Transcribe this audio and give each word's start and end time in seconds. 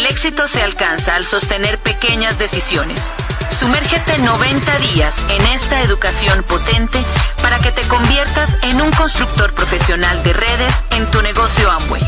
El 0.00 0.06
éxito 0.06 0.48
se 0.48 0.62
alcanza 0.62 1.14
al 1.14 1.26
sostener 1.26 1.76
pequeñas 1.76 2.38
decisiones. 2.38 3.12
Sumérgete 3.50 4.16
90 4.16 4.78
días 4.78 5.14
en 5.28 5.42
esta 5.48 5.82
educación 5.82 6.42
potente 6.44 6.98
para 7.42 7.58
que 7.58 7.70
te 7.70 7.86
conviertas 7.86 8.56
en 8.62 8.80
un 8.80 8.90
constructor 8.92 9.52
profesional 9.52 10.22
de 10.22 10.32
redes 10.32 10.86
en 10.92 11.04
tu 11.10 11.20
negocio 11.20 11.70
Amway. 11.70 12.00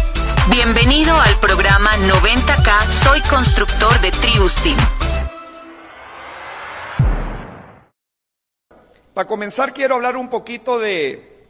Bienvenido 0.49 1.15
al 1.21 1.39
programa 1.39 1.91
90K 1.93 2.81
Soy 3.05 3.21
Constructor 3.21 4.01
de 4.01 4.11
Team. 4.11 4.79
Para 9.13 9.29
comenzar 9.29 9.75
quiero 9.75 9.97
hablar 9.97 10.17
un 10.17 10.31
poquito 10.31 10.79
de, 10.79 11.47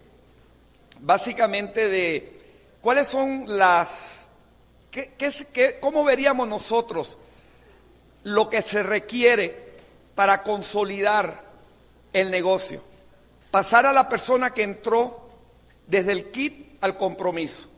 básicamente 0.98 1.88
de 1.88 2.42
cuáles 2.80 3.06
son 3.06 3.44
las, 3.46 4.11
cómo 5.80 6.04
veríamos 6.04 6.48
nosotros 6.48 7.18
lo 8.24 8.48
que 8.48 8.62
se 8.62 8.82
requiere 8.82 9.72
para 10.14 10.42
consolidar 10.42 11.42
el 12.12 12.30
negocio. 12.30 12.82
Pasar 13.50 13.86
a 13.86 13.92
la 13.92 14.08
persona 14.08 14.52
que 14.52 14.62
entró 14.62 15.28
desde 15.86 16.12
el 16.12 16.30
kit 16.30 16.82
al 16.82 16.96
compromiso. 16.96 17.68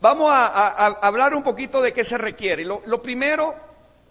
Vamos 0.00 0.30
a 0.30 0.86
hablar 0.86 1.34
un 1.34 1.42
poquito 1.42 1.80
de 1.80 1.92
qué 1.92 2.04
se 2.04 2.18
requiere. 2.18 2.64
Lo, 2.64 2.82
lo 2.86 3.02
primero 3.02 3.54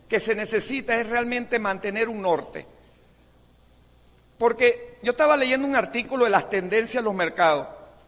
que 0.07 0.19
se 0.19 0.35
necesita 0.35 0.99
es 0.99 1.07
realmente 1.07 1.59
mantener 1.59 2.09
un 2.09 2.21
norte. 2.21 2.65
Porque 4.37 4.97
yo 5.03 5.11
estaba 5.11 5.37
leyendo 5.37 5.67
un 5.67 5.75
artículo 5.75 6.25
de 6.25 6.31
las 6.31 6.49
tendencias 6.49 7.03
de 7.03 7.05
los 7.05 7.13
mercados 7.13 7.67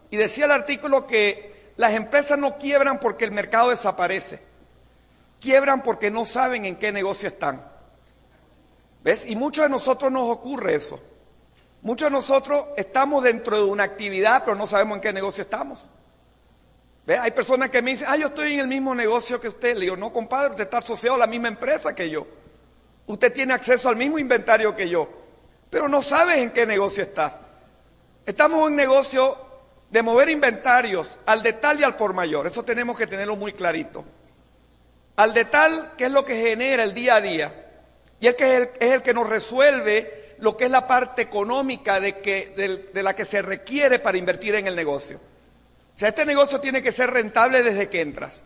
y 0.09 0.17
decía 0.17 0.45
el 0.45 0.51
artículo 0.51 1.05
que 1.07 1.54
las 1.77 1.93
empresas 1.93 2.37
no 2.37 2.57
quiebran 2.57 2.99
porque 2.99 3.25
el 3.25 3.31
mercado 3.31 3.69
desaparece, 3.69 4.39
quiebran 5.39 5.81
porque 5.81 6.09
no 6.09 6.25
saben 6.25 6.65
en 6.65 6.77
qué 6.77 6.91
negocio 6.91 7.27
están. 7.27 7.65
¿Ves? 9.03 9.25
Y 9.27 9.35
muchos 9.35 9.63
de 9.63 9.69
nosotros 9.69 10.11
nos 10.11 10.29
ocurre 10.29 10.75
eso. 10.75 10.99
Muchos 11.81 12.07
de 12.07 12.11
nosotros 12.11 12.65
estamos 12.75 13.23
dentro 13.23 13.57
de 13.57 13.63
una 13.63 13.83
actividad, 13.83 14.43
pero 14.43 14.55
no 14.55 14.65
sabemos 14.65 14.95
en 14.95 15.01
qué 15.01 15.13
negocio 15.13 15.43
estamos. 15.43 15.87
¿Ves? 17.05 17.19
Hay 17.19 17.29
personas 17.31 17.69
que 17.69 17.83
me 17.83 17.91
dicen, 17.91 18.07
ah, 18.09 18.15
yo 18.15 18.27
estoy 18.27 18.53
en 18.53 18.61
el 18.61 18.67
mismo 18.67 18.95
negocio 18.95 19.39
que 19.39 19.49
usted. 19.49 19.75
Le 19.75 19.81
digo, 19.81 19.95
no, 19.95 20.11
compadre, 20.11 20.51
usted 20.51 20.63
está 20.63 20.79
asociado 20.79 21.17
a 21.17 21.19
la 21.19 21.27
misma 21.27 21.49
empresa 21.49 21.93
que 21.93 22.09
yo. 22.09 22.25
Usted 23.05 23.31
tiene 23.31 23.53
acceso 23.53 23.89
al 23.89 23.95
mismo 23.95 24.17
inventario 24.17 24.75
que 24.75 24.89
yo, 24.89 25.07
pero 25.69 25.87
no 25.87 26.01
sabe 26.01 26.41
en 26.41 26.49
qué 26.49 26.65
negocio 26.65 27.03
estás. 27.03 27.39
Estamos 28.25 28.57
en 28.57 28.63
un 28.63 28.75
negocio 28.75 29.44
de 29.95 30.03
mover 30.03 30.27
inventarios 30.27 31.19
al 31.25 31.41
de 31.41 31.53
tal 31.53 31.79
y 31.79 31.85
al 31.85 31.95
por 31.95 32.13
mayor. 32.13 32.47
Eso 32.47 32.63
tenemos 32.63 32.97
que 32.97 33.07
tenerlo 33.07 33.37
muy 33.37 33.53
clarito. 33.53 34.03
Al 35.15 35.33
de 35.33 35.45
tal, 35.45 35.93
que 35.95 36.07
es 36.07 36.11
lo 36.11 36.25
que 36.25 36.35
genera 36.35 36.83
el 36.83 36.93
día 36.93 37.15
a 37.15 37.21
día 37.21 37.65
y 38.19 38.27
el 38.27 38.35
que 38.35 38.73
es 38.77 38.91
el, 38.91 39.01
que 39.01 39.13
nos 39.13 39.29
resuelve 39.29 40.35
lo 40.39 40.57
que 40.57 40.65
es 40.65 40.71
la 40.71 40.85
parte 40.85 41.21
económica 41.21 42.01
de, 42.01 42.19
que, 42.19 42.53
de, 42.57 42.89
de 42.93 43.03
la 43.03 43.15
que 43.15 43.23
se 43.23 43.41
requiere 43.41 43.99
para 43.99 44.17
invertir 44.17 44.55
en 44.55 44.67
el 44.67 44.75
negocio. 44.75 45.15
O 45.95 45.97
sea, 45.97 46.09
este 46.09 46.25
negocio 46.25 46.59
tiene 46.59 46.81
que 46.81 46.91
ser 46.91 47.11
rentable 47.11 47.63
desde 47.63 47.87
que 47.87 48.01
entras. 48.01 48.43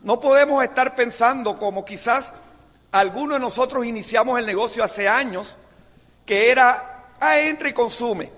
No 0.00 0.18
podemos 0.18 0.64
estar 0.64 0.96
pensando 0.96 1.56
como 1.56 1.84
quizás 1.84 2.34
algunos 2.90 3.36
de 3.36 3.40
nosotros 3.42 3.86
iniciamos 3.86 4.40
el 4.40 4.46
negocio 4.46 4.82
hace 4.82 5.08
años, 5.08 5.56
que 6.26 6.50
era, 6.50 7.12
ah, 7.20 7.38
entra 7.38 7.68
y 7.68 7.72
consume, 7.72 8.28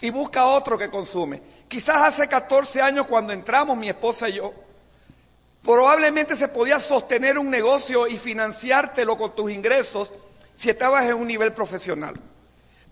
y 0.00 0.10
busca 0.10 0.46
otro 0.46 0.78
que 0.78 0.88
consume. 0.88 1.55
Quizás 1.68 1.96
hace 1.96 2.28
14 2.28 2.80
años 2.80 3.06
cuando 3.06 3.32
entramos 3.32 3.76
mi 3.76 3.88
esposa 3.88 4.28
y 4.28 4.34
yo, 4.34 4.52
Probablemente 5.66 6.36
se 6.36 6.46
podía 6.46 6.78
sostener 6.78 7.36
un 7.36 7.50
negocio 7.50 8.06
y 8.06 8.16
financiártelo 8.16 9.18
con 9.18 9.34
tus 9.34 9.50
ingresos 9.50 10.14
si 10.54 10.70
estabas 10.70 11.04
en 11.06 11.14
un 11.14 11.26
nivel 11.26 11.52
profesional. 11.52 12.14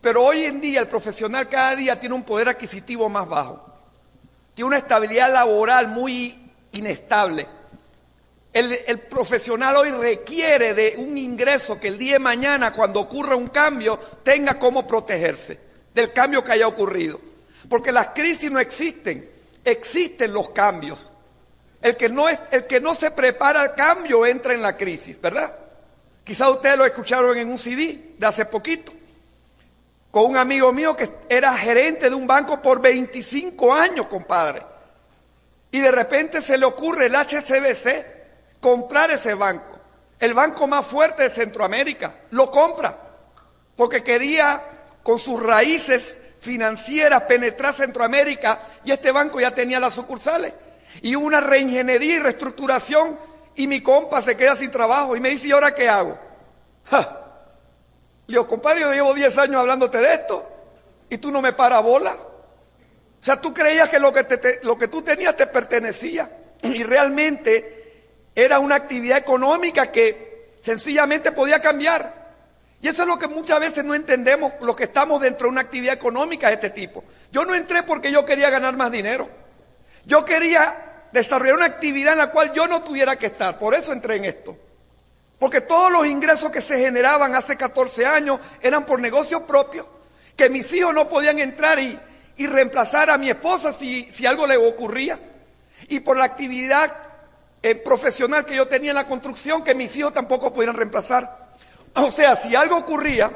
Pero 0.01 0.25
hoy 0.25 0.45
en 0.45 0.61
día 0.61 0.81
el 0.81 0.89
profesional 0.89 1.49
cada 1.49 1.77
día 1.77 2.01
tiene 2.01 2.17
un 2.17 2.25
poder 2.25 2.49
adquisitivo 2.49 3.09
más 3.09 3.29
bajo. 3.29 3.65
Tiene 4.55 4.67
una 4.67 4.79
estabilidad 4.79 5.33
laboral 5.33 5.87
muy 5.87 6.51
inestable. 6.73 7.47
El, 8.53 8.99
profesional 9.09 9.77
hoy 9.77 9.91
requiere 9.93 10.75
de 10.75 10.97
un 10.99 11.17
ingreso 11.17 11.79
que 11.79 11.89
el 11.89 11.99
día 11.99 12.15
de 12.15 12.19
mañana, 12.19 12.73
cuando 12.73 12.99
ocurra 12.99 13.37
un 13.37 13.49
cambio, 13.49 14.01
tenga 14.25 14.59
cómo 14.59 14.85
protegerse 14.85 15.61
del 15.95 16.13
cambio 16.13 16.43
que 16.43 16.53
haya 16.53 16.67
ocurrido. 16.67 17.21
Porque 17.69 17.93
las 17.93 18.09
crisis 18.09 18.51
no 18.51 18.61
existen, 18.61 19.29
existen 19.65 20.33
los 20.33 20.51
cambios. 20.51 21.13
El 21.81 21.97
que, 21.97 22.09
no 22.09 22.29
es, 22.29 22.39
el 22.51 22.67
que 22.67 22.81
no 22.81 22.95
se 22.95 23.11
prepara 23.11 23.61
al 23.61 23.75
cambio 23.75 24.25
entra 24.25 24.55
en 24.55 24.63
la 24.63 24.77
crisis, 24.77 25.21
¿verdad? 25.21 25.55
Quizá 26.25 26.49
ustedes 26.49 26.79
lo 26.79 26.87
escucharon 26.87 27.37
en 27.37 27.51
un 27.51 27.59
CD 27.59 28.15
de 28.17 28.27
hace 28.27 28.47
poquito, 28.47 28.93
con 30.11 30.25
un 30.25 30.37
amigo 30.39 30.73
mío 30.73 30.97
que 30.97 31.11
era 31.29 31.55
gerente 31.55 32.09
de 32.09 32.15
un 32.15 32.27
banco 32.27 32.63
por 32.63 32.81
25 32.81 33.75
años, 33.75 34.07
compadre. 34.07 34.63
Y 35.71 35.81
de 35.81 35.91
repente 35.91 36.41
se 36.41 36.57
le 36.57 36.65
ocurre 36.65 37.07
el 37.07 37.15
HCBC 37.15 38.61
comprar 38.61 39.11
ese 39.11 39.35
banco, 39.35 39.79
el 40.19 40.33
banco 40.33 40.67
más 40.67 40.87
fuerte 40.87 41.25
de 41.25 41.31
Centroamérica, 41.31 42.15
lo 42.31 42.51
compra, 42.51 42.97
porque 43.77 44.03
quería 44.03 44.63
con 45.03 45.19
sus 45.19 45.43
raíces 45.43 46.17
financieras 46.45 47.23
penetrar 47.23 47.75
Centroamérica 47.75 48.61
y 48.85 48.93
este 48.93 49.11
banco 49.11 49.41
ya 49.41 49.55
tenía 49.55 49.81
las 49.81 49.95
sucursales 49.95 50.53
y 51.01 51.15
una 51.15 51.41
reingeniería 51.41 52.17
y 52.17 52.19
reestructuración 52.19 53.19
y 53.57 53.67
mi 53.67 53.81
compa 53.81 54.21
se 54.21 54.37
queda 54.37 54.55
sin 54.55 54.71
trabajo 54.71 55.17
y 55.17 55.21
me 55.21 55.31
dice, 55.31 55.49
¿y 55.49 55.53
ahora 55.53 55.75
qué 55.75 55.89
hago? 55.89 56.19
¡Ja! 56.85 57.21
Le 58.27 58.33
digo, 58.35 58.47
compadre, 58.47 58.83
yo 58.83 58.93
llevo 58.93 59.15
10 59.15 59.39
años 59.39 59.57
hablándote 59.57 59.99
de 59.99 60.13
esto 60.13 60.47
y 61.09 61.19
tú 61.19 61.31
no 61.31 61.41
me 61.41 61.53
paras 61.53 61.83
bola. 61.83 62.13
O 62.13 63.25
sea, 63.25 63.41
tú 63.41 63.55
creías 63.55 63.89
que 63.89 63.99
lo 63.99 64.13
que, 64.13 64.25
te, 64.25 64.61
lo 64.63 64.77
que 64.77 64.89
tú 64.89 65.03
tenías 65.03 65.35
te 65.35 65.47
pertenecía 65.47 66.31
y 66.63 66.83
realmente 66.83 68.03
era 68.35 68.59
una 68.59 68.75
actividad 68.75 69.19
económica 69.19 69.91
que 69.91 70.51
sencillamente 70.63 71.33
podía 71.33 71.61
cambiar. 71.61 72.24
Y 72.85 72.89
eso 72.89 73.01
es 73.01 73.09
lo 73.09 73.19
que 73.19 73.29
muchas 73.29 73.61
veces 73.61 73.83
no 73.83 73.95
entendemos 73.95 74.53
los 74.61 74.77
que 74.77 74.85
estamos 74.85 75.19
dentro 75.23 75.47
de 75.47 75.53
una 75.53 75.63
actividad 75.63 75.95
económica 75.95 76.49
de 76.49 76.55
este 76.57 76.69
tipo. 76.69 77.03
Yo 77.33 77.47
no 77.47 77.55
entré 77.55 77.83
porque 77.83 78.13
yo 78.13 78.27
quería 78.27 78.51
ganar 78.51 78.77
más 78.77 78.93
dinero. 78.93 79.27
Yo 80.05 80.23
quería 80.23 81.07
desarrollar 81.11 81.55
una 81.55 81.65
actividad 81.65 82.13
en 82.13 82.19
la 82.19 82.27
cual 82.31 82.53
yo 82.53 82.67
no 82.67 82.83
tuviera 82.83 83.17
que 83.17 83.25
estar, 83.25 83.59
por 83.59 83.73
eso 83.73 83.95
entré 83.95 84.17
en 84.17 84.27
esto. 84.27 84.59
Porque 85.39 85.63
todos 85.63 85.91
los 85.91 86.07
ingresos 86.07 86.51
que 86.51 86.61
se 86.61 86.79
generaban 86.79 87.35
hace 87.35 87.57
14 87.57 88.05
años 88.05 88.39
eran 88.61 88.85
por 88.85 89.01
negocios 89.01 89.41
propios, 89.45 89.87
que 90.37 90.51
mis 90.51 90.71
hijos 90.75 90.93
no 90.93 91.09
podían 91.09 91.39
entrar 91.39 91.79
y, 91.79 91.99
y 92.37 92.47
reemplazar 92.47 93.09
a 93.09 93.17
mi 93.17 93.31
esposa 93.31 93.73
si, 93.73 94.11
si, 94.11 94.27
algo 94.27 94.47
le 94.47 94.59
ocurría. 94.59 95.19
Y 95.89 96.01
por 96.01 96.19
la 96.19 96.27
actividad 96.27 96.93
eh, 97.63 97.77
profesional 97.77 98.45
que 98.45 98.57
yo 98.57 98.69
tenía 98.69 98.91
en 98.91 98.97
la 98.97 99.07
construcción, 99.07 99.65
que 99.65 99.75
mis 99.75 99.97
hijos 99.97 100.13
tampoco 100.13 100.53
podían 100.53 100.75
reemplazar. 100.75 101.44
O 101.95 102.11
sea, 102.11 102.37
si 102.37 102.55
algo 102.55 102.77
ocurría, 102.77 103.31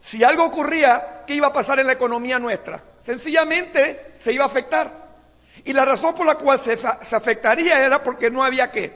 si 0.00 0.24
algo 0.24 0.44
ocurría, 0.44 1.22
¿qué 1.26 1.34
iba 1.34 1.48
a 1.48 1.52
pasar 1.52 1.78
en 1.78 1.86
la 1.86 1.92
economía 1.92 2.38
nuestra? 2.38 2.82
Sencillamente 3.00 4.10
se 4.14 4.32
iba 4.32 4.44
a 4.44 4.48
afectar. 4.48 4.90
Y 5.64 5.72
la 5.72 5.84
razón 5.84 6.14
por 6.14 6.26
la 6.26 6.34
cual 6.34 6.60
se, 6.60 6.76
se, 6.76 7.16
afectaría 7.16 7.84
era 7.84 8.02
porque 8.02 8.30
no 8.30 8.42
había 8.42 8.70
qué. 8.70 8.92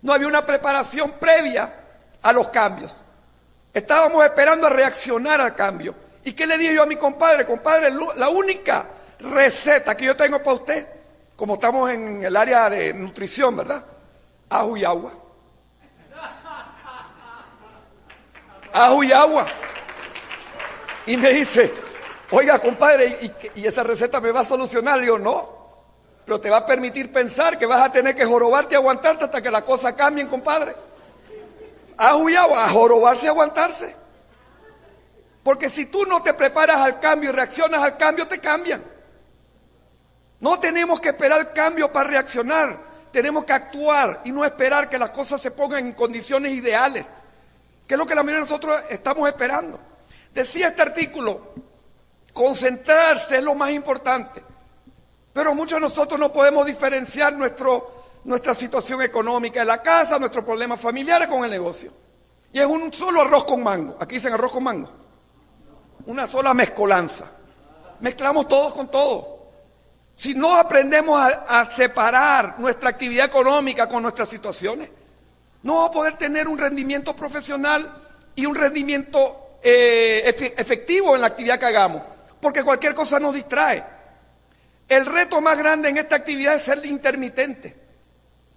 No 0.00 0.12
había 0.12 0.28
una 0.28 0.46
preparación 0.46 1.12
previa 1.20 1.74
a 2.22 2.32
los 2.32 2.48
cambios. 2.48 3.02
Estábamos 3.74 4.24
esperando 4.24 4.66
a 4.66 4.70
reaccionar 4.70 5.40
al 5.40 5.54
cambio. 5.54 5.94
¿Y 6.24 6.32
qué 6.32 6.46
le 6.46 6.56
dije 6.56 6.74
yo 6.74 6.82
a 6.82 6.86
mi 6.86 6.96
compadre? 6.96 7.44
Compadre, 7.44 7.90
la 8.16 8.28
única 8.30 8.86
receta 9.20 9.96
que 9.96 10.06
yo 10.06 10.16
tengo 10.16 10.38
para 10.38 10.56
usted, 10.56 10.86
como 11.36 11.54
estamos 11.54 11.90
en 11.90 12.24
el 12.24 12.36
área 12.36 12.70
de 12.70 12.94
nutrición, 12.94 13.56
¿verdad? 13.56 13.84
Ajo 14.48 14.76
y 14.76 14.84
agua. 14.84 15.12
Ajo 18.78 19.02
y 19.02 19.12
agua. 19.12 19.46
Y 21.06 21.16
me 21.16 21.30
dice, 21.30 21.72
oiga, 22.30 22.60
compadre, 22.60 23.18
¿y, 23.20 23.60
y 23.60 23.66
esa 23.66 23.82
receta 23.82 24.20
me 24.20 24.30
va 24.30 24.40
a 24.40 24.44
solucionar? 24.44 24.98
Le 24.98 25.04
digo, 25.04 25.18
no, 25.18 25.58
pero 26.24 26.40
te 26.40 26.48
va 26.48 26.58
a 26.58 26.66
permitir 26.66 27.10
pensar 27.10 27.58
que 27.58 27.66
vas 27.66 27.80
a 27.80 27.90
tener 27.90 28.14
que 28.14 28.24
jorobarte 28.24 28.74
y 28.74 28.76
aguantarte 28.76 29.24
hasta 29.24 29.42
que 29.42 29.50
las 29.50 29.64
cosas 29.64 29.94
cambien, 29.94 30.28
compadre. 30.28 30.76
¿Has 31.96 32.14
huyado? 32.14 32.54
A 32.54 32.68
jorobarse 32.68 33.26
y 33.26 33.28
aguantarse. 33.28 33.96
Porque 35.42 35.68
si 35.68 35.86
tú 35.86 36.06
no 36.06 36.22
te 36.22 36.32
preparas 36.34 36.76
al 36.76 37.00
cambio 37.00 37.30
y 37.30 37.32
reaccionas 37.32 37.82
al 37.82 37.96
cambio, 37.96 38.28
te 38.28 38.38
cambian. 38.38 38.84
No 40.38 40.60
tenemos 40.60 41.00
que 41.00 41.08
esperar 41.08 41.52
cambio 41.52 41.92
para 41.92 42.10
reaccionar. 42.10 42.78
Tenemos 43.10 43.44
que 43.44 43.54
actuar 43.54 44.20
y 44.24 44.30
no 44.30 44.44
esperar 44.44 44.88
que 44.88 44.98
las 44.98 45.10
cosas 45.10 45.40
se 45.40 45.50
pongan 45.50 45.86
en 45.86 45.92
condiciones 45.94 46.52
ideales. 46.52 47.06
Que 47.88 47.94
es 47.94 47.98
lo 47.98 48.06
que 48.06 48.14
la 48.14 48.22
mayoría 48.22 48.44
de 48.44 48.50
nosotros 48.50 48.80
estamos 48.90 49.26
esperando. 49.28 49.80
Decía 50.32 50.68
este 50.68 50.82
artículo, 50.82 51.54
concentrarse 52.32 53.38
es 53.38 53.42
lo 53.42 53.54
más 53.54 53.70
importante. 53.70 54.42
Pero 55.32 55.54
muchos 55.54 55.78
de 55.78 55.80
nosotros 55.80 56.20
no 56.20 56.30
podemos 56.30 56.66
diferenciar 56.66 57.32
nuestra 57.32 58.54
situación 58.54 59.00
económica 59.02 59.60
de 59.60 59.66
la 59.66 59.82
casa, 59.82 60.18
nuestros 60.18 60.44
problemas 60.44 60.80
familiares 60.80 61.28
con 61.28 61.44
el 61.44 61.50
negocio. 61.50 61.90
Y 62.52 62.60
es 62.60 62.66
un 62.66 62.92
solo 62.92 63.22
arroz 63.22 63.44
con 63.44 63.62
mango. 63.62 63.96
Aquí 63.98 64.16
dicen 64.16 64.32
arroz 64.32 64.52
con 64.52 64.64
mango. 64.64 64.90
Una 66.06 66.26
sola 66.26 66.54
mezcolanza. 66.54 67.26
Mezclamos 68.00 68.46
todos 68.48 68.74
con 68.74 68.90
todo. 68.90 69.38
Si 70.14 70.34
no 70.34 70.56
aprendemos 70.56 71.20
a, 71.20 71.70
separar 71.70 72.58
nuestra 72.58 72.90
actividad 72.90 73.26
económica 73.26 73.88
con 73.88 74.02
nuestras 74.02 74.28
situaciones, 74.28 74.90
no 75.68 75.74
vamos 75.74 75.90
a 75.90 75.92
poder 75.92 76.16
tener 76.16 76.48
un 76.48 76.56
rendimiento 76.56 77.14
profesional 77.14 77.94
y 78.34 78.46
un 78.46 78.54
rendimiento 78.54 79.58
eh, 79.62 80.22
efectivo 80.56 81.14
en 81.14 81.20
la 81.20 81.26
actividad 81.26 81.58
que 81.58 81.66
hagamos, 81.66 82.00
porque 82.40 82.64
cualquier 82.64 82.94
cosa 82.94 83.20
nos 83.20 83.34
distrae. 83.34 83.84
El 84.88 85.04
reto 85.04 85.42
más 85.42 85.58
grande 85.58 85.90
en 85.90 85.98
esta 85.98 86.16
actividad 86.16 86.54
es 86.54 86.62
ser 86.62 86.86
intermitente. 86.86 87.76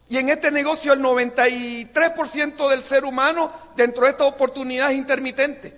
Y 0.08 0.20
en 0.20 0.30
este 0.30 0.52
negocio 0.52 0.94
el 0.94 1.02
93% 1.02 2.70
del 2.70 2.84
ser 2.86 3.04
humano 3.04 3.52
dentro 3.76 4.06
de 4.06 4.12
esta 4.12 4.24
oportunidad 4.24 4.92
es 4.92 4.98
intermitente. 4.98 5.78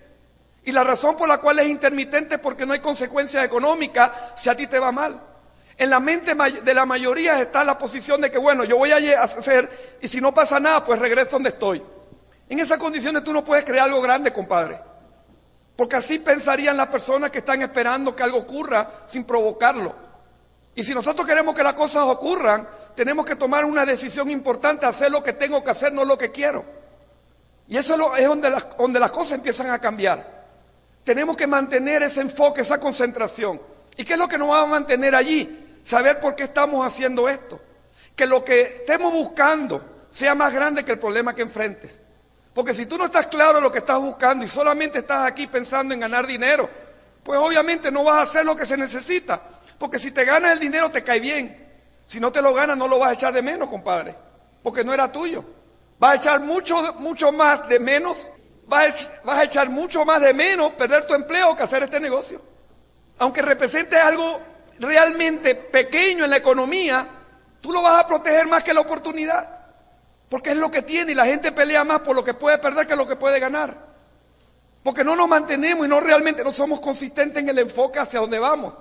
Y 0.65 0.71
la 0.71 0.83
razón 0.83 1.17
por 1.17 1.27
la 1.27 1.39
cual 1.39 1.57
es 1.57 1.67
intermitente 1.67 2.35
es 2.35 2.41
porque 2.41 2.67
no 2.67 2.73
hay 2.73 2.79
consecuencias 2.79 3.43
económicas 3.43 4.11
si 4.35 4.49
a 4.49 4.55
ti 4.55 4.67
te 4.67 4.77
va 4.77 4.91
mal. 4.91 5.19
En 5.77 5.89
la 5.89 5.99
mente 5.99 6.35
de 6.35 6.73
la 6.73 6.85
mayoría 6.85 7.41
está 7.41 7.63
la 7.63 7.77
posición 7.77 8.21
de 8.21 8.29
que, 8.29 8.37
bueno, 8.37 8.63
yo 8.63 8.77
voy 8.77 8.91
a 8.91 9.23
hacer 9.23 9.97
y 10.01 10.07
si 10.07 10.21
no 10.21 10.33
pasa 10.33 10.59
nada, 10.59 10.83
pues 10.83 10.99
regreso 10.99 11.31
donde 11.31 11.49
estoy. 11.49 11.83
En 12.49 12.59
esas 12.59 12.77
condiciones 12.77 13.23
tú 13.23 13.33
no 13.33 13.43
puedes 13.43 13.65
crear 13.65 13.87
algo 13.87 14.01
grande, 14.01 14.31
compadre. 14.31 14.79
Porque 15.75 15.95
así 15.95 16.19
pensarían 16.19 16.77
las 16.77 16.87
personas 16.87 17.31
que 17.31 17.39
están 17.39 17.61
esperando 17.63 18.15
que 18.15 18.21
algo 18.21 18.37
ocurra 18.37 19.03
sin 19.07 19.23
provocarlo. 19.23 19.95
Y 20.75 20.83
si 20.83 20.93
nosotros 20.93 21.25
queremos 21.25 21.55
que 21.55 21.63
las 21.63 21.73
cosas 21.73 22.03
ocurran, 22.03 22.67
tenemos 22.95 23.25
que 23.25 23.35
tomar 23.35 23.65
una 23.65 23.85
decisión 23.85 24.29
importante, 24.29 24.85
hacer 24.85 25.11
lo 25.11 25.23
que 25.23 25.33
tengo 25.33 25.63
que 25.63 25.71
hacer, 25.71 25.91
no 25.91 26.05
lo 26.05 26.17
que 26.17 26.31
quiero. 26.31 26.63
Y 27.67 27.77
eso 27.77 28.15
es, 28.15 28.27
donde, 28.27 28.49
las, 28.49 28.77
donde 28.77 28.99
las 28.99 29.11
cosas 29.11 29.33
empiezan 29.33 29.71
a 29.71 29.79
cambiar. 29.79 30.43
Tenemos 31.03 31.35
que 31.35 31.47
mantener 31.47 32.03
ese 32.03 32.21
enfoque, 32.21 32.61
esa 32.61 32.79
concentración. 32.79 33.59
¿Y 33.97 34.05
qué 34.05 34.13
es 34.13 34.19
lo 34.19 34.27
que 34.27 34.37
nos 34.37 34.49
va 34.49 34.61
a 34.61 34.65
mantener 34.65 35.15
allí? 35.15 35.62
Saber 35.83 36.19
por 36.19 36.35
qué 36.35 36.43
estamos 36.43 36.85
haciendo 36.85 37.27
esto. 37.27 37.59
Que 38.15 38.25
lo 38.25 38.43
que 38.43 38.61
estemos 38.61 39.11
buscando 39.11 39.83
sea 40.09 40.35
más 40.35 40.53
grande 40.53 40.85
que 40.85 40.91
el 40.91 40.99
problema 40.99 41.33
que 41.33 41.41
enfrentes. 41.41 41.99
Porque 42.53 42.73
si 42.73 42.85
tú 42.85 42.97
no 42.97 43.05
estás 43.05 43.27
claro 43.27 43.59
lo 43.59 43.71
que 43.71 43.79
estás 43.79 43.99
buscando 43.99 44.45
y 44.45 44.47
solamente 44.47 44.99
estás 44.99 45.25
aquí 45.27 45.47
pensando 45.47 45.93
en 45.93 45.99
ganar 45.99 46.27
dinero, 46.27 46.69
pues 47.23 47.39
obviamente 47.39 47.91
no 47.91 48.03
vas 48.03 48.19
a 48.19 48.21
hacer 48.23 48.45
lo 48.45 48.55
que 48.55 48.65
se 48.65 48.77
necesita. 48.77 49.41
Porque 49.79 49.97
si 49.97 50.11
te 50.11 50.23
ganas 50.23 50.53
el 50.53 50.59
dinero 50.59 50.91
te 50.91 51.03
cae 51.03 51.19
bien. 51.19 51.59
Si 52.05 52.19
no 52.19 52.31
te 52.31 52.41
lo 52.41 52.53
ganas 52.53 52.77
no 52.77 52.87
lo 52.87 52.99
vas 52.99 53.09
a 53.09 53.13
echar 53.13 53.33
de 53.33 53.41
menos, 53.41 53.69
compadre. 53.69 54.15
Porque 54.61 54.83
no 54.83 54.93
era 54.93 55.11
tuyo. 55.11 55.43
Vas 55.97 56.13
a 56.13 56.15
echar 56.17 56.41
mucho, 56.41 56.93
mucho 56.99 57.31
más 57.31 57.67
de 57.67 57.79
menos. 57.79 58.29
Vas 58.67 59.09
a 59.25 59.43
echar 59.43 59.69
mucho 59.69 60.05
más 60.05 60.21
de 60.21 60.33
menos 60.33 60.71
perder 60.73 61.07
tu 61.07 61.15
empleo 61.15 61.55
que 61.55 61.63
hacer 61.63 61.83
este 61.83 61.99
negocio. 61.99 62.41
Aunque 63.17 63.41
represente 63.41 63.97
algo 63.97 64.39
realmente 64.79 65.55
pequeño 65.55 66.23
en 66.23 66.29
la 66.29 66.37
economía, 66.37 67.07
tú 67.61 67.71
lo 67.71 67.81
vas 67.81 68.03
a 68.03 68.07
proteger 68.07 68.47
más 68.47 68.63
que 68.63 68.73
la 68.73 68.81
oportunidad. 68.81 69.49
Porque 70.29 70.51
es 70.51 70.57
lo 70.57 70.71
que 70.71 70.81
tiene 70.81 71.11
y 71.11 71.15
la 71.15 71.25
gente 71.25 71.51
pelea 71.51 71.83
más 71.83 71.99
por 71.99 72.15
lo 72.15 72.23
que 72.23 72.33
puede 72.33 72.57
perder 72.57 72.87
que 72.87 72.95
lo 72.95 73.07
que 73.07 73.15
puede 73.15 73.39
ganar. 73.39 73.77
Porque 74.81 75.03
no 75.03 75.15
nos 75.15 75.27
mantenemos 75.27 75.85
y 75.85 75.89
no 75.89 75.99
realmente 75.99 76.43
no 76.43 76.51
somos 76.51 76.79
consistentes 76.79 77.41
en 77.41 77.49
el 77.49 77.59
enfoque 77.59 77.99
hacia 77.99 78.19
donde 78.19 78.39
vamos. 78.39 78.77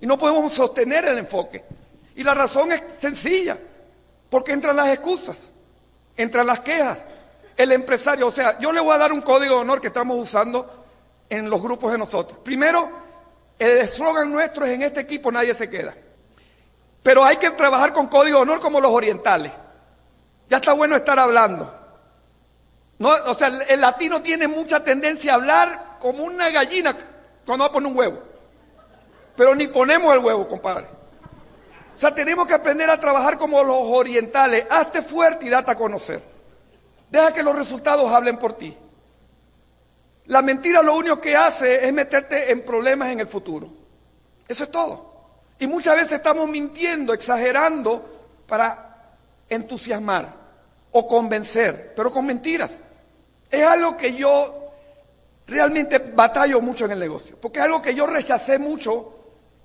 Y 0.00 0.06
no 0.06 0.18
podemos 0.18 0.52
sostener 0.52 1.04
el 1.04 1.18
enfoque. 1.18 1.64
Y 2.16 2.22
la 2.24 2.34
razón 2.34 2.72
es 2.72 2.82
sencilla. 3.00 3.58
Porque 4.30 4.52
entran 4.52 4.76
las 4.76 4.88
excusas, 4.88 5.50
entran 6.16 6.46
las 6.46 6.60
quejas. 6.60 6.98
El 7.56 7.70
empresario, 7.70 8.26
o 8.26 8.32
sea, 8.32 8.58
yo 8.58 8.72
le 8.72 8.80
voy 8.80 8.94
a 8.94 8.98
dar 8.98 9.12
un 9.12 9.20
código 9.20 9.54
de 9.54 9.60
honor 9.60 9.80
que 9.80 9.88
estamos 9.88 10.18
usando 10.18 10.84
en 11.28 11.48
los 11.48 11.62
grupos 11.62 11.92
de 11.92 11.98
nosotros. 11.98 12.38
Primero, 12.42 12.90
el 13.58 13.78
eslogan 13.78 14.32
nuestro 14.32 14.64
es 14.64 14.72
en 14.72 14.82
este 14.82 15.00
equipo 15.00 15.30
nadie 15.30 15.54
se 15.54 15.70
queda. 15.70 15.94
Pero 17.02 17.24
hay 17.24 17.36
que 17.36 17.50
trabajar 17.50 17.92
con 17.92 18.06
código 18.08 18.38
de 18.38 18.42
honor 18.42 18.60
como 18.60 18.80
los 18.80 18.90
orientales. 18.90 19.52
Ya 20.48 20.56
está 20.56 20.72
bueno 20.72 20.96
estar 20.96 21.18
hablando. 21.18 21.72
No, 22.98 23.10
o 23.26 23.34
sea, 23.34 23.48
el, 23.68 23.80
latino 23.80 24.22
tiene 24.22 24.48
mucha 24.48 24.82
tendencia 24.82 25.32
a 25.32 25.34
hablar 25.36 25.96
como 26.00 26.24
una 26.24 26.48
gallina 26.50 26.96
cuando 27.44 27.64
va 27.64 27.68
a 27.68 27.72
poner 27.72 27.90
un 27.90 27.98
huevo. 27.98 28.22
Pero 29.36 29.54
ni 29.54 29.66
ponemos 29.66 30.14
el 30.14 30.20
huevo, 30.20 30.48
compadre. 30.48 30.86
O 31.96 31.98
sea, 31.98 32.14
tenemos 32.14 32.46
que 32.46 32.54
aprender 32.54 32.88
a 32.88 32.98
trabajar 32.98 33.36
como 33.36 33.62
los 33.62 33.78
orientales. 33.80 34.66
Hazte 34.70 35.02
fuerte 35.02 35.46
y 35.46 35.50
date 35.50 35.72
a 35.72 35.76
conocer. 35.76 36.22
Deja 37.10 37.32
que 37.32 37.42
los 37.42 37.54
resultados 37.54 38.10
hablen 38.10 38.38
por 38.38 38.54
ti. 38.54 38.76
La 40.26 40.40
mentira 40.40 40.82
lo 40.82 40.96
único 40.96 41.20
que 41.20 41.36
hace 41.36 41.86
es 41.86 41.92
meterte 41.92 42.50
en 42.50 42.62
problemas 42.62 43.10
en 43.10 43.20
el 43.20 43.26
futuro. 43.26 43.68
Eso 44.48 44.64
es 44.64 44.70
todo. 44.70 45.12
Y 45.58 45.66
muchas 45.66 45.96
veces 45.96 46.12
estamos 46.12 46.48
mintiendo, 46.48 47.12
exagerando 47.12 48.42
para 48.46 49.16
entusiasmar 49.48 50.28
o 50.92 51.06
convencer, 51.06 51.92
pero 51.94 52.10
con 52.10 52.26
mentiras. 52.26 52.70
Es 53.50 53.62
algo 53.64 53.96
que 53.96 54.14
yo 54.14 54.70
realmente 55.46 55.98
batallo 55.98 56.60
mucho 56.60 56.86
en 56.86 56.92
el 56.92 56.98
negocio, 56.98 57.36
porque 57.40 57.58
es 57.58 57.64
algo 57.66 57.82
que 57.82 57.94
yo 57.94 58.06
rechacé 58.06 58.58
mucho 58.58 59.14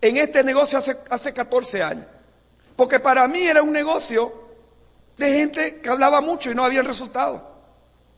en 0.01 0.17
este 0.17 0.44
negocio 0.44 0.77
hace, 0.77 0.97
hace 1.09 1.33
14 1.33 1.83
años. 1.83 2.06
Porque 2.75 3.00
para 3.00 3.27
mí 3.27 3.41
era 3.41 3.61
un 3.61 3.71
negocio 3.71 4.50
de 5.17 5.33
gente 5.33 5.81
que 5.81 5.89
hablaba 5.89 6.21
mucho 6.21 6.51
y 6.51 6.56
no 6.56 6.63
había 6.63 6.81
resultado. 6.81 7.50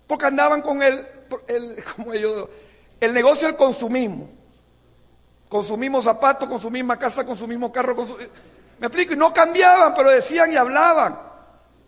Porque 0.08 0.26
andaban 0.26 0.62
con 0.62 0.84
el, 0.84 1.06
el, 1.48 1.84
como 1.96 2.14
yo, 2.14 2.50
el 3.00 3.56
consumismo. 3.58 4.30
Consumimos 5.50 6.06
zapatos, 6.06 6.48
consumimos 6.48 6.98
casa, 6.98 7.26
consumimos 7.26 7.72
carro. 7.72 7.96
Me 8.80 8.88
explico, 8.88 9.14
y 9.14 9.18
no 9.18 9.34
cambiaban, 9.34 9.94
pero 9.94 10.10
decían 10.10 10.52
y 10.54 10.56
hablaban. 10.56 11.20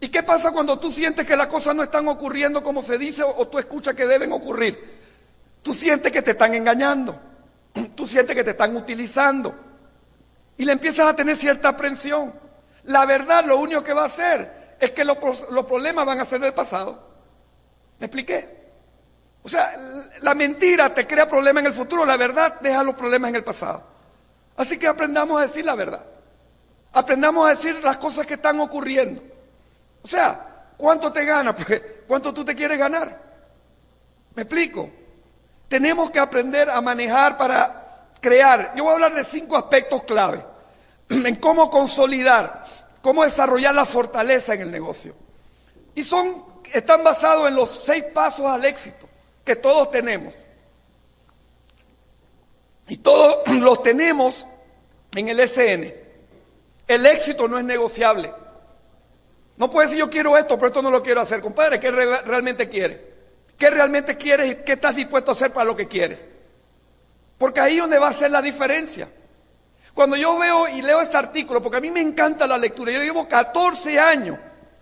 ¿Y 0.02 0.10
qué 0.10 0.22
pasa 0.22 0.52
cuando 0.52 0.78
tú 0.78 0.92
sientes 0.92 1.26
que 1.26 1.38
las 1.38 1.48
cosas 1.48 1.74
no 1.74 1.82
están 1.82 2.08
ocurriendo 2.10 2.62
como 2.62 2.82
se 2.82 2.98
dice 2.98 3.24
o, 3.24 3.48
tú 3.48 3.58
escuchas 3.58 3.96
que 3.96 4.06
deben 4.06 4.34
ocurrir? 4.34 5.02
Tú 5.62 5.74
sientes 5.74 6.12
que 6.12 6.22
te 6.22 6.32
están 6.32 6.54
engañando, 6.54 7.18
tú 7.96 8.06
sientes 8.06 8.36
que 8.36 8.44
te 8.44 8.52
están 8.52 8.76
utilizando 8.76 9.56
y 10.58 10.66
le 10.66 10.74
empiezas 10.74 11.08
a 11.08 11.16
tener 11.16 11.38
cierta 11.38 11.70
aprensión. 11.70 12.34
La 12.84 13.06
verdad 13.06 13.46
lo 13.46 13.58
único 13.58 13.82
que 13.82 13.94
va 13.94 14.04
a 14.04 14.08
hacer 14.08 14.76
es 14.78 14.92
que 14.92 15.06
los, 15.06 15.18
los 15.52 15.66
problemas 15.66 16.06
van 16.06 16.20
a 16.20 16.26
ser 16.26 16.42
del 16.42 16.54
pasado. 16.54 17.02
¿Me 17.98 18.08
expliqué? 18.08 18.63
O 19.44 19.50
sea, 19.50 19.76
la 20.22 20.34
mentira 20.34 20.94
te 20.94 21.06
crea 21.06 21.28
problemas 21.28 21.62
en 21.62 21.68
el 21.68 21.74
futuro, 21.74 22.06
la 22.06 22.16
verdad 22.16 22.60
deja 22.62 22.82
los 22.82 22.96
problemas 22.96 23.30
en 23.30 23.36
el 23.36 23.44
pasado. 23.44 23.84
Así 24.56 24.78
que 24.78 24.88
aprendamos 24.88 25.40
a 25.40 25.46
decir 25.46 25.66
la 25.66 25.76
verdad. 25.76 26.06
Aprendamos 26.94 27.46
a 27.46 27.50
decir 27.50 27.84
las 27.84 27.98
cosas 27.98 28.26
que 28.26 28.36
están 28.36 28.60
ocurriendo. 28.62 29.22
O 30.02 30.08
sea, 30.08 30.68
¿cuánto 30.78 31.12
te 31.12 31.26
gana? 31.26 31.54
Pues, 31.66 31.82
¿Cuánto 32.08 32.34
tú 32.34 32.46
te 32.46 32.56
quieres 32.56 32.78
ganar? 32.78 33.18
¿Me 34.36 34.44
explico? 34.44 34.90
Tenemos 35.68 36.12
que 36.12 36.20
aprender 36.20 36.70
a 36.70 36.80
manejar 36.82 37.38
para 37.38 38.10
crear. 38.20 38.74
Yo 38.76 38.84
voy 38.84 38.92
a 38.92 38.96
hablar 38.96 39.16
de 39.16 39.24
cinco 39.24 39.58
aspectos 39.58 40.04
clave 40.04 40.44
en 41.10 41.36
cómo 41.38 41.70
consolidar, 41.70 42.66
cómo 43.02 43.24
desarrollar 43.24 43.74
la 43.74 43.86
fortaleza 43.86 44.54
en 44.54 44.62
el 44.62 44.72
negocio. 44.72 45.16
Y 45.96 46.04
son, 46.04 46.46
están 46.72 47.04
basados 47.04 47.48
en 47.48 47.56
los 47.56 47.70
seis 47.70 48.04
pasos 48.14 48.46
al 48.46 48.64
éxito 48.66 49.10
que 49.44 49.56
todos 49.56 49.92
tenemos. 49.92 50.34
Y 52.88 52.98
todos 52.98 53.40
los 53.48 53.82
tenemos 53.84 54.46
en 55.16 55.30
el 55.30 55.48
SN. 55.48 55.94
El 56.88 57.06
éxito 57.06 57.48
no 57.48 57.58
es 57.58 57.66
negociable. 57.66 58.34
No 59.58 59.70
puede 59.70 59.88
decir 59.88 60.00
yo 60.00 60.10
quiero 60.10 60.38
esto, 60.38 60.58
pero 60.58 60.68
esto 60.68 60.82
no 60.82 60.92
lo 60.92 61.04
quiero 61.04 61.22
hacer. 61.22 61.42
Compadre, 61.42 61.80
¿qué 61.80 61.92
realmente 61.92 62.68
quieres? 62.68 63.00
¿Qué 63.58 63.70
realmente 63.70 64.18
quieres 64.18 64.52
y 64.52 64.56
qué 64.64 64.74
estás 64.74 64.96
dispuesto 64.96 65.32
a 65.32 65.34
hacer 65.34 65.54
para 65.54 65.66
lo 65.66 65.76
que 65.76 65.88
quieres? 65.88 66.28
Porque 67.38 67.60
ahí 67.60 67.76
es 67.76 67.82
donde 67.82 68.00
va 68.00 68.10
a 68.10 68.14
ser 68.14 68.32
la 68.32 68.42
diferencia. 68.42 69.10
Cuando 69.94 70.16
yo 70.16 70.38
veo 70.40 70.68
y 70.68 70.82
leo 70.82 71.02
este 71.02 71.18
artículo, 71.18 71.62
porque 71.62 71.78
a 71.78 71.82
mí 71.82 71.92
me 71.92 72.02
encanta 72.02 72.48
la 72.48 72.58
lectura, 72.58 72.92
yo 72.92 73.02
llevo 73.02 73.28
14 73.28 74.00
años 74.00 74.38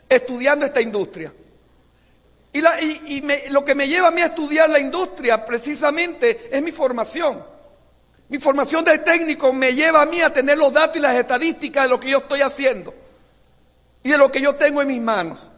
estudiando 0.07 0.65
esta 0.65 0.79
industria. 0.79 1.33
Y, 2.53 3.49
lo 3.49 3.63
que 3.63 3.75
me 3.75 3.87
lleva 3.87 4.09
a 4.09 4.11
mí 4.11 4.21
a 4.21 4.25
estudiar 4.25 4.69
la 4.69 4.79
industria 4.79 5.45
precisamente 5.45 6.49
es 6.51 6.61
mi 6.61 6.71
formación. 6.71 7.43
Mi 8.27 8.39
formación 8.39 8.83
de 8.83 8.99
técnico 8.99 9.53
me 9.53 9.73
lleva 9.73 10.01
a 10.01 10.05
mí 10.05 10.21
a 10.21 10.31
tener 10.33 10.57
los 10.57 10.73
datos 10.73 10.97
y 10.97 10.99
las 10.99 11.15
estadísticas 11.15 11.83
de 11.83 11.89
lo 11.89 11.99
que 11.99 12.09
yo 12.09 12.19
estoy 12.19 12.41
haciendo 12.41 12.93
y 14.03 14.09
de 14.09 14.17
lo 14.17 14.31
que 14.31 14.41
yo 14.41 14.55
tengo 14.55 14.81
en 14.81 14.87
mis 14.87 15.01
manos. 15.01 15.49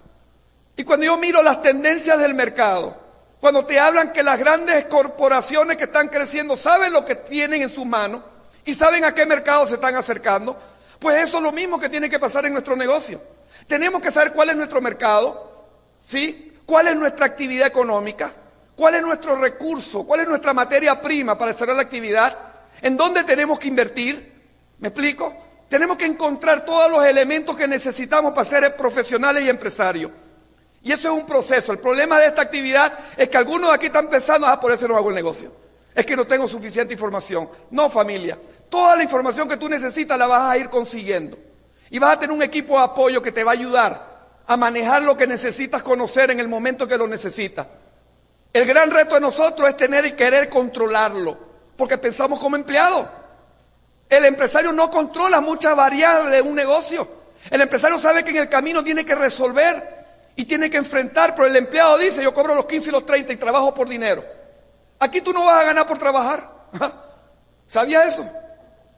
Y 0.75 0.83
cuando 0.83 1.05
yo 1.05 1.17
miro 1.17 1.41
las 1.41 1.61
tendencias 1.61 2.19
del 2.19 2.33
mercado, 2.33 2.97
cuando 3.39 3.65
te 3.65 3.79
hablan 3.79 4.11
que 4.11 4.23
las 4.23 4.39
grandes 4.39 4.85
corporaciones 4.85 5.77
que 5.77 5.83
están 5.85 6.07
creciendo 6.09 6.55
saben 6.55 6.93
lo 6.93 7.05
que 7.05 7.15
tienen 7.15 7.61
en 7.61 7.69
sus 7.69 7.85
manos 7.85 8.21
y 8.65 8.73
saben 8.73 9.03
a 9.03 9.13
qué 9.13 9.25
mercado 9.25 9.67
se 9.67 9.75
están 9.75 9.95
acercando, 9.95 10.57
pues 10.99 11.21
eso 11.21 11.37
es 11.37 11.43
lo 11.43 11.51
mismo 11.51 11.79
que 11.79 11.89
tiene 11.89 12.09
que 12.09 12.19
pasar 12.19 12.45
en 12.45 12.53
nuestro 12.53 12.75
negocio. 12.75 13.21
Tenemos 13.67 14.01
que 14.01 14.11
saber 14.11 14.33
cuál 14.33 14.49
es 14.49 14.55
nuestro 14.55 14.81
mercado, 14.81 15.65
¿sí? 16.05 16.52
¿Cuál 16.65 16.87
es 16.87 16.95
nuestra 16.95 17.25
actividad 17.25 17.67
económica? 17.67 18.31
¿Cuál 18.75 18.95
es 18.95 19.01
nuestro 19.01 19.35
recurso? 19.35 20.05
¿Cuál 20.05 20.21
es 20.21 20.27
nuestra 20.27 20.53
materia 20.53 20.99
prima 21.01 21.37
para 21.37 21.51
hacer 21.51 21.69
la 21.69 21.81
actividad? 21.81 22.37
¿En 22.81 22.97
dónde 22.97 23.23
tenemos 23.23 23.59
que 23.59 23.67
invertir? 23.67 24.33
¿Me 24.79 24.87
explico? 24.87 25.33
Tenemos 25.69 25.97
que 25.97 26.05
encontrar 26.05 26.65
todos 26.65 26.89
los 26.89 27.05
elementos 27.05 27.55
que 27.55 27.67
necesitamos 27.67 28.33
para 28.33 28.45
ser 28.45 28.75
profesionales 28.75 29.43
y 29.43 29.49
empresarios. 29.49 30.11
Y 30.81 30.91
eso 30.91 31.13
es 31.13 31.19
un 31.19 31.25
proceso. 31.25 31.71
El 31.71 31.79
problema 31.79 32.19
de 32.19 32.27
esta 32.27 32.41
actividad 32.41 32.93
es 33.15 33.29
que 33.29 33.37
algunos 33.37 33.69
de 33.69 33.75
aquí 33.75 33.85
están 33.87 34.09
pensando, 34.09 34.47
ah, 34.47 34.59
por 34.59 34.71
eso 34.71 34.87
no 34.87 34.97
hago 34.97 35.09
el 35.09 35.15
negocio. 35.15 35.51
Es 35.95 36.05
que 36.05 36.15
no 36.15 36.25
tengo 36.25 36.47
suficiente 36.47 36.93
información. 36.93 37.49
No, 37.71 37.89
familia. 37.89 38.37
Toda 38.69 38.95
la 38.95 39.03
información 39.03 39.47
que 39.47 39.57
tú 39.57 39.69
necesitas 39.69 40.17
la 40.17 40.27
vas 40.27 40.51
a 40.51 40.57
ir 40.57 40.69
consiguiendo. 40.69 41.37
Y 41.89 41.99
vas 41.99 42.13
a 42.13 42.19
tener 42.19 42.35
un 42.35 42.41
equipo 42.41 42.77
de 42.77 42.83
apoyo 42.83 43.21
que 43.21 43.31
te 43.31 43.43
va 43.43 43.51
a 43.51 43.53
ayudar 43.53 44.12
a 44.45 44.57
manejar 44.57 45.03
lo 45.03 45.15
que 45.15 45.27
necesitas 45.27 45.83
conocer 45.83 46.31
en 46.31 46.39
el 46.39 46.47
momento 46.47 46.87
que 46.87 46.97
lo 46.97 47.07
necesitas. 47.07 47.67
El 48.51 48.65
gran 48.65 48.91
reto 48.91 49.15
de 49.15 49.21
nosotros 49.21 49.67
es 49.67 49.77
tener 49.77 50.05
y 50.05 50.13
querer 50.13 50.49
controlarlo, 50.49 51.37
porque 51.75 51.97
pensamos 51.97 52.39
como 52.39 52.55
empleados. 52.55 53.07
El 54.09 54.25
empresario 54.25 54.71
no 54.71 54.91
controla 54.91 55.41
muchas 55.41 55.75
variables 55.75 56.33
de 56.33 56.41
un 56.41 56.53
negocio. 56.53 57.07
El 57.49 57.61
empresario 57.61 57.97
sabe 57.97 58.23
que 58.23 58.29
en 58.29 58.37
el 58.37 58.49
camino 58.49 58.83
tiene 58.83 59.03
que 59.03 59.15
resolver 59.15 60.05
y 60.35 60.45
tiene 60.45 60.69
que 60.69 60.77
enfrentar, 60.77 61.33
pero 61.35 61.47
el 61.47 61.55
empleado 61.55 61.97
dice, 61.97 62.21
yo 62.21 62.33
cobro 62.33 62.53
los 62.53 62.65
15 62.65 62.89
y 62.89 62.93
los 62.93 63.05
30 63.05 63.33
y 63.33 63.37
trabajo 63.37 63.73
por 63.73 63.87
dinero. 63.89 64.23
Aquí 64.99 65.21
tú 65.21 65.33
no 65.33 65.45
vas 65.45 65.61
a 65.61 65.65
ganar 65.65 65.87
por 65.87 65.97
trabajar. 65.97 66.49
¿Sabía 67.67 68.03
eso? 68.05 68.29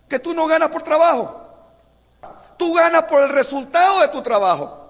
Que 0.10 0.20
tú 0.20 0.34
no 0.34 0.48
ganas 0.48 0.70
por 0.70 0.84
trabajo. 0.84 1.42
Tú 2.58 2.74
ganas 2.74 3.04
por 3.04 3.24
el 3.24 3.30
resultado 3.30 4.02
de 4.02 4.10
tu 4.10 4.22
trabajo. 4.22 4.85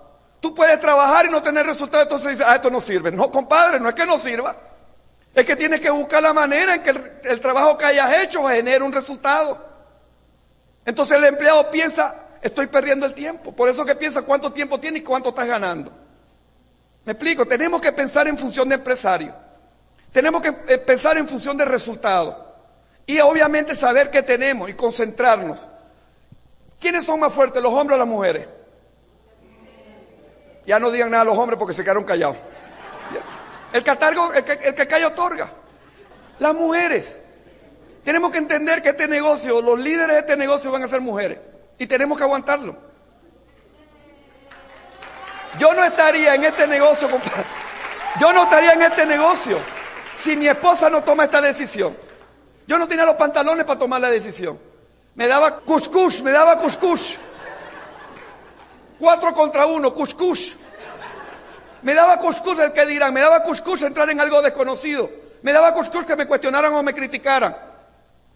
Tú 0.46 0.54
puedes 0.54 0.80
trabajar 0.80 1.26
y 1.26 1.30
no 1.32 1.42
tener 1.42 1.66
resultado, 1.66 2.04
entonces 2.04 2.34
dices, 2.34 2.46
ah, 2.48 2.54
esto 2.54 2.70
no 2.70 2.80
sirve. 2.80 3.12
No, 3.12 3.32
compadre, 3.32 3.80
no 3.80 3.90
es 3.90 3.96
que 3.96 4.06
no 4.06 4.20
sirva. 4.20 4.56
Es 5.34 5.44
que 5.44 5.56
tienes 5.56 5.82
que 5.82 5.90
buscar 5.90 6.22
la 6.22 6.34
manera 6.34 6.76
en 6.76 6.84
que 6.84 6.92
el, 7.24 7.40
trabajo 7.40 7.76
que 7.76 7.86
hayas 7.86 8.22
hecho 8.22 8.48
genere 8.48 8.84
un 8.84 8.94
resultado. 8.94 9.58
Entonces 10.86 11.18
el 11.18 11.24
empleado 11.24 11.72
piensa, 11.72 12.16
estoy 12.44 12.68
perdiendo 12.68 13.08
el 13.08 13.16
tiempo. 13.16 13.54
Por 13.54 13.70
eso 13.70 13.84
que 13.84 13.96
piensa 13.96 14.22
cuánto 14.22 14.54
tiempo 14.54 14.80
tiene 14.80 15.00
y 15.00 15.02
cuánto 15.02 15.30
estás 15.30 15.48
ganando. 15.48 15.92
Me 17.06 17.14
explico, 17.14 17.48
tenemos 17.48 17.82
que 17.82 17.92
pensar 17.92 18.28
en 18.28 18.38
función 18.38 18.70
de 18.70 18.76
empresario. 18.76 19.34
Tenemos 20.12 20.44
que 20.44 20.50
eh, 20.68 20.78
pensar 20.78 21.18
en 21.18 21.28
función 21.28 21.58
de 21.58 21.66
resultado. 21.66 22.54
Y 23.08 23.18
obviamente 23.20 23.76
saber 23.76 24.12
qué 24.12 24.22
tenemos 24.22 24.70
y 24.70 24.76
concentrarnos. 24.76 25.68
¿Quiénes 26.80 27.04
son 27.04 27.20
más 27.20 27.34
fuertes, 27.34 27.64
los 27.64 27.74
hombres 27.74 27.96
o 27.96 28.00
las 28.00 28.08
mujeres? 28.08 28.48
Ya 30.66 30.80
no 30.80 30.90
digan 30.92 31.12
nada 31.12 31.22
a 31.22 31.26
los 31.26 31.38
hombres 31.38 31.60
porque 31.60 31.74
se 31.74 31.84
quedaron 31.84 32.04
callados. 32.04 32.38
El 33.72 33.84
catargo, 33.84 34.34
el 34.34 34.44
que, 34.44 34.54
el 34.54 34.76
que 34.76 34.88
calla 34.88 35.08
otorga. 35.08 35.50
Las 36.40 36.54
mujeres. 36.54 37.20
Tenemos 38.04 38.32
que 38.32 38.38
entender 38.38 38.82
que 38.82 38.90
este 38.90 39.08
negocio, 39.08 39.62
los 39.62 39.80
líderes 39.80 40.14
de 40.16 40.20
este 40.20 40.38
negocio 40.38 40.72
van 40.72 40.84
a 40.84 40.88
ser 40.88 41.02
mujeres. 41.02 41.40
Y 41.78 41.88
tenemos 41.88 42.18
que 42.18 42.24
aguantarlo. 42.24 42.78
Yo 45.60 45.74
no 45.74 45.84
estaría 45.84 46.36
en 46.36 46.44
este 46.44 46.68
negocio, 46.68 47.10
compadre. 47.10 47.46
Yo 48.20 48.32
no 48.32 48.44
estaría 48.44 48.74
en 48.74 48.82
este 48.82 49.06
negocio 49.06 49.60
si 50.18 50.36
mi 50.36 50.48
esposa 50.48 50.90
no 50.90 51.04
toma 51.04 51.26
esta 51.26 51.42
decisión. 51.42 51.96
Yo 52.68 52.78
no 52.78 52.88
tenía 52.88 53.06
los 53.06 53.16
pantalones 53.16 53.66
para 53.66 53.80
tomar 53.80 54.02
la 54.02 54.10
decisión. 54.10 54.58
Me 55.16 55.28
daba 55.28 55.60
cuscús, 55.60 56.22
me 56.22 56.32
daba 56.32 56.58
cuscús. 56.58 57.20
Cuatro 59.00 59.34
contra 59.34 59.66
uno, 59.66 59.94
cuscús. 59.94 60.56
Me 61.82 61.94
daba 61.94 62.18
cuscús 62.20 62.58
el 62.60 62.72
que 62.72 62.86
dirán, 62.86 63.14
me 63.14 63.22
daba 63.22 63.44
cuscús 63.44 63.84
entrar 63.84 64.10
en 64.10 64.20
algo 64.20 64.42
desconocido. 64.42 65.10
Me 65.42 65.54
daba 65.54 65.74
cuscús 65.74 66.06
que 66.06 66.16
me 66.16 66.26
cuestionaran 66.26 66.74
o 66.74 66.82
me 66.82 66.94
criticaran. 66.94 67.56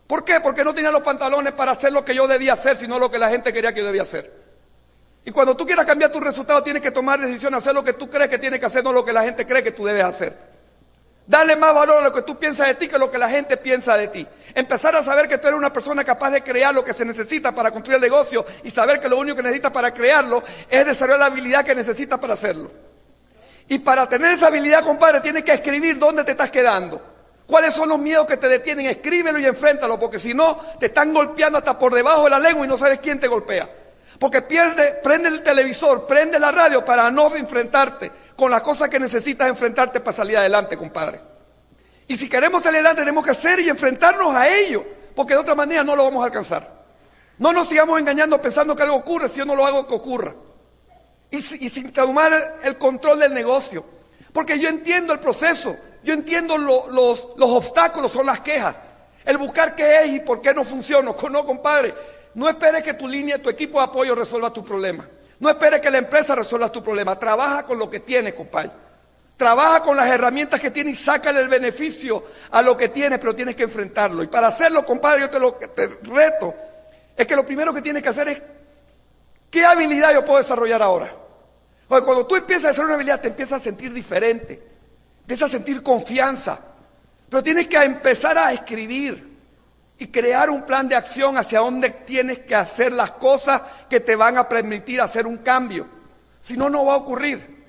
¿Por 0.06 0.24
qué? 0.24 0.39
Porque 0.39 0.63
no 0.63 0.74
tenía 0.74 0.92
los 0.92 1.01
pantalones 1.01 1.54
para 1.54 1.72
hacer 1.72 1.94
lo 1.94 2.04
que 2.04 2.13
yo 2.16 2.28
debía 2.28 2.54
hacer, 2.54 2.75
sino 2.78 3.00
lo 3.00 3.10
que 3.10 3.20
la 3.20 3.30
gente 3.30 3.54
quería 3.54 3.74
que 3.74 3.80
yo 3.80 3.86
debía 3.86 4.04
hacer. 4.04 4.32
Y 5.25 5.32
cuando 5.32 5.56
tú 5.56 5.66
quieras 5.66 5.86
cambiar 5.86 6.12
tus 6.12 6.24
resultados, 6.24 6.63
tienes 6.63 6.82
que 6.82 6.92
tomar 6.92 7.20
decisión, 7.20 7.54
hacer 7.54 7.74
lo 7.74 7.84
que 7.84 7.94
tú 7.94 8.10
crees 8.10 8.30
que 8.30 8.39
tienes 8.39 8.60
que 8.60 8.66
hacer, 8.66 8.84
no 8.84 8.92
lo 8.92 9.06
que 9.06 9.13
la 9.13 9.24
gente 9.24 9.46
cree 9.46 9.62
que 9.62 9.72
tú 9.72 9.86
debes 9.86 10.04
hacer. 10.04 10.49
Dale 11.29 11.55
más 11.55 11.75
valor 11.75 11.98
a 11.98 12.01
lo 12.01 12.12
que 12.12 12.24
tú 12.24 12.39
piensas 12.39 12.65
de 12.69 12.74
ti 12.74 12.88
que 12.88 12.98
lo 12.98 13.12
que 13.12 13.19
la 13.19 13.29
gente 13.29 13.55
piensa 13.55 13.95
de 13.95 14.07
ti. 14.07 14.25
Empezar 14.55 14.95
a 14.95 15.03
saber 15.03 15.27
que 15.27 15.38
tú 15.38 15.48
eres 15.48 15.59
una 15.59 15.71
persona 15.71 16.03
capaz 16.03 16.31
de 16.31 16.41
crear 16.41 16.74
lo 16.74 16.83
que 16.83 16.91
se 16.91 17.05
necesita 17.05 17.53
para 17.53 17.69
construir 17.69 17.98
el 17.98 18.01
negocio 18.01 18.43
y 18.63 18.71
saber 18.71 19.00
que 19.00 19.07
lo 19.07 19.19
único 19.19 19.38
que 19.38 19.43
necesitas 19.43 19.71
para 19.71 19.93
crearlo 19.93 20.41
es 20.67 20.83
desarrollar 20.88 21.19
la 21.19 21.25
habilidad 21.27 21.63
que 21.63 21.75
necesitas 21.75 22.17
para 22.17 22.33
hacerlo. 22.33 22.71
Y 23.67 23.77
para 23.77 24.09
tener 24.09 24.31
esa 24.31 24.48
habilidad, 24.48 24.83
compadre, 24.83 25.19
tienes 25.19 25.43
que 25.43 25.53
escribir 25.53 26.00
dónde 26.00 26.24
te 26.24 26.31
estás 26.31 26.50
quedando. 26.50 27.00
¿Cuáles 27.45 27.75
son 27.75 27.89
los 27.89 28.00
miedos 28.00 28.25
que 28.25 28.38
te 28.38 28.48
detienen? 28.48 28.88
Escríbelo 28.88 29.38
y 29.38 29.45
enfréntalo, 29.45 30.00
porque 30.00 30.17
si 30.17 30.33
no, 30.33 30.59
te 30.79 30.88
están 30.88 31.13
golpeando 31.13 31.59
hasta 31.59 31.77
por 31.77 31.93
debajo 31.93 32.24
de 32.24 32.31
la 32.31 32.39
lengua 32.39 32.65
y 32.65 32.67
no 32.67 32.75
sabes 32.75 33.01
quién 33.01 33.19
te 33.19 33.27
golpea. 33.27 33.69
Porque 34.20 34.42
pierde, 34.42 35.00
prende 35.02 35.30
el 35.30 35.42
televisor, 35.42 36.06
prende 36.06 36.38
la 36.40 36.52
radio 36.52 36.84
para 36.84 37.10
no 37.10 37.34
enfrentarte 37.34 38.12
con 38.36 38.52
las 38.52 38.62
cosas 38.62 38.90
que 38.90 39.00
necesitas 39.00 39.48
enfrentarte 39.48 40.02
para 40.02 40.16
salir 40.16 40.38
adelante, 40.38 40.78
compadre. 40.78 41.22
Y 42.08 42.18
si 42.18 42.28
queremos 42.28 42.62
salir 42.62 42.80
adelante, 42.80 43.02
tenemos 43.02 43.24
que 43.24 43.32
hacer 43.32 43.60
y 43.62 43.70
enfrentarnos 43.70 44.36
a 44.36 44.50
ello, 44.50 44.84
porque 45.16 45.34
de 45.34 45.40
otra 45.40 45.56
manera 45.56 45.84
no 45.84 45.96
lo 45.96 46.04
vamos 46.04 46.22
a 46.22 46.26
alcanzar. 46.26 46.80
No 47.38 47.54
nos 47.54 47.70
sigamos 47.70 47.98
engañando 47.98 48.42
pensando 48.42 48.76
que 48.76 48.84
algo 48.84 48.98
ocurre 48.98 49.30
si 49.30 49.40
yo 49.40 49.46
no 49.46 49.56
lo 49.56 49.66
hago 49.66 49.88
que 49.88 49.94
ocurra. 49.94 50.36
Y, 51.32 51.42
sin 51.42 51.94
tomar 51.94 52.58
el 52.64 52.78
control 52.78 53.20
del 53.20 53.34
negocio. 53.34 53.86
Porque 54.34 54.60
yo 54.60 54.68
entiendo 54.68 55.14
el 55.14 55.20
proceso, 55.20 55.78
yo 56.04 56.14
entiendo 56.14 56.58
los, 56.58 56.90
los 56.90 57.50
obstáculos, 57.50 58.12
son 58.12 58.26
las 58.26 58.42
quejas. 58.42 58.76
El 59.24 59.38
buscar 59.38 59.76
qué 59.76 60.04
es 60.04 60.10
y 60.10 60.20
por 60.20 60.42
qué 60.42 60.54
no 60.54 60.66
funciona. 60.66 61.14
No, 61.30 61.46
compadre, 61.46 61.94
no 62.39 62.48
esperes 62.48 62.81
que 62.84 62.93
tu 62.93 63.05
línea, 63.05 63.41
tu 63.41 63.50
equipo 63.50 63.79
de 63.79 63.84
apoyo 63.84 64.15
resuelva 64.15 64.53
tu 64.53 64.63
problema. 64.63 65.05
No 65.41 65.50
esperes 65.50 65.81
que 65.81 65.91
la 65.91 65.98
empresa 65.98 66.36
resuelva 66.36 66.72
tu 66.72 66.81
problema. 66.81 67.19
Trabaja 67.19 67.63
con 67.63 67.77
lo 67.77 67.89
que 67.89 68.00
tienes, 68.00 68.34
compadre. 68.34 68.72
Trabaja 69.36 69.81
con 69.81 69.98
las 69.98 70.08
herramientas 70.10 70.58
que 70.62 70.72
tienes 70.72 71.01
y 71.01 71.03
sácale 71.03 71.41
el 71.41 71.50
beneficio 71.50 72.24
a 72.51 72.62
lo 72.62 72.77
que 72.77 72.88
tienes, 72.88 73.19
pero 73.19 73.36
tienes 73.36 73.58
que 73.58 73.63
enfrentarlo. 73.63 74.24
Y 74.24 74.27
para 74.27 74.48
hacerlo, 74.48 74.86
compadre, 74.86 75.19
yo 75.19 75.29
te 75.29 75.38
lo 75.38 75.51
te 75.51 75.88
reto, 76.03 76.55
es 77.17 77.27
que 77.27 77.36
lo 77.36 77.46
primero 77.46 77.74
que 77.74 77.81
tienes 77.81 78.01
que 78.01 78.08
hacer 78.08 78.29
es, 78.29 78.41
¿qué 79.51 79.65
habilidad 79.65 80.13
yo 80.13 80.24
puedo 80.24 80.38
desarrollar 80.38 80.81
ahora? 80.81 81.10
Porque 81.89 82.05
cuando 82.05 82.25
tú 82.25 82.38
empiezas 82.38 82.67
a 82.67 82.69
hacer 82.69 82.86
una 82.86 82.93
habilidad, 82.93 83.19
te 83.19 83.27
empiezas 83.27 83.60
a 83.60 83.63
sentir 83.65 83.91
diferente, 83.91 84.63
empiezas 85.19 85.50
a 85.50 85.51
sentir 85.58 85.84
confianza, 85.84 86.58
pero 87.29 87.43
tienes 87.43 87.67
que 87.67 87.75
empezar 87.84 88.38
a 88.38 88.53
escribir 88.53 89.28
y 90.00 90.08
crear 90.08 90.50
un 90.50 90.63
plan 90.63 90.88
de 90.88 90.96
acción 90.96 91.38
hacia 91.38 91.60
dónde 91.60 91.89
tienes 91.89 92.39
que 92.39 92.56
hacer 92.56 92.94
las 92.94 93.12
cosas 93.12 93.62
que 93.89 94.00
te 94.00 94.15
van 94.15 94.38
a 94.38 94.48
permitir 94.48 95.01
hacer 95.01 95.27
un 95.27 95.39
cambio. 95.39 95.86
Si 96.39 96.56
no, 96.56 96.70
no 96.70 96.86
va 96.86 96.94
a 96.94 96.98
ocurrir. 96.98 97.65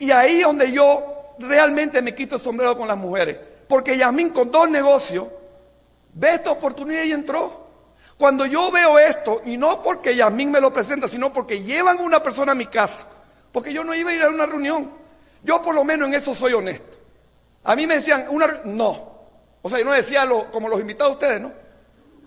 Y 0.00 0.10
ahí 0.10 0.40
es 0.40 0.46
donde 0.46 0.72
yo 0.72 1.36
realmente 1.38 2.02
me 2.02 2.12
quito 2.12 2.36
el 2.36 2.42
sombrero 2.42 2.76
con 2.76 2.88
las 2.88 2.96
mujeres. 2.96 3.38
Porque 3.68 3.96
Yasmín 3.96 4.30
con 4.30 4.50
dos 4.50 4.68
negocios 4.68 5.28
ve 6.12 6.34
esta 6.34 6.50
oportunidad 6.50 7.04
y 7.04 7.12
entró. 7.12 7.62
Cuando 8.18 8.44
yo 8.44 8.72
veo 8.72 8.98
esto, 8.98 9.42
y 9.44 9.56
no 9.56 9.80
porque 9.80 10.16
Yasmín 10.16 10.50
me 10.50 10.60
lo 10.60 10.72
presenta, 10.72 11.06
sino 11.06 11.32
porque 11.32 11.62
llevan 11.62 12.00
una 12.00 12.20
persona 12.20 12.52
a 12.52 12.56
mi 12.56 12.66
casa, 12.66 13.06
porque 13.52 13.72
yo 13.72 13.84
no 13.84 13.94
iba 13.94 14.10
a 14.10 14.14
ir 14.14 14.22
a 14.22 14.28
una 14.28 14.46
reunión. 14.46 14.90
Yo 15.44 15.62
por 15.62 15.74
lo 15.74 15.84
menos 15.84 16.08
en 16.08 16.14
eso 16.14 16.34
soy 16.34 16.52
honesto. 16.52 16.98
A 17.62 17.76
mí 17.76 17.86
me 17.86 17.94
decían, 17.94 18.26
una 18.28 18.60
no, 18.64 19.11
o 19.62 19.70
sea, 19.70 19.78
yo 19.78 19.84
no 19.84 19.92
decía 19.92 20.24
lo, 20.24 20.50
como 20.50 20.68
los 20.68 20.80
invitados 20.80 21.14
ustedes, 21.14 21.40
¿no? 21.40 21.52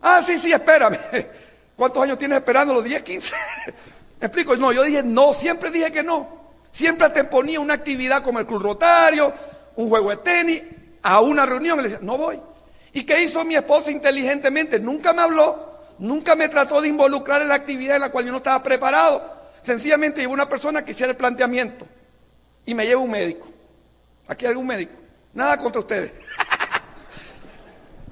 Ah, 0.01 0.23
sí, 0.25 0.39
sí, 0.39 0.51
espérame. 0.51 0.97
¿Cuántos 1.75 2.01
años 2.01 2.17
tienes 2.17 2.37
esperando? 2.37 2.73
¿Los 2.73 2.83
10, 2.83 3.03
15? 3.03 3.35
¿Me 4.21 4.27
explico? 4.27 4.55
No, 4.55 4.71
yo 4.71 4.83
dije 4.83 5.03
no, 5.03 5.33
siempre 5.33 5.69
dije 5.69 5.91
que 5.91 6.03
no. 6.03 6.45
Siempre 6.71 7.09
te 7.09 7.23
ponía 7.25 7.59
una 7.59 7.73
actividad 7.73 8.23
como 8.23 8.39
el 8.39 8.45
club 8.45 8.61
rotario, 8.61 9.33
un 9.75 9.89
juego 9.89 10.09
de 10.09 10.17
tenis, 10.17 10.63
a 11.03 11.21
una 11.21 11.45
reunión 11.45 11.79
y 11.79 11.83
le 11.83 11.89
decía, 11.89 12.05
no 12.05 12.17
voy. 12.17 12.39
¿Y 12.93 13.03
qué 13.03 13.21
hizo 13.21 13.43
mi 13.43 13.55
esposa 13.55 13.91
inteligentemente? 13.91 14.79
Nunca 14.79 15.13
me 15.13 15.21
habló, 15.21 15.79
nunca 15.99 16.35
me 16.35 16.49
trató 16.49 16.81
de 16.81 16.87
involucrar 16.87 17.41
en 17.41 17.49
la 17.49 17.55
actividad 17.55 17.95
en 17.95 18.01
la 18.01 18.09
cual 18.09 18.25
yo 18.25 18.31
no 18.31 18.37
estaba 18.37 18.63
preparado. 18.63 19.35
Sencillamente 19.61 20.21
llevó 20.21 20.33
una 20.33 20.47
persona 20.47 20.83
que 20.85 20.91
hiciera 20.91 21.11
el 21.11 21.17
planteamiento 21.17 21.85
y 22.65 22.73
me 22.73 22.85
lleva 22.85 23.01
un 23.01 23.11
médico. 23.11 23.47
Aquí 24.27 24.45
hay 24.45 24.51
algún 24.51 24.67
médico. 24.67 24.93
Nada 25.33 25.57
contra 25.57 25.81
ustedes. 25.81 26.11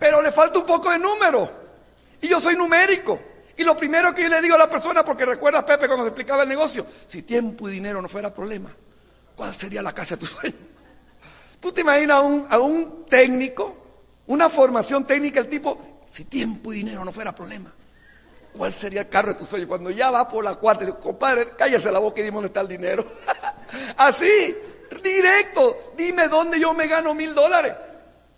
pero 0.04 0.22
le 0.22 0.34
falta 0.34 0.60
un 0.60 0.66
poco 0.66 0.92
de 0.92 1.00
número. 1.00 1.50
Y 2.20 2.28
yo 2.28 2.42
soy 2.42 2.58
numérico. 2.58 3.22
Y 3.56 3.64
lo 3.64 3.78
primero 3.78 4.14
que 4.14 4.24
yo 4.24 4.28
le 4.28 4.42
digo 4.42 4.56
a 4.56 4.58
la 4.58 4.70
persona, 4.70 5.02
porque 5.02 5.26
recuerdas 5.26 5.64
Pepe 5.64 5.88
cuando 5.88 6.04
se 6.04 6.10
explicaba 6.10 6.44
el 6.44 6.50
negocio, 6.50 6.86
si 7.08 7.22
tiempo 7.22 7.70
y 7.70 7.76
dinero 7.76 8.02
no 8.02 8.10
fuera 8.10 8.34
problema, 8.34 8.76
¿cuál 9.34 9.54
sería 9.54 9.82
la 9.82 9.94
casa 9.94 10.16
de 10.16 10.20
tu 10.20 10.26
sueño? 10.26 10.58
¿Tú 11.62 11.72
te 11.72 11.80
imaginas 11.80 12.18
a 12.18 12.20
un, 12.20 12.46
a 12.50 12.60
un 12.60 13.06
técnico, 13.06 13.78
una 14.28 14.50
formación 14.50 15.06
técnica, 15.06 15.40
el 15.40 15.48
tipo, 15.48 16.02
si 16.12 16.26
tiempo 16.26 16.74
y 16.74 16.80
dinero 16.80 17.06
no 17.06 17.14
fuera 17.14 17.34
problema? 17.34 17.74
¿cuál 18.52 18.74
sería 18.74 19.02
el 19.02 19.10
carro 19.10 19.30
de 19.30 19.40
tu 19.40 19.46
sueño? 19.46 19.70
Cuando 19.70 19.90
ya 19.90 20.12
va 20.12 20.28
por 20.28 20.44
la 20.44 20.56
cuarta, 20.56 20.84
digo, 20.84 21.00
compadre, 21.00 21.52
cállese 21.58 21.90
la 21.94 22.00
boca 22.00 22.20
y 22.20 22.24
dime 22.24 22.36
dónde 22.36 22.48
está 22.48 22.60
el 22.60 22.68
dinero. 22.68 23.06
Así, 23.98 24.54
directo, 25.02 25.94
dime 25.96 26.28
dónde 26.28 26.60
yo 26.60 26.74
me 26.74 26.88
gano 26.88 27.14
mil 27.14 27.34
dólares. 27.34 27.74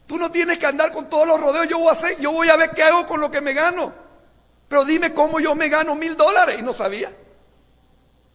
Tú 0.08 0.18
no 0.18 0.32
tienes 0.32 0.60
que 0.60 0.66
andar 0.68 0.92
con 0.92 1.10
todos 1.10 1.28
los 1.28 1.40
rodeos, 1.40 1.68
yo 1.68 1.80
voy 1.80 1.90
a 1.90 1.94
hacer, 1.94 2.20
yo 2.20 2.32
voy 2.32 2.50
a 2.50 2.56
ver 2.56 2.72
qué 2.72 2.84
hago 2.84 3.08
con 3.08 3.20
lo 3.20 3.32
que 3.32 3.42
me 3.42 3.54
gano. 3.54 3.92
Pero 4.68 4.86
dime 4.86 5.14
cómo 5.14 5.40
yo 5.40 5.56
me 5.56 5.70
gano 5.70 5.96
mil 5.96 6.16
dólares. 6.16 6.58
Y 6.60 6.62
no 6.62 6.74
sabía. 6.74 7.12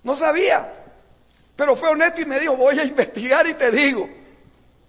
No 0.02 0.16
sabía. 0.16 0.72
Pero 1.56 1.76
fue 1.76 1.90
honesto 1.90 2.20
y 2.20 2.24
me 2.24 2.40
dijo, 2.40 2.56
voy 2.56 2.78
a 2.78 2.84
investigar 2.84 3.46
y 3.46 3.54
te 3.54 3.70
digo. 3.70 4.08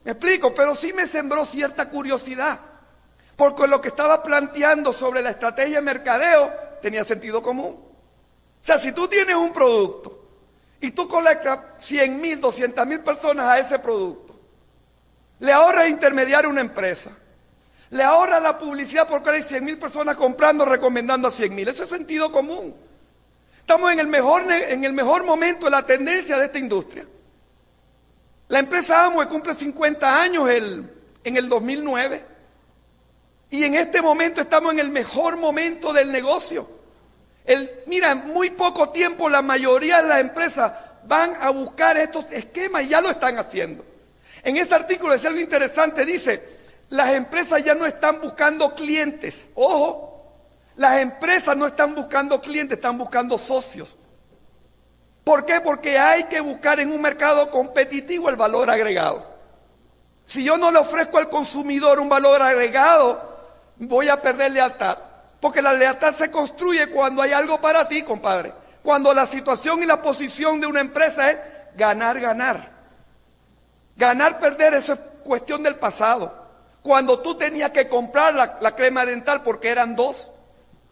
Me 0.03 0.11
explico, 0.11 0.53
pero 0.53 0.75
sí 0.75 0.93
me 0.93 1.07
sembró 1.07 1.45
cierta 1.45 1.89
curiosidad. 1.89 2.59
Porque 3.35 3.67
lo 3.67 3.81
que 3.81 3.89
estaba 3.89 4.21
planteando 4.23 4.93
sobre 4.93 5.21
la 5.21 5.31
estrategia 5.31 5.77
de 5.77 5.81
mercadeo 5.81 6.53
tenía 6.81 7.03
sentido 7.03 7.41
común. 7.41 7.77
O 8.61 8.65
sea, 8.65 8.77
si 8.77 8.91
tú 8.91 9.07
tienes 9.07 9.35
un 9.35 9.51
producto 9.51 10.19
y 10.79 10.91
tú 10.91 11.07
colectas 11.07 11.59
100 11.79 12.21
mil, 12.21 12.39
200 12.39 12.85
mil 12.87 12.99
personas 13.01 13.47
a 13.47 13.59
ese 13.59 13.79
producto, 13.79 14.30
le 15.41 15.51
ahorras 15.51 15.89
intermediar 15.89 16.45
una 16.45 16.61
empresa, 16.61 17.11
le 17.89 18.03
ahorra 18.03 18.39
la 18.39 18.59
publicidad 18.59 19.07
porque 19.07 19.31
hay 19.31 19.41
100 19.41 19.65
mil 19.65 19.77
personas 19.79 20.15
comprando, 20.15 20.65
recomendando 20.65 21.27
a 21.27 21.31
100 21.31 21.55
mil. 21.55 21.67
Eso 21.67 21.83
es 21.83 21.89
sentido 21.89 22.31
común. 22.31 22.75
Estamos 23.59 23.91
en 23.91 23.99
el, 23.99 24.07
mejor, 24.07 24.43
en 24.51 24.83
el 24.83 24.93
mejor 24.93 25.23
momento 25.23 25.65
de 25.65 25.71
la 25.71 25.83
tendencia 25.83 26.37
de 26.37 26.45
esta 26.45 26.59
industria. 26.59 27.05
La 28.49 28.59
empresa 28.59 29.05
Amway 29.05 29.27
cumple 29.27 29.55
50 29.55 30.21
años 30.21 30.47
en 30.49 31.37
el 31.37 31.49
2009. 31.49 32.25
Y 33.49 33.63
en 33.63 33.73
este 33.75 34.01
momento 34.01 34.41
estamos 34.41 34.73
en 34.73 34.79
el 34.79 34.89
mejor 34.89 35.37
momento 35.37 35.91
del 35.91 36.11
negocio. 36.11 36.69
El, 37.45 37.69
mira, 37.87 38.11
en 38.11 38.27
muy 38.27 38.51
poco 38.51 38.91
tiempo 38.91 39.27
la 39.27 39.41
mayoría 39.41 40.03
de 40.03 40.07
las 40.07 40.19
empresas 40.19 40.71
van 41.05 41.33
a 41.39 41.49
buscar 41.49 41.97
estos 41.97 42.31
esquemas 42.31 42.83
y 42.83 42.89
ya 42.89 43.01
lo 43.01 43.09
están 43.09 43.39
haciendo. 43.39 43.90
En 44.43 44.57
ese 44.57 44.73
artículo 44.73 45.13
es 45.13 45.25
algo 45.25 45.39
interesante, 45.39 46.05
dice, 46.05 46.43
las 46.89 47.09
empresas 47.09 47.63
ya 47.63 47.75
no 47.75 47.85
están 47.85 48.19
buscando 48.19 48.73
clientes. 48.75 49.47
Ojo, 49.55 50.11
las 50.75 50.99
empresas 50.99 51.55
no 51.55 51.67
están 51.67 51.95
buscando 51.95 52.41
clientes, 52.41 52.77
están 52.77 52.97
buscando 52.97 53.37
socios. 53.37 53.97
¿Por 55.23 55.45
qué? 55.45 55.61
Porque 55.61 55.97
hay 55.97 56.23
que 56.23 56.41
buscar 56.41 56.79
en 56.79 56.91
un 56.91 57.01
mercado 57.01 57.49
competitivo 57.51 58.29
el 58.29 58.35
valor 58.35 58.69
agregado. 58.69 59.31
Si 60.25 60.43
yo 60.43 60.57
no 60.57 60.71
le 60.71 60.79
ofrezco 60.79 61.17
al 61.17 61.29
consumidor 61.29 61.99
un 61.99 62.09
valor 62.09 62.41
agregado, 62.41 63.21
voy 63.77 64.09
a 64.09 64.21
perder 64.21 64.51
lealtad. 64.51 64.97
Porque 65.39 65.61
la 65.61 65.73
lealtad 65.73 66.13
se 66.13 66.31
construye 66.31 66.87
cuando 66.87 67.21
hay 67.21 67.31
algo 67.31 67.61
para 67.61 67.87
ti, 67.87 68.03
compadre. 68.03 68.53
Cuando 68.83 69.13
la 69.13 69.27
situación 69.27 69.83
y 69.83 69.85
la 69.85 70.01
posición 70.01 70.59
de 70.59 70.67
una 70.67 70.79
empresa 70.79 71.29
es 71.31 71.37
ganar, 71.75 72.19
ganar. 72.19 72.70
Ganar, 74.01 74.39
perder, 74.39 74.73
eso 74.73 74.93
es 74.93 74.99
cuestión 75.23 75.61
del 75.61 75.75
pasado. 75.75 76.33
Cuando 76.81 77.19
tú 77.19 77.35
tenías 77.35 77.69
que 77.69 77.87
comprar 77.87 78.33
la, 78.33 78.75
crema 78.75 79.05
dental 79.05 79.43
porque 79.43 79.69
eran 79.69 79.95
dos, 79.95 80.31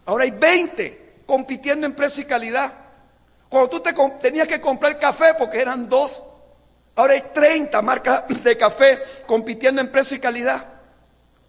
ahora 0.06 0.22
hay 0.22 0.30
20 0.30 1.22
compitiendo 1.26 1.88
en 1.88 1.94
precio 1.94 2.22
y 2.22 2.26
calidad. 2.26 2.72
Cuando 3.48 3.68
tú 3.68 3.80
te, 3.80 3.92
tenías 4.20 4.46
que 4.46 4.60
comprar 4.60 4.96
café 5.00 5.34
porque 5.36 5.60
eran 5.60 5.88
dos, 5.88 6.22
ahora 6.94 7.14
hay 7.14 7.22
30 7.34 7.82
marcas 7.82 8.26
de 8.44 8.56
café 8.56 9.02
compitiendo 9.26 9.80
en 9.80 9.90
precio 9.90 10.16
y 10.16 10.20
calidad. 10.20 10.64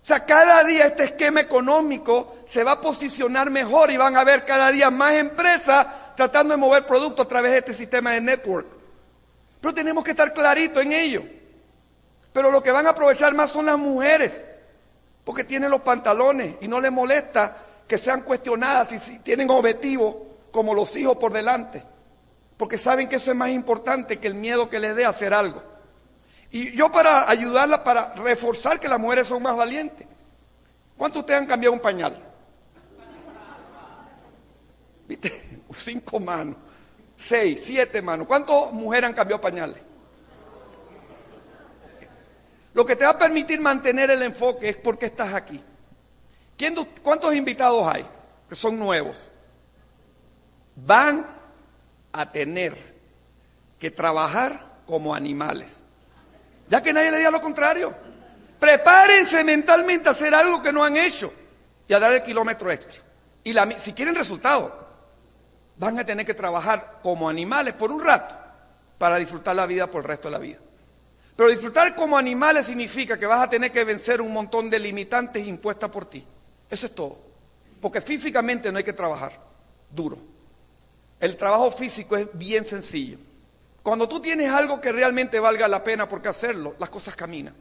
O 0.02 0.06
sea, 0.08 0.26
cada 0.26 0.64
día 0.64 0.88
este 0.88 1.04
esquema 1.04 1.42
económico 1.42 2.38
se 2.48 2.64
va 2.64 2.72
a 2.72 2.82
posicionar 2.82 3.52
mejor 3.52 3.92
y 3.92 3.98
van 3.98 4.18
a 4.18 4.22
haber 4.22 4.46
cada 4.46 4.72
día 4.72 4.90
más 4.90 5.14
empresas 5.14 5.86
tratando 6.16 6.56
de 6.56 6.58
mover 6.58 6.88
productos 6.88 7.24
a 7.24 7.30
través 7.30 7.52
de 7.52 7.58
este 7.60 7.74
sistema 7.76 8.14
de 8.14 8.22
network. 8.22 8.66
Pero 9.62 9.76
tenemos 9.76 10.04
que 10.04 10.10
estar 10.10 10.34
claritos 10.34 10.82
en 10.82 10.94
ello. 10.94 11.24
Pero 12.34 12.52
lo 12.52 12.64
que 12.64 12.72
van 12.72 12.88
a 12.88 12.92
aprovechar 12.92 13.34
más 13.34 13.52
son 13.52 13.66
las 13.66 13.78
mujeres, 13.78 14.46
porque 15.24 15.44
tienen 15.44 15.70
los 15.70 15.82
pantalones 15.82 16.56
y 16.62 16.68
no 16.68 16.80
les 16.80 16.92
molesta 16.92 17.58
que 17.88 17.98
sean 17.98 18.22
cuestionadas 18.22 18.92
y 18.94 19.00
si 19.00 19.20
tienen 19.20 19.50
objetivos 19.50 20.16
como 20.52 20.74
los 20.74 20.96
hijos 20.96 21.18
por 21.18 21.34
delante, 21.34 21.84
porque 22.56 22.78
saben 22.78 23.10
que 23.10 23.18
eso 23.18 23.32
es 23.32 23.38
más 23.38 23.50
importante 23.50 24.20
que 24.20 24.28
el 24.28 24.36
miedo 24.36 24.70
que 24.70 24.80
les 24.80 24.96
dé 24.96 25.06
hacer 25.06 25.34
algo. 25.34 25.62
Y 26.52 26.76
yo 26.76 26.92
para 26.92 27.30
ayudarla, 27.30 27.84
para 27.84 28.14
reforzar 28.16 28.80
que 28.80 28.88
las 28.88 29.00
mujeres 29.00 29.28
son 29.28 29.42
más 29.42 29.56
valientes. 29.56 30.08
¿Cuántos 30.98 31.16
de 31.16 31.20
ustedes 31.22 31.42
han 31.42 31.48
cambiado 31.48 31.74
un 31.74 31.80
pañal? 31.80 32.22
¿Viste? 35.08 35.60
Cinco 35.74 36.20
manos, 36.20 36.58
seis, 37.18 37.62
siete 37.64 38.02
manos. 38.02 38.28
¿Cuántas 38.28 38.72
mujeres 38.74 39.10
han 39.10 39.16
cambiado 39.16 39.42
pañales? 39.42 39.91
Lo 42.82 42.88
que 42.88 42.96
te 42.96 43.06
va 43.06 43.12
a 43.12 43.18
permitir 43.20 43.62
mantener 43.62 44.10
el 44.10 44.24
enfoque 44.24 44.70
es 44.70 44.76
porque 44.76 45.06
estás 45.06 45.36
aquí. 45.36 45.62
¿Cuántos 47.04 47.36
invitados 47.36 47.86
hay 47.86 48.04
que 48.50 48.56
son 48.56 48.80
nuevos? 48.80 49.30
Van 50.78 51.24
a 52.12 52.32
tener 52.32 52.76
que 53.80 53.92
trabajar 53.92 54.66
como 54.88 55.14
animales. 55.14 55.84
Ya 56.70 56.82
que 56.82 56.92
nadie 56.92 57.12
le 57.12 57.20
diga 57.20 57.30
lo 57.30 57.40
contrario. 57.40 57.96
Prepárense 58.60 59.44
mentalmente 59.44 60.10
a 60.10 60.14
hacer 60.14 60.34
algo 60.34 60.60
que 60.60 60.74
no 60.74 60.84
han 60.84 60.98
hecho 60.98 61.32
y 61.88 61.94
a 61.94 62.00
dar 62.00 62.14
el 62.14 62.24
kilómetro 62.24 62.72
extra. 62.72 63.00
Y 63.44 63.54
si 63.78 63.94
quieren 63.94 64.16
resultados, 64.16 64.74
van 65.78 66.00
a 66.00 66.04
tener 66.04 66.26
que 66.26 66.34
trabajar 66.34 66.98
como 67.04 67.30
animales 67.30 67.76
por 67.76 67.92
un 67.92 68.04
rato 68.04 68.36
para 68.98 69.18
disfrutar 69.18 69.56
la 69.56 69.68
vida 69.68 69.86
por 69.86 70.02
el 70.02 70.08
resto 70.08 70.30
de 70.30 70.32
la 70.32 70.40
vida. 70.40 70.58
Pero 71.36 71.50
disfrutar 71.50 71.96
como 71.96 72.18
animales 72.18 72.68
significa 72.68 73.18
que 73.18 73.26
vas 73.26 73.42
a 73.42 73.50
tener 73.50 73.72
que 73.72 73.84
vencer 73.84 74.22
un 74.22 74.34
montón 74.34 74.70
de 74.70 74.80
limitantes 74.80 75.46
impuestas 75.46 75.90
por 75.90 76.06
ti. 76.06 76.26
Eso 76.70 76.88
es 76.88 76.96
todo. 76.96 77.18
Porque 77.82 78.02
físicamente 78.02 78.72
no 78.72 78.78
hay 78.78 78.84
que 78.84 78.94
trabajar 78.94 79.34
duro. 79.90 80.18
El 81.20 81.38
trabajo 81.38 81.72
físico 81.72 82.16
es 82.18 82.28
bien 82.34 82.66
sencillo. 82.66 83.18
Cuando 83.84 84.08
tú 84.08 84.20
tienes 84.20 84.50
algo 84.50 84.80
que 84.80 84.92
realmente 84.92 85.40
valga 85.40 85.68
la 85.68 85.84
pena 85.84 86.08
por 86.08 86.22
qué 86.22 86.30
hacerlo, 86.30 86.76
las 86.80 86.90
cosas 86.90 87.16
caminan. 87.16 87.56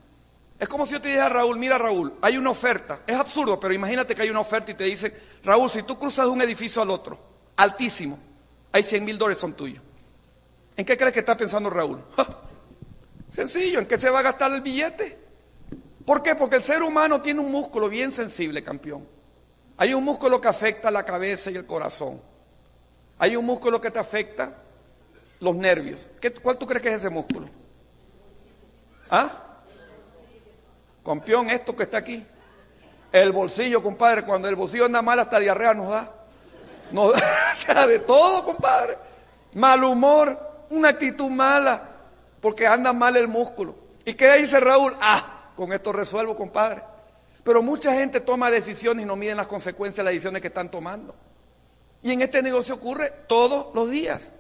Es 0.59 0.68
como 0.68 0.85
si 0.85 0.92
yo 0.92 1.00
te 1.00 1.09
dijera, 1.09 1.30
Raúl, 1.30 1.59
mira 1.59 1.78
Raúl, 1.78 2.12
hay 2.20 2.37
una 2.37 2.50
oferta. 2.50 3.00
Es 3.06 3.16
absurdo, 3.16 3.59
pero 3.59 3.72
imagínate 3.72 4.14
que 4.14 4.22
hay 4.22 4.30
una 4.30 4.40
oferta 4.40 4.70
y 4.70 4.74
te 4.74 4.85
dice, 4.85 5.14
Raúl, 5.42 5.70
si 5.70 5.83
tú 5.83 5.98
cruzas 5.98 6.26
de 6.26 6.30
un 6.30 6.42
edificio 6.42 6.83
al 6.83 6.90
otro, 6.90 7.18
altísimo, 7.56 8.18
hay 8.70 8.83
100 8.83 9.04
mil 9.04 9.16
dólares 9.16 9.40
son 9.40 9.54
tuyos. 9.54 9.83
¿En 10.76 10.85
qué 10.85 10.98
crees 10.98 11.14
que 11.14 11.20
está 11.20 11.37
pensando 11.37 11.70
Raúl? 11.70 11.98
Sencillo, 13.40 13.79
¿en 13.79 13.87
qué 13.87 13.96
se 13.96 14.11
va 14.11 14.18
a 14.18 14.22
gastar 14.22 14.53
el 14.53 14.61
billete? 14.61 15.16
¿Por 16.05 16.22
qué? 16.22 16.35
Porque 16.35 16.57
el 16.57 16.62
ser 16.62 16.83
humano 16.83 17.22
tiene 17.22 17.40
un 17.40 17.50
músculo 17.50 17.88
bien 17.88 18.12
sensible, 18.12 18.62
campeón. 18.62 19.09
Hay 19.79 19.94
un 19.94 20.05
músculo 20.05 20.42
que 20.42 20.48
afecta 20.48 20.90
la 20.90 21.05
cabeza 21.07 21.50
y 21.50 21.57
el 21.57 21.64
corazón. 21.64 22.20
Hay 23.18 23.37
un 23.37 23.46
músculo 23.46 23.81
que 23.81 23.90
te 23.90 23.98
afecta 23.98 24.59
los 25.38 25.57
nervios. 25.57 26.11
¿Qué, 26.20 26.31
¿Cuál 26.35 26.59
tú 26.59 26.66
crees 26.66 26.83
que 26.83 26.88
es 26.90 26.94
ese 26.96 27.09
músculo? 27.09 27.48
¿Ah? 29.09 29.31
Campeón, 31.03 31.48
esto 31.48 31.74
que 31.74 31.85
está 31.85 31.96
aquí. 31.96 32.22
El 33.11 33.33
bolsillo, 33.33 33.83
compadre. 33.83 34.22
Cuando 34.22 34.50
el 34.50 34.55
bolsillo 34.55 34.85
anda 34.85 35.00
mal, 35.00 35.18
hasta 35.18 35.38
diarrea 35.38 35.72
nos 35.72 35.88
da. 35.88 36.12
Nos 36.92 37.14
da, 37.66 37.87
de 37.87 38.00
todo, 38.00 38.44
compadre. 38.44 38.98
Mal 39.55 39.83
humor, 39.83 40.66
una 40.68 40.90
actitud 40.90 41.31
mala 41.31 41.89
porque 42.40 42.66
anda 42.66 42.92
mal 42.92 43.16
el 43.16 43.29
músculo. 43.29 43.74
¿Y 44.05 44.14
qué 44.14 44.37
dice 44.37 44.61
Raúl? 44.61 44.94
Ah, 45.00 45.50
con 45.57 45.72
esto 45.72 45.92
resuelvo, 45.92 46.37
compadre. 46.37 46.83
Pero 47.44 47.62
mucha 47.62 47.94
gente 47.94 48.20
toma 48.20 48.50
decisiones 48.50 49.05
y 49.05 49.07
no 49.07 49.16
miden 49.16 49.37
las 49.37 49.46
consecuencias 49.46 49.98
de 49.98 50.05
las 50.05 50.12
decisiones 50.12 50.42
que 50.42 50.48
están 50.48 50.70
tomando. 50.70 51.14
Y 52.03 52.12
en 52.12 52.22
este 52.22 52.42
negocio 52.42 52.74
ocurre 52.74 53.12
todos 53.26 53.74
los 53.74 53.90
días. 53.90 54.33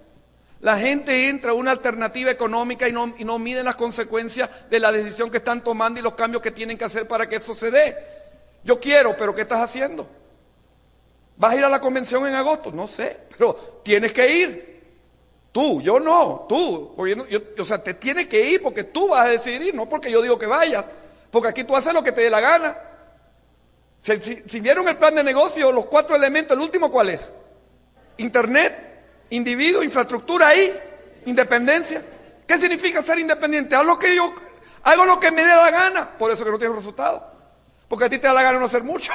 La 0.60 0.78
gente 0.78 1.28
entra 1.28 1.52
a 1.52 1.54
una 1.54 1.70
alternativa 1.70 2.30
económica 2.30 2.86
y 2.88 2.92
no, 2.92 3.14
y 3.16 3.24
no 3.24 3.38
miden 3.38 3.64
las 3.64 3.76
consecuencias 3.76 4.50
de 4.68 4.78
la 4.78 4.92
decisión 4.92 5.30
que 5.30 5.38
están 5.38 5.64
tomando 5.64 6.00
y 6.00 6.02
los 6.02 6.14
cambios 6.14 6.42
que 6.42 6.50
tienen 6.50 6.76
que 6.76 6.84
hacer 6.84 7.08
para 7.08 7.28
que 7.28 7.36
eso 7.36 7.54
se 7.54 7.70
dé. 7.70 7.96
Yo 8.62 8.78
quiero, 8.78 9.16
pero 9.16 9.34
¿qué 9.34 9.42
estás 9.42 9.60
haciendo? 9.60 10.06
¿Vas 11.38 11.52
a 11.52 11.56
ir 11.56 11.64
a 11.64 11.70
la 11.70 11.80
convención 11.80 12.26
en 12.26 12.34
agosto? 12.34 12.70
No 12.70 12.86
sé, 12.86 13.16
pero 13.30 13.80
tienes 13.82 14.12
que 14.12 14.36
ir. 14.36 14.69
Tú, 15.52 15.80
yo 15.82 15.98
no, 15.98 16.46
tú. 16.48 16.94
o 16.96 17.64
sea, 17.64 17.82
te 17.82 17.94
tienes 17.94 18.28
que 18.28 18.40
ir 18.40 18.62
porque 18.62 18.84
tú 18.84 19.08
vas 19.08 19.22
a 19.22 19.30
decidir, 19.30 19.74
no 19.74 19.88
porque 19.88 20.10
yo 20.10 20.22
digo 20.22 20.38
que 20.38 20.46
vayas. 20.46 20.84
Porque 21.30 21.48
aquí 21.48 21.64
tú 21.64 21.74
haces 21.76 21.92
lo 21.92 22.02
que 22.02 22.12
te 22.12 22.22
dé 22.22 22.30
la 22.30 22.40
gana. 22.40 22.76
Si, 24.02 24.60
vieron 24.60 24.88
el 24.88 24.96
plan 24.96 25.14
de 25.14 25.24
negocio, 25.24 25.72
los 25.72 25.86
cuatro 25.86 26.16
elementos, 26.16 26.56
el 26.56 26.62
último, 26.62 26.90
¿cuál 26.90 27.10
es? 27.10 27.30
Internet, 28.16 29.02
individuo, 29.30 29.82
infraestructura 29.82 30.48
ahí, 30.48 30.72
independencia. 31.26 32.02
¿Qué 32.46 32.58
significa 32.58 33.02
ser 33.02 33.18
independiente? 33.18 33.74
Hago 33.74 33.84
lo 33.84 33.98
que 33.98 34.14
yo, 34.14 34.32
hago 34.84 35.04
lo 35.04 35.18
que 35.18 35.30
me 35.32 35.42
dé 35.42 35.48
la 35.48 35.70
gana. 35.70 36.10
Por 36.16 36.30
eso 36.30 36.44
que 36.44 36.50
no 36.50 36.58
tienes 36.58 36.76
resultado. 36.76 37.28
Porque 37.88 38.04
a 38.04 38.08
ti 38.08 38.18
te 38.18 38.28
da 38.28 38.34
la 38.34 38.42
gana 38.42 38.58
no 38.58 38.66
hacer 38.66 38.84
mucho. 38.84 39.12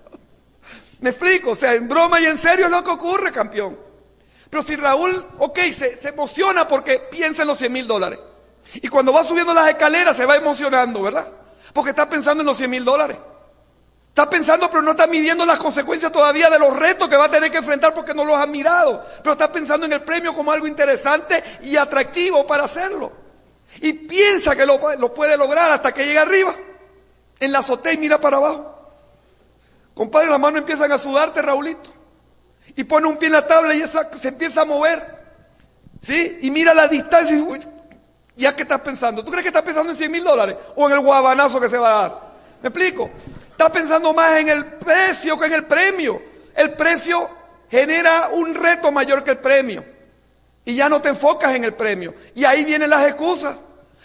Me 1.00 1.10
explico, 1.10 1.50
o 1.50 1.56
sea, 1.56 1.74
en 1.74 1.88
broma 1.88 2.20
y 2.20 2.26
en 2.26 2.38
serio 2.38 2.66
es 2.66 2.70
lo 2.70 2.82
que 2.82 2.90
ocurre, 2.90 3.30
campeón. 3.30 3.85
Pero 4.50 4.62
si 4.62 4.76
Raúl, 4.76 5.26
ok, 5.38 5.58
se, 5.72 6.00
se 6.00 6.08
emociona 6.08 6.68
porque 6.68 6.98
piensa 7.10 7.42
en 7.42 7.48
los 7.48 7.58
100 7.58 7.72
mil 7.72 7.86
dólares. 7.86 8.18
Y 8.74 8.88
cuando 8.88 9.12
va 9.12 9.24
subiendo 9.24 9.54
las 9.54 9.68
escaleras 9.68 10.16
se 10.16 10.26
va 10.26 10.36
emocionando, 10.36 11.02
¿verdad? 11.02 11.28
Porque 11.72 11.90
está 11.90 12.08
pensando 12.08 12.42
en 12.42 12.46
los 12.46 12.56
100 12.56 12.70
mil 12.70 12.84
dólares. 12.84 13.16
Está 14.16 14.30
pensando, 14.30 14.70
pero 14.70 14.80
no 14.80 14.92
está 14.92 15.06
midiendo 15.06 15.44
las 15.44 15.58
consecuencias 15.58 16.10
todavía 16.10 16.48
de 16.48 16.58
los 16.58 16.74
retos 16.74 17.06
que 17.06 17.18
va 17.18 17.26
a 17.26 17.30
tener 17.30 17.50
que 17.50 17.58
enfrentar 17.58 17.92
porque 17.92 18.14
no 18.14 18.24
los 18.24 18.34
ha 18.36 18.46
mirado. 18.46 19.04
Pero 19.22 19.32
está 19.32 19.52
pensando 19.52 19.84
en 19.84 19.92
el 19.92 20.02
premio 20.02 20.34
como 20.34 20.50
algo 20.50 20.66
interesante 20.66 21.44
y 21.62 21.76
atractivo 21.76 22.46
para 22.46 22.64
hacerlo. 22.64 23.12
Y 23.82 23.92
piensa 23.92 24.56
que 24.56 24.64
lo, 24.64 24.80
puede 25.12 25.36
lograr 25.36 25.70
hasta 25.70 25.92
que 25.92 26.06
llega 26.06 26.22
arriba, 26.22 26.54
en 27.38 27.52
la 27.52 27.58
azotea 27.58 27.92
y 27.92 27.98
mira 27.98 28.18
para 28.18 28.38
abajo. 28.38 28.90
Compadre, 29.94 30.30
las 30.30 30.40
manos 30.40 30.60
empiezan 30.60 30.90
a 30.92 30.96
sudarte, 30.96 31.42
Raulito. 31.42 31.90
Y 32.76 32.84
pone 32.84 33.06
un 33.06 33.16
pie 33.16 33.26
en 33.26 33.32
la 33.32 33.46
tabla 33.46 33.74
y 33.74 33.82
se 34.20 34.28
empieza 34.28 34.62
a 34.62 34.64
mover. 34.64 35.16
¿Sí? 36.02 36.38
Y 36.42 36.50
mira 36.50 36.74
la 36.74 36.86
distancia 36.86 37.36
y 37.36 37.40
uy, 37.40 37.60
¿ya 38.36 38.54
qué 38.54 38.62
estás 38.62 38.80
pensando? 38.80 39.24
¿Tú 39.24 39.30
crees 39.30 39.42
que 39.42 39.48
estás 39.48 39.62
pensando 39.62 39.90
en 39.90 39.98
100 39.98 40.12
mil 40.12 40.22
dólares? 40.22 40.56
¿O 40.76 40.86
en 40.86 40.92
el 40.92 41.00
guabanazo 41.00 41.60
que 41.60 41.68
se 41.68 41.78
va 41.78 41.88
a 41.88 42.02
dar? 42.02 42.20
¿Me 42.62 42.68
explico? 42.68 43.10
Estás 43.50 43.70
pensando 43.70 44.12
más 44.12 44.36
en 44.36 44.50
el 44.50 44.66
precio 44.66 45.38
que 45.38 45.46
en 45.46 45.54
el 45.54 45.64
premio. 45.64 46.22
El 46.54 46.74
precio 46.74 47.28
genera 47.70 48.28
un 48.32 48.54
reto 48.54 48.92
mayor 48.92 49.24
que 49.24 49.32
el 49.32 49.38
premio. 49.38 49.84
Y 50.64 50.74
ya 50.74 50.88
no 50.88 51.00
te 51.00 51.08
enfocas 51.08 51.54
en 51.54 51.64
el 51.64 51.74
premio. 51.74 52.14
Y 52.34 52.44
ahí 52.44 52.64
vienen 52.64 52.90
las 52.90 53.06
excusas. 53.06 53.56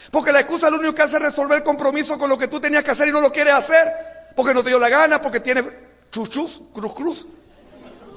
Porque 0.09 0.31
la 0.31 0.39
excusa 0.39 0.69
lo 0.69 0.77
único 0.77 0.95
que 0.95 1.01
hace 1.01 1.17
es 1.17 1.21
resolver 1.21 1.57
el 1.57 1.63
compromiso 1.63 2.17
con 2.17 2.29
lo 2.29 2.37
que 2.37 2.47
tú 2.47 2.59
tenías 2.59 2.83
que 2.83 2.91
hacer 2.91 3.07
y 3.07 3.11
no 3.11 3.21
lo 3.21 3.31
quieres 3.31 3.53
hacer. 3.53 4.31
Porque 4.35 4.53
no 4.53 4.63
te 4.63 4.69
dio 4.69 4.79
la 4.79 4.89
gana, 4.89 5.21
porque 5.21 5.39
tienes 5.39 5.65
chuchus, 6.11 6.61
cruz 6.73 6.93
cruz, 6.93 7.27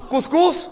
cuscús. 0.09 0.69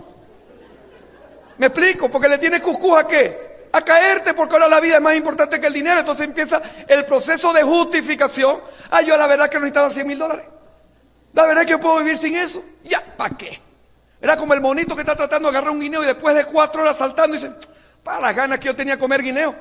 ¿Me 1.58 1.68
explico? 1.68 2.10
Porque 2.10 2.28
le 2.28 2.38
tienes 2.38 2.62
cuscús 2.62 2.98
a 2.98 3.08
qué? 3.08 3.68
A 3.72 3.82
caerte, 3.82 4.34
porque 4.34 4.56
ahora 4.56 4.68
la 4.68 4.80
vida 4.80 4.96
es 4.96 5.02
más 5.02 5.16
importante 5.16 5.60
que 5.60 5.68
el 5.68 5.74
dinero. 5.74 6.00
Entonces 6.00 6.26
empieza 6.26 6.62
el 6.88 7.06
proceso 7.06 7.54
de 7.54 7.64
justificación. 7.64 8.62
Ah, 8.92 9.02
yo 9.02 9.18
la 9.18 9.28
verdad 9.28 9.50
que 9.50 9.58
no 9.58 9.62
necesitaba 9.62 9.90
100 9.90 10.08
mil 10.08 10.20
dólares. 10.20 10.46
La 11.34 11.46
verdad 11.46 11.64
que 11.64 11.72
yo 11.72 11.80
puedo 11.80 11.98
vivir 11.98 12.18
sin 12.18 12.36
eso. 12.36 12.64
Ya, 12.84 13.04
¿para 13.18 13.36
qué? 13.36 13.60
Era 14.22 14.38
como 14.38 14.54
el 14.54 14.62
monito 14.62 14.96
que 14.96 15.02
está 15.02 15.16
tratando 15.16 15.52
de 15.52 15.58
agarrar 15.58 15.74
un 15.74 15.82
guineo 15.82 16.04
y 16.04 16.06
después 16.06 16.36
de 16.36 16.46
cuatro 16.46 16.82
horas 16.82 16.98
saltando 16.98 17.36
dice, 17.36 17.52
para 18.04 18.22
las 18.22 18.36
ganas 18.36 18.60
que 18.60 18.68
yo 18.68 18.76
tenía 18.76 18.96
de 18.96 19.00
comer 19.00 19.22
guineo. 19.22 19.56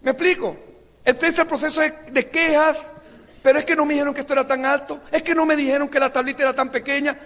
¿Me 0.00 0.10
explico? 0.10 0.56
El, 1.04 1.16
el 1.20 1.46
proceso 1.46 1.82
es 1.82 1.92
de 2.10 2.28
quejas, 2.28 2.92
pero 3.42 3.58
es 3.58 3.64
que 3.64 3.76
no 3.76 3.84
me 3.84 3.94
dijeron 3.94 4.14
que 4.14 4.20
esto 4.20 4.32
era 4.32 4.46
tan 4.46 4.64
alto, 4.64 5.00
es 5.10 5.22
que 5.22 5.34
no 5.34 5.44
me 5.44 5.54
dijeron 5.54 5.88
que 5.88 6.00
la 6.00 6.12
tablita 6.12 6.42
era 6.42 6.54
tan 6.54 6.70
pequeña. 6.70 7.16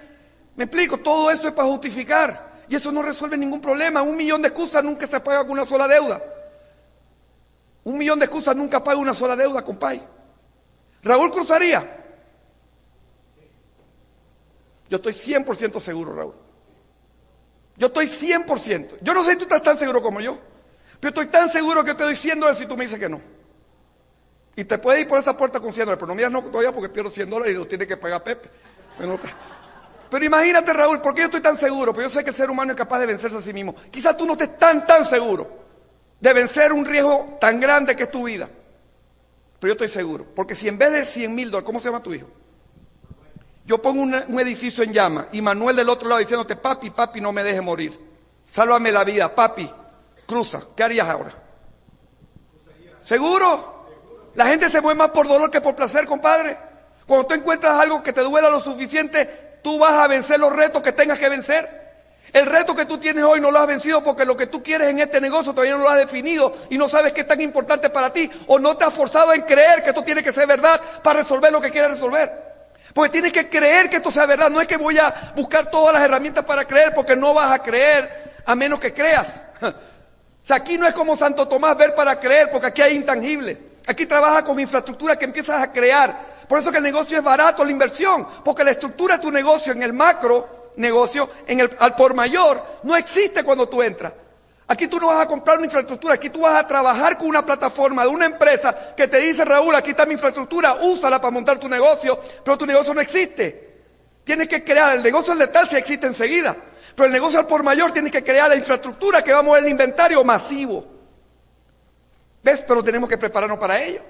¿Me 0.57 0.65
explico? 0.65 0.99
Todo 0.99 1.31
eso 1.31 1.49
es 1.49 1.55
para 1.55 1.69
justificar. 1.69 2.65
Y 2.69 2.75
eso 2.75 2.91
no 2.91 3.03
resuelve 3.03 3.37
ningún 3.37 3.61
problema. 3.61 4.03
Un 4.03 4.17
millón 4.17 4.43
de 4.43 4.49
excusas 4.49 4.83
nunca 4.83 5.07
se 5.07 5.21
paga 5.21 5.43
con 5.43 5.53
una 5.53 5.67
sola 5.67 5.87
deuda. 5.87 6.23
Un 7.85 7.99
millón 7.99 8.19
de 8.19 8.25
excusas 8.25 8.57
nunca 8.57 8.83
paga 8.83 8.99
una 8.99 9.15
sola 9.15 9.37
deuda, 9.37 9.63
compadre. 9.63 10.03
Raúl 11.03 11.31
cruzaría. 11.31 12.05
Yo 14.89 14.97
estoy 14.97 15.13
100% 15.13 15.79
seguro, 15.79 16.15
Raúl. 16.15 16.35
Yo 17.77 17.89
estoy 17.89 18.07
100%. 18.07 18.99
Yo 19.03 19.15
no 19.15 19.23
sé 19.23 19.33
si 19.33 19.37
tú 19.37 19.45
estás 19.45 19.63
tan 19.63 19.77
seguro 19.77 20.03
como 20.03 20.21
yo. 20.21 20.39
Pero 20.99 21.11
estoy 21.11 21.27
tan 21.27 21.51
seguro 21.51 21.85
que 21.85 21.95
te 21.95 22.03
doy 22.03 22.17
100 22.17 22.41
dólares 22.41 22.59
si 22.59 22.67
tú 22.67 22.77
me 22.77 22.85
dices 22.85 22.99
que 22.99 23.09
no. 23.09 23.21
Y 24.57 24.65
te 24.65 24.79
puedes 24.79 25.03
ir 25.03 25.07
por 25.07 25.19
esa 25.19 25.37
puerta 25.37 25.61
con 25.61 25.73
100 25.73 25.85
dólares, 25.85 26.01
pero 26.01 26.09
no 26.09 26.15
miras 26.15 26.31
no 26.33 26.43
todavía 26.43 26.73
porque 26.73 26.89
pierdo 26.89 27.11
100 27.11 27.29
dólares 27.29 27.55
y 27.55 27.59
lo 27.59 27.67
tiene 27.67 27.87
que 27.87 27.99
pagar 27.99 28.25
Pepe. 28.25 28.49
Pero, 28.97 29.19
pero 30.11 30.25
imagínate, 30.25 30.73
Raúl, 30.73 31.01
¿por 31.01 31.15
qué 31.15 31.23
yo 31.23 31.27
estoy 31.27 31.41
tan 31.41 31.57
seguro? 31.57 31.93
Porque 31.93 32.05
yo 32.05 32.11
sé 32.11 32.23
que 32.23 32.31
el 32.31 32.37
ser 32.37 32.51
humano 32.51 32.73
es 32.73 32.77
capaz 32.77 32.99
de 33.01 33.07
vencerse 33.07 33.37
a 33.37 33.43
sí 33.43 33.53
mismo. 33.53 33.75
Quizás 33.91 34.17
tú 34.17 34.27
no 34.27 34.33
estés 34.33 34.57
tan, 34.59 34.87
tan 34.87 35.05
seguro 35.05 35.67
de 36.21 36.33
vencer 36.33 36.73
un 36.73 36.85
riesgo 36.85 37.37
tan 37.41 37.61
grande 37.61 37.95
que 37.97 38.05
es 38.05 38.11
tu 38.11 38.25
vida. 38.25 38.49
Pero 39.59 39.71
yo 39.71 39.73
estoy 39.73 39.89
seguro. 39.89 40.27
Porque 40.35 40.55
si 40.55 40.69
en 40.69 40.79
vez 40.79 40.93
de 40.93 41.05
100 41.05 41.35
mil 41.35 41.51
dólares, 41.51 41.67
¿cómo 41.67 41.81
se 41.81 41.89
llama 41.89 42.03
tu 42.03 42.15
hijo? 42.15 42.29
Yo 43.65 43.83
pongo 43.83 44.03
un, 44.03 44.15
edificio 44.39 44.85
en 44.85 44.93
llama 44.93 45.27
y 45.33 45.41
Manuel 45.41 45.75
del 45.75 45.89
otro 45.89 46.09
lado 46.09 46.21
diciéndote, 46.21 46.55
papi, 46.57 46.91
papi, 46.91 47.21
no 47.21 47.33
me 47.33 47.43
deje 47.43 47.61
morir. 47.61 47.99
Sálvame 48.51 48.93
la 48.93 49.03
vida, 49.03 49.35
papi, 49.35 49.69
cruza. 50.25 50.63
¿Qué 50.77 50.85
harías 50.85 51.09
ahora? 51.09 51.35
¿Seguro? 53.01 53.75
La 54.37 54.47
gente 54.47 54.69
se 54.69 54.81
mueve 54.81 54.99
más 54.99 55.11
por 55.11 55.27
dolor 55.27 55.51
que 55.51 55.61
por 55.61 55.75
placer, 55.75 56.07
compadre. 56.07 56.57
Cuando 57.07 57.27
tú 57.27 57.35
encuentras 57.35 57.79
algo 57.79 58.03
que 58.03 58.13
te 58.13 58.21
duela 58.21 58.51
lo 58.51 58.61
suficiente, 58.61 59.46
tú 59.63 59.79
vas 59.79 59.95
a 59.95 60.07
vencer 60.07 60.39
los 60.41 60.53
retos 60.53 60.83
que 60.83 60.93
tengas 60.93 61.19
que 61.19 61.29
vencer. 61.29 61.87
El 62.33 62.47
reto 62.47 62.75
que 62.75 62.85
tú 62.85 62.99
tienes 62.99 63.25
hoy 63.25 63.41
no 63.41 63.51
lo 63.51 63.59
has 63.59 63.67
vencido 63.67 64.03
porque 64.05 64.25
lo 64.25 64.37
que 64.37 64.47
tú 64.47 64.63
quieres 64.63 64.89
en 64.89 64.99
este 64.99 65.21
negocio 65.21 65.53
todavía 65.53 65.77
no 65.77 65.85
lo 65.85 65.89
has 65.89 65.97
definido 65.99 66.55
y 66.69 66.77
no 66.77 66.89
sabes 66.89 67.13
qué 67.13 67.23
es 67.23 67.27
tan 67.27 67.41
importante 67.41 67.89
para 67.89 68.13
ti 68.13 68.31
o 68.49 68.59
no 68.59 68.77
te 68.77 68.85
has 68.85 68.93
forzado 68.93 69.33
en 69.33 69.43
creer 69.43 69.83
que 69.83 69.91
esto 69.91 70.03
tiene 70.03 70.23
que 70.23 70.33
ser 70.33 70.47
verdad 70.47 70.81
para 71.03 71.21
resolver 71.21 71.51
lo 71.53 71.61
que 71.61 71.71
quieres 71.71 71.93
resolver. 71.93 72.47
Porque 72.93 73.11
tienes 73.11 73.33
que 73.33 73.49
creer 73.49 73.89
que 73.89 73.97
esto 73.97 74.11
sea 74.11 74.27
verdad. 74.27 74.51
No 74.51 74.61
es 74.61 74.67
que 74.67 74.77
voy 74.77 74.99
a 74.99 75.33
buscar 75.37 75.71
todas 75.71 75.95
las 75.95 76.03
herramientas 76.03 76.45
para 76.45 76.65
creer 76.65 76.93
porque 76.95 77.15
no 77.15 77.33
vas 77.35 77.53
a 77.53 77.59
creer 77.59 78.35
a 78.45 78.55
menos 78.55 78.81
que 78.81 78.93
creas. 78.93 79.45
O 80.43 80.47
sea, 80.47 80.59
aquí 80.59 80.79
no 80.79 80.87
es 80.87 80.95
como 80.95 81.17
Santo 81.17 81.49
Tomás 81.49 81.77
ver 81.77 81.93
para 81.93 82.21
creer 82.21 82.49
porque 82.53 82.69
aquí 82.69 82.81
hay 82.81 82.95
intangible. 82.95 83.59
Aquí 83.87 84.07
trabaja 84.07 84.45
con 84.45 84.59
infraestructura 84.59 85.17
que 85.17 85.25
empiezas 85.25 85.63
a 85.63 85.73
crear. 85.73 86.37
Por 86.49 86.59
eso 86.59 86.71
que 86.71 86.79
el 86.79 86.83
negocio 86.83 87.19
es 87.19 87.25
barato, 87.25 87.65
la 87.65 87.71
inversión. 87.71 88.27
Porque 88.45 88.65
la 88.65 88.73
estructura 88.73 89.17
de 89.17 89.23
tu 89.23 89.31
negocio 89.31 89.73
en 89.73 89.83
el 89.83 89.93
macro 89.93 90.57
negocio, 90.77 91.29
en 91.47 91.61
el, 91.61 91.71
al 91.79 91.95
por 91.95 92.15
mayor, 92.15 92.63
no 92.83 92.97
existe 92.97 93.43
cuando 93.43 93.69
tú 93.69 93.83
entras. 93.83 94.13
Aquí 94.69 94.89
tú 94.89 94.99
no 94.99 95.07
vas 95.07 95.25
a 95.25 95.29
comprar 95.29 95.59
una 95.59 95.67
infraestructura, 95.67 96.15
aquí 96.15 96.29
tú 96.29 96.41
vas 96.41 96.57
a 96.57 96.67
trabajar 96.67 97.17
con 97.17 97.29
una 97.29 97.47
plataforma 97.47 98.03
de 98.03 98.09
una 98.09 98.27
empresa 98.27 98.95
que 98.97 99.07
te 99.07 99.19
dice, 99.19 99.45
Raúl, 99.45 99.75
aquí 99.77 99.91
está 99.91 100.07
mi 100.07 100.15
infraestructura, 100.15 100.75
úsala 100.83 101.21
para 101.21 101.31
montar 101.31 101.59
tu 101.59 101.69
negocio, 101.69 102.19
pero 102.45 102.59
tu 102.59 102.67
negocio 102.67 102.93
no 102.93 103.01
existe. 103.01 103.75
Tienes 104.25 104.49
que 104.49 104.65
crear, 104.65 104.97
el 104.97 105.05
negocio 105.05 105.35
es 105.35 105.39
letal 105.39 105.69
si 105.69 105.77
existe 105.77 106.09
enseguida, 106.09 106.57
pero 106.97 107.07
el 107.07 107.13
negocio 107.13 107.39
al 107.39 107.47
por 107.47 107.63
mayor 107.63 107.93
tienes 107.93 108.11
que 108.11 108.25
crear 108.25 108.49
la 108.49 108.57
infraestructura 108.57 109.23
que 109.23 109.33
va 109.33 109.39
a 109.39 109.43
mover 109.43 109.63
el 109.63 109.71
inventario 109.71 110.25
masivo. 110.25 110.96
¿Ves? 112.47 112.63
Pero 112.65 112.81
tenemos 112.81 113.09
que 113.09 113.19
prepararnos 113.19 113.59
para 113.59 113.83
ello, 113.83 114.03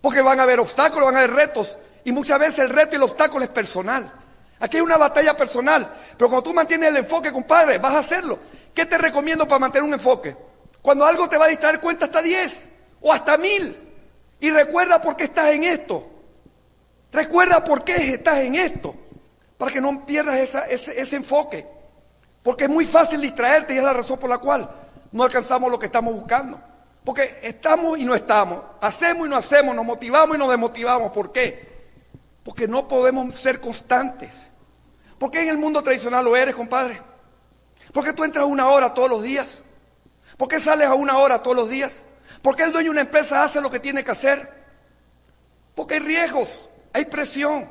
porque 0.00 0.20
van 0.20 0.40
a 0.40 0.42
haber 0.42 0.58
obstáculos, 0.58 1.04
van 1.04 1.14
a 1.14 1.18
haber 1.20 1.34
retos, 1.34 1.78
y 2.02 2.10
muchas 2.10 2.36
veces 2.36 2.58
el 2.58 2.70
reto 2.70 2.94
y 2.94 2.96
el 2.96 3.04
obstáculo 3.04 3.44
es 3.44 3.50
personal. 3.50 4.12
Aquí 4.58 4.78
hay 4.78 4.82
una 4.82 4.96
batalla 4.96 5.36
personal, 5.36 5.88
pero 6.18 6.28
cuando 6.28 6.42
tú 6.42 6.52
mantienes 6.52 6.88
el 6.88 6.96
enfoque, 6.96 7.30
compadre, 7.30 7.78
vas 7.78 7.94
a 7.94 7.98
hacerlo. 8.00 8.40
¿Qué 8.74 8.86
te 8.86 8.98
recomiendo 8.98 9.46
para 9.46 9.60
mantener 9.60 9.84
un 9.84 9.94
enfoque? 9.94 10.36
Cuando 10.82 11.06
algo 11.06 11.28
te 11.28 11.38
va 11.38 11.44
a 11.44 11.48
distraer, 11.48 11.78
cuenta 11.78 12.06
hasta 12.06 12.20
10 12.20 12.68
o 13.02 13.12
hasta 13.12 13.38
1000. 13.38 13.76
Y 14.40 14.50
recuerda 14.50 15.00
por 15.00 15.14
qué 15.14 15.22
estás 15.22 15.50
en 15.50 15.62
esto. 15.62 16.10
Recuerda 17.12 17.62
por 17.62 17.84
qué 17.84 18.14
estás 18.14 18.38
en 18.38 18.56
esto. 18.56 18.96
Para 19.56 19.70
que 19.70 19.80
no 19.80 20.04
pierdas 20.04 20.40
ese, 20.68 21.00
ese 21.00 21.14
enfoque. 21.14 21.64
Porque 22.42 22.64
es 22.64 22.70
muy 22.70 22.84
fácil 22.84 23.20
distraerte 23.20 23.74
y 23.74 23.78
es 23.78 23.84
la 23.84 23.92
razón 23.92 24.18
por 24.18 24.28
la 24.28 24.38
cual 24.38 24.68
no 25.12 25.22
alcanzamos 25.22 25.70
lo 25.70 25.78
que 25.78 25.86
estamos 25.86 26.12
buscando. 26.12 26.60
Porque 27.06 27.38
estamos 27.44 27.96
y 27.98 28.04
no 28.04 28.16
estamos. 28.16 28.64
Hacemos 28.80 29.28
y 29.28 29.30
no 29.30 29.36
hacemos. 29.36 29.76
Nos 29.76 29.84
motivamos 29.84 30.34
y 30.34 30.38
nos 30.40 30.50
desmotivamos. 30.50 31.12
¿Por 31.12 31.30
qué? 31.30 31.86
Porque 32.42 32.66
no 32.66 32.88
podemos 32.88 33.32
ser 33.36 33.60
constantes. 33.60 34.34
¿Por 35.16 35.30
qué 35.30 35.42
en 35.42 35.50
el 35.50 35.56
mundo 35.56 35.84
tradicional 35.84 36.24
lo 36.24 36.36
eres, 36.36 36.56
compadre? 36.56 37.00
¿Por 37.92 38.04
qué 38.04 38.12
tú 38.12 38.24
entras 38.24 38.44
una 38.44 38.68
hora 38.70 38.92
todos 38.92 39.08
los 39.08 39.22
días? 39.22 39.62
¿Por 40.36 40.48
qué 40.48 40.58
sales 40.58 40.88
a 40.88 40.94
una 40.94 41.18
hora 41.18 41.44
todos 41.44 41.56
los 41.56 41.70
días? 41.70 42.02
¿Por 42.42 42.56
qué 42.56 42.64
el 42.64 42.72
dueño 42.72 42.86
de 42.86 42.90
una 42.90 43.00
empresa 43.02 43.44
hace 43.44 43.60
lo 43.60 43.70
que 43.70 43.78
tiene 43.78 44.02
que 44.02 44.10
hacer? 44.10 44.52
Porque 45.76 45.94
hay 45.94 46.00
riesgos, 46.00 46.68
hay 46.92 47.04
presión. 47.04 47.70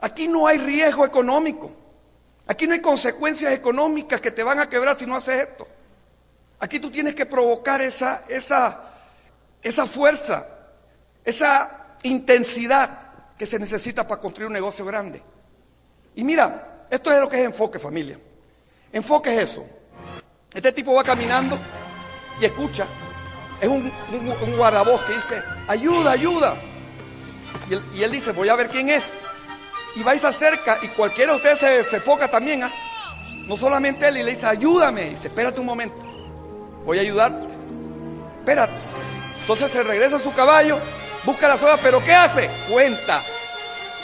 Aquí 0.00 0.28
no 0.28 0.46
hay 0.46 0.58
riesgo 0.58 1.04
económico. 1.04 1.72
Aquí 2.46 2.68
no 2.68 2.74
hay 2.74 2.80
consecuencias 2.80 3.52
económicas 3.52 4.20
que 4.20 4.30
te 4.30 4.44
van 4.44 4.60
a 4.60 4.68
quebrar 4.68 4.96
si 4.96 5.04
no 5.04 5.16
haces 5.16 5.48
esto. 5.48 5.66
Aquí 6.60 6.78
tú 6.78 6.90
tienes 6.90 7.14
que 7.14 7.24
provocar 7.24 7.80
esa, 7.80 8.24
esa, 8.28 8.80
esa 9.62 9.86
fuerza, 9.86 10.46
esa 11.24 11.96
intensidad 12.02 13.00
que 13.38 13.46
se 13.46 13.58
necesita 13.58 14.06
para 14.06 14.20
construir 14.20 14.48
un 14.48 14.52
negocio 14.52 14.84
grande. 14.84 15.22
Y 16.14 16.22
mira, 16.22 16.86
esto 16.90 17.10
es 17.10 17.18
lo 17.18 17.30
que 17.30 17.40
es 17.40 17.46
enfoque, 17.46 17.78
familia. 17.78 18.18
Enfoque 18.92 19.34
es 19.34 19.50
eso. 19.50 19.66
Este 20.52 20.70
tipo 20.72 20.92
va 20.92 21.02
caminando 21.02 21.56
y 22.38 22.44
escucha. 22.44 22.86
Es 23.58 23.68
un, 23.68 23.90
un, 24.12 24.56
guardabosque 24.56 25.12
que 25.28 25.36
dice, 25.36 25.46
ayuda, 25.66 26.12
ayuda. 26.12 26.60
Y 27.94 28.02
él, 28.02 28.10
dice, 28.10 28.32
voy 28.32 28.50
a 28.50 28.56
ver 28.56 28.68
quién 28.68 28.90
es. 28.90 29.12
Y 29.96 30.02
va 30.02 30.14
y 30.14 30.18
se 30.18 30.26
acerca 30.26 30.78
y 30.82 30.88
cualquiera 30.88 31.32
de 31.32 31.36
ustedes 31.38 31.58
se, 31.58 31.84
se 31.84 31.96
enfoca 31.96 32.28
también. 32.28 32.64
¿ah? 32.64 32.72
No 33.46 33.56
solamente 33.56 34.08
él 34.08 34.18
y 34.18 34.22
le 34.24 34.32
dice, 34.32 34.46
ayúdame. 34.46 35.06
Y 35.06 35.10
dice, 35.10 35.28
espérate 35.28 35.60
un 35.60 35.66
momento. 35.66 36.09
Voy 36.84 36.98
a 36.98 37.02
ayudarte. 37.02 37.52
Espérate. 38.38 38.72
Entonces 39.40 39.72
se 39.72 39.82
regresa 39.82 40.16
a 40.16 40.20
su 40.20 40.32
caballo, 40.32 40.78
busca 41.24 41.48
la 41.48 41.58
soga, 41.58 41.76
pero 41.82 42.02
¿qué 42.04 42.14
hace? 42.14 42.48
Cuenta. 42.70 43.20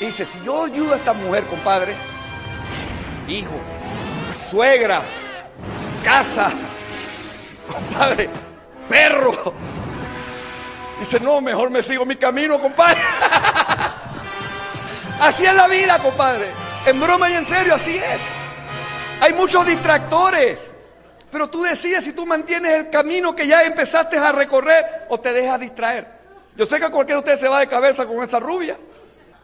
Y 0.01 0.07
dice, 0.07 0.27
si 0.27 0.41
yo 0.43 0.65
ayudo 0.65 0.93
a 0.93 0.97
esta 0.97 1.13
mujer, 1.13 1.45
compadre, 1.45 1.95
hijo, 3.29 3.55
suegra, 4.51 5.01
casa, 6.05 6.51
compadre, 7.73 8.29
perro. 8.89 9.55
Dice, 10.99 11.21
no, 11.21 11.41
mejor 11.41 11.71
me 11.71 11.83
sigo 11.83 12.05
mi 12.05 12.17
camino, 12.17 12.61
compadre. 12.61 13.01
así 15.21 15.45
es 15.45 15.55
la 15.55 15.69
vida, 15.69 15.99
compadre. 16.01 16.53
En 16.87 17.01
broma 17.01 17.31
y 17.31 17.35
en 17.35 17.47
serio, 17.47 17.75
así 17.75 17.97
es. 17.97 18.21
Hay 19.21 19.33
muchos 19.33 19.67
distractores. 19.67 20.73
Pero 21.31 21.49
tú 21.49 21.63
decides 21.63 22.05
si 22.05 22.13
tú 22.13 22.25
mantienes 22.25 22.73
el 22.75 22.91
camino 22.91 23.35
que 23.35 23.47
ya 23.47 23.65
empezaste 23.65 24.17
a 24.17 24.33
recorrer 24.33 25.07
o 25.09 25.19
te 25.19 25.33
dejas 25.33 25.61
distraer. 25.61 26.07
Yo 26.57 26.65
sé 26.65 26.81
que 26.81 26.91
cualquiera 26.91 27.21
de 27.21 27.25
ustedes 27.25 27.41
se 27.41 27.49
va 27.49 27.61
de 27.61 27.67
cabeza 27.67 28.07
con 28.07 28.23
esa 28.23 28.41
rubia. 28.41 28.79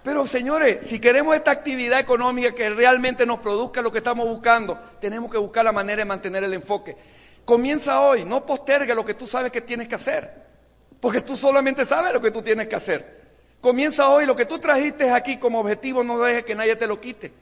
Pero 0.02 0.26
señores, 0.26 0.78
si 0.84 0.98
queremos 0.98 1.36
esta 1.36 1.52
actividad 1.52 2.00
económica 2.00 2.52
que 2.52 2.70
realmente 2.70 3.24
nos 3.24 3.38
produzca 3.38 3.82
lo 3.82 3.92
que 3.92 3.98
estamos 3.98 4.26
buscando, 4.26 4.76
tenemos 5.00 5.30
que 5.30 5.38
buscar 5.38 5.64
la 5.64 5.72
manera 5.72 5.98
de 5.98 6.04
mantener 6.06 6.42
el 6.42 6.54
enfoque. 6.54 6.96
Comienza 7.44 8.00
hoy, 8.00 8.24
no 8.24 8.44
postergue 8.44 8.94
lo 8.94 9.04
que 9.04 9.14
tú 9.14 9.26
sabes 9.26 9.52
que 9.52 9.60
tienes 9.60 9.88
que 9.88 9.94
hacer, 9.94 10.32
porque 11.00 11.20
tú 11.20 11.36
solamente 11.36 11.86
sabes 11.86 12.12
lo 12.12 12.20
que 12.20 12.30
tú 12.30 12.42
tienes 12.42 12.66
que 12.66 12.76
hacer. 12.76 13.22
Comienza 13.60 14.08
hoy, 14.08 14.26
lo 14.26 14.34
que 14.34 14.46
tú 14.46 14.58
trajiste 14.58 15.10
aquí 15.10 15.36
como 15.36 15.60
objetivo 15.60 16.02
no 16.02 16.18
dejes 16.18 16.44
que 16.44 16.54
nadie 16.56 16.74
te 16.74 16.88
lo 16.88 17.00
quite, 17.00 17.32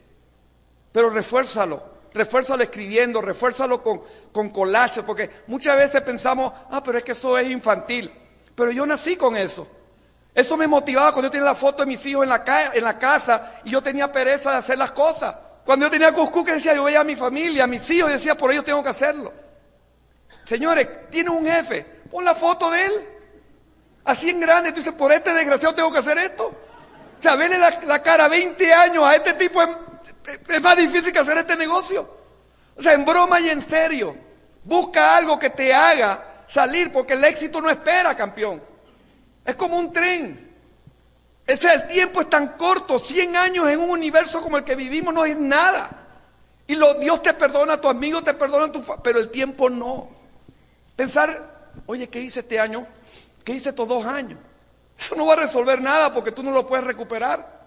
pero 0.92 1.08
refuérzalo, 1.08 1.82
refuérzalo 2.12 2.62
escribiendo, 2.62 3.20
refuérzalo 3.20 3.82
con, 3.82 4.02
con 4.32 4.50
collages, 4.50 5.04
porque 5.04 5.30
muchas 5.46 5.76
veces 5.76 6.02
pensamos, 6.02 6.52
ah, 6.70 6.82
pero 6.82 6.98
es 6.98 7.04
que 7.04 7.12
eso 7.12 7.36
es 7.38 7.50
infantil, 7.50 8.12
pero 8.54 8.70
yo 8.70 8.86
nací 8.86 9.16
con 9.16 9.36
eso. 9.36 9.66
Eso 10.34 10.56
me 10.56 10.66
motivaba 10.66 11.12
cuando 11.12 11.28
yo 11.28 11.32
tenía 11.32 11.46
la 11.46 11.54
foto 11.54 11.82
de 11.82 11.86
mis 11.86 12.04
hijos 12.06 12.22
en 12.22 12.28
la, 12.28 12.44
en 12.72 12.84
la 12.84 12.98
casa 12.98 13.60
y 13.64 13.70
yo 13.70 13.82
tenía 13.82 14.10
pereza 14.12 14.52
de 14.52 14.56
hacer 14.58 14.78
las 14.78 14.92
cosas. 14.92 15.34
Cuando 15.64 15.86
yo 15.86 15.90
tenía 15.90 16.12
Cuscú 16.12 16.44
que 16.44 16.54
decía, 16.54 16.74
yo 16.74 16.84
veía 16.84 17.00
a 17.00 17.04
mi 17.04 17.16
familia, 17.16 17.64
a 17.64 17.66
mis 17.66 17.88
hijos 17.90 18.10
y 18.10 18.14
decía, 18.14 18.36
por 18.36 18.50
ello 18.50 18.62
tengo 18.62 18.82
que 18.82 18.88
hacerlo. 18.88 19.32
Señores, 20.44 21.10
tiene 21.10 21.30
un 21.30 21.46
jefe, 21.46 21.84
pon 22.10 22.24
la 22.24 22.34
foto 22.34 22.70
de 22.70 22.86
él. 22.86 23.08
Así 24.04 24.30
en 24.30 24.40
grande, 24.40 24.72
tú 24.72 24.78
dices, 24.78 24.94
por 24.94 25.12
este 25.12 25.32
desgraciado 25.32 25.74
tengo 25.74 25.92
que 25.92 25.98
hacer 25.98 26.18
esto. 26.18 26.46
O 26.46 27.22
sea, 27.22 27.36
verle 27.36 27.58
la, 27.58 28.02
cara 28.02 28.28
20 28.28 28.72
años 28.72 29.04
a 29.04 29.14
este 29.14 29.34
tipo 29.34 29.60
es, 29.62 29.68
es 30.48 30.60
más 30.60 30.76
difícil 30.76 31.12
que 31.12 31.18
hacer 31.18 31.38
este 31.38 31.56
negocio. 31.56 32.08
O 32.76 32.82
sea, 32.82 32.92
en 32.92 33.04
broma 33.04 33.40
y 33.40 33.50
en 33.50 33.62
serio, 33.62 34.16
busca 34.64 35.16
algo 35.16 35.38
que 35.38 35.50
te 35.50 35.74
haga 35.74 36.44
salir, 36.46 36.90
porque 36.90 37.14
el 37.14 37.24
éxito 37.24 37.60
no 37.60 37.70
espera, 37.70 38.16
campeón. 38.16 38.62
Es 39.44 39.56
como 39.56 39.78
un 39.78 39.92
tren. 39.92 40.50
Ese 41.46 41.72
el 41.72 41.88
tiempo 41.88 42.20
es 42.20 42.30
tan 42.30 42.56
corto, 42.56 42.98
100 42.98 43.36
años 43.36 43.68
en 43.68 43.80
un 43.80 43.90
universo 43.90 44.40
como 44.40 44.56
el 44.56 44.64
que 44.64 44.76
vivimos 44.76 45.12
no 45.12 45.24
es 45.24 45.36
nada. 45.36 45.90
Y 46.66 46.76
lo, 46.76 46.94
Dios 46.94 47.22
te 47.22 47.34
perdona, 47.34 47.80
tu 47.80 47.88
amigo 47.88 48.22
te 48.22 48.34
perdona, 48.34 48.70
tu 48.70 48.84
pero 49.02 49.18
el 49.18 49.30
tiempo 49.30 49.68
no. 49.68 50.08
Pensar, 50.94 51.70
oye, 51.86 52.08
¿qué 52.08 52.20
hice 52.20 52.40
este 52.40 52.60
año? 52.60 52.86
¿Qué 53.44 53.52
hice 53.52 53.70
estos 53.70 53.88
dos 53.88 54.06
años? 54.06 54.38
Eso 54.98 55.16
no 55.16 55.26
va 55.26 55.32
a 55.32 55.38
resolver 55.38 55.80
nada 55.80 56.14
porque 56.14 56.30
tú 56.30 56.42
no 56.42 56.52
lo 56.52 56.66
puedes 56.66 56.86
recuperar. 56.86 57.59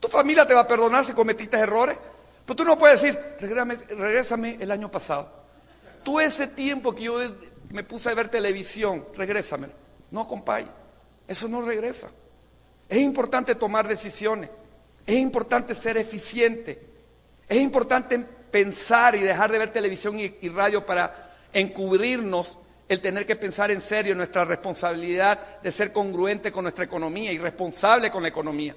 Tu 0.00 0.08
familia 0.08 0.46
te 0.46 0.54
va 0.54 0.60
a 0.60 0.66
perdonar 0.66 1.04
si 1.04 1.12
cometiste 1.12 1.58
errores. 1.58 1.96
Pero 2.44 2.56
tú 2.56 2.64
no 2.64 2.78
puedes 2.78 3.00
decir, 3.00 3.18
regrésame 3.38 4.56
el 4.58 4.70
año 4.70 4.90
pasado. 4.90 5.30
Tú 6.02 6.18
ese 6.18 6.46
tiempo 6.46 6.94
que 6.94 7.04
yo 7.04 7.18
me 7.70 7.84
puse 7.84 8.08
a 8.08 8.14
ver 8.14 8.28
televisión, 8.28 9.06
regrésame. 9.14 9.68
No, 10.10 10.26
compadre. 10.26 10.66
Eso 11.28 11.46
no 11.46 11.62
regresa. 11.62 12.08
Es 12.88 12.98
importante 12.98 13.54
tomar 13.54 13.86
decisiones. 13.86 14.50
Es 15.06 15.14
importante 15.14 15.74
ser 15.74 15.96
eficiente. 15.96 16.82
Es 17.48 17.58
importante 17.58 18.18
pensar 18.18 19.14
y 19.14 19.20
dejar 19.20 19.52
de 19.52 19.58
ver 19.58 19.72
televisión 19.72 20.18
y, 20.18 20.48
radio 20.48 20.84
para 20.84 21.34
encubrirnos 21.52 22.58
el 22.88 23.00
tener 23.00 23.26
que 23.26 23.36
pensar 23.36 23.70
en 23.70 23.80
serio 23.80 24.16
nuestra 24.16 24.44
responsabilidad 24.44 25.60
de 25.62 25.70
ser 25.70 25.92
congruente 25.92 26.50
con 26.50 26.64
nuestra 26.64 26.84
economía 26.84 27.30
y 27.30 27.38
responsable 27.38 28.10
con 28.10 28.22
la 28.22 28.28
economía. 28.28 28.74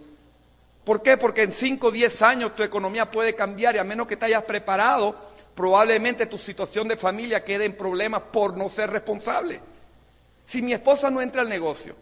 ¿Por 0.83 1.01
qué? 1.01 1.17
Porque 1.17 1.43
en 1.43 1.51
5 1.51 1.87
o 1.87 1.91
10 1.91 2.21
años 2.21 2.55
tu 2.55 2.63
economía 2.63 3.09
puede 3.09 3.35
cambiar 3.35 3.75
y 3.75 3.79
a 3.79 3.83
menos 3.83 4.07
que 4.07 4.17
te 4.17 4.25
hayas 4.25 4.43
preparado, 4.43 5.15
probablemente 5.55 6.25
tu 6.25 6.37
situación 6.37 6.87
de 6.87 6.97
familia 6.97 7.43
quede 7.43 7.65
en 7.65 7.77
problemas 7.77 8.23
por 8.31 8.57
no 8.57 8.67
ser 8.67 8.89
responsable. 8.89 9.61
Si 10.45 10.61
mi 10.61 10.73
esposa 10.73 11.09
no 11.09 11.21
entra 11.21 11.41
al 11.41 11.49
negocio, 11.49 11.95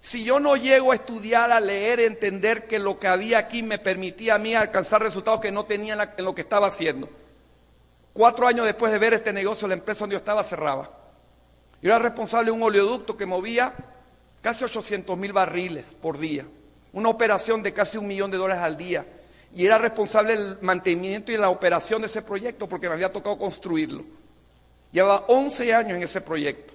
si 0.00 0.24
yo 0.24 0.40
no 0.40 0.56
llego 0.56 0.92
a 0.92 0.94
estudiar, 0.94 1.50
a 1.50 1.60
leer, 1.60 2.00
a 2.00 2.04
entender 2.04 2.66
que 2.66 2.78
lo 2.78 2.98
que 2.98 3.08
había 3.08 3.38
aquí 3.38 3.62
me 3.62 3.78
permitía 3.78 4.34
a 4.34 4.38
mí 4.38 4.54
alcanzar 4.54 5.02
resultados 5.02 5.40
que 5.40 5.50
no 5.50 5.64
tenía 5.64 5.94
en, 5.94 6.24
lo 6.24 6.34
que 6.34 6.42
estaba 6.42 6.68
haciendo. 6.68 7.08
Cuatro 8.12 8.46
años 8.46 8.66
después 8.66 8.92
de 8.92 8.98
ver 8.98 9.14
este 9.14 9.32
negocio, 9.32 9.66
la 9.68 9.74
empresa 9.74 10.00
donde 10.00 10.14
yo 10.14 10.18
estaba 10.18 10.44
cerraba. 10.44 10.90
Yo 11.80 11.90
era 11.90 11.98
responsable 11.98 12.46
de 12.46 12.52
un 12.52 12.62
oleoducto 12.62 13.16
que 13.16 13.26
movía 13.26 13.72
casi 14.42 14.64
800 14.64 15.16
mil 15.16 15.32
barriles 15.32 15.94
por 15.94 16.18
día. 16.18 16.44
Una 16.92 17.08
operación 17.08 17.62
de 17.62 17.72
casi 17.72 17.98
un 17.98 18.06
millón 18.06 18.30
de 18.30 18.36
dólares 18.36 18.62
al 18.62 18.76
día. 18.76 19.04
Y 19.54 19.64
era 19.64 19.78
responsable 19.78 20.36
del 20.36 20.58
mantenimiento 20.60 21.32
y 21.32 21.36
la 21.36 21.50
operación 21.50 22.02
de 22.02 22.06
ese 22.06 22.22
proyecto 22.22 22.68
porque 22.68 22.88
me 22.88 22.94
había 22.94 23.12
tocado 23.12 23.38
construirlo. 23.38 24.04
Llevaba 24.92 25.24
11 25.28 25.74
años 25.74 25.96
en 25.96 26.02
ese 26.02 26.20
proyecto. 26.20 26.74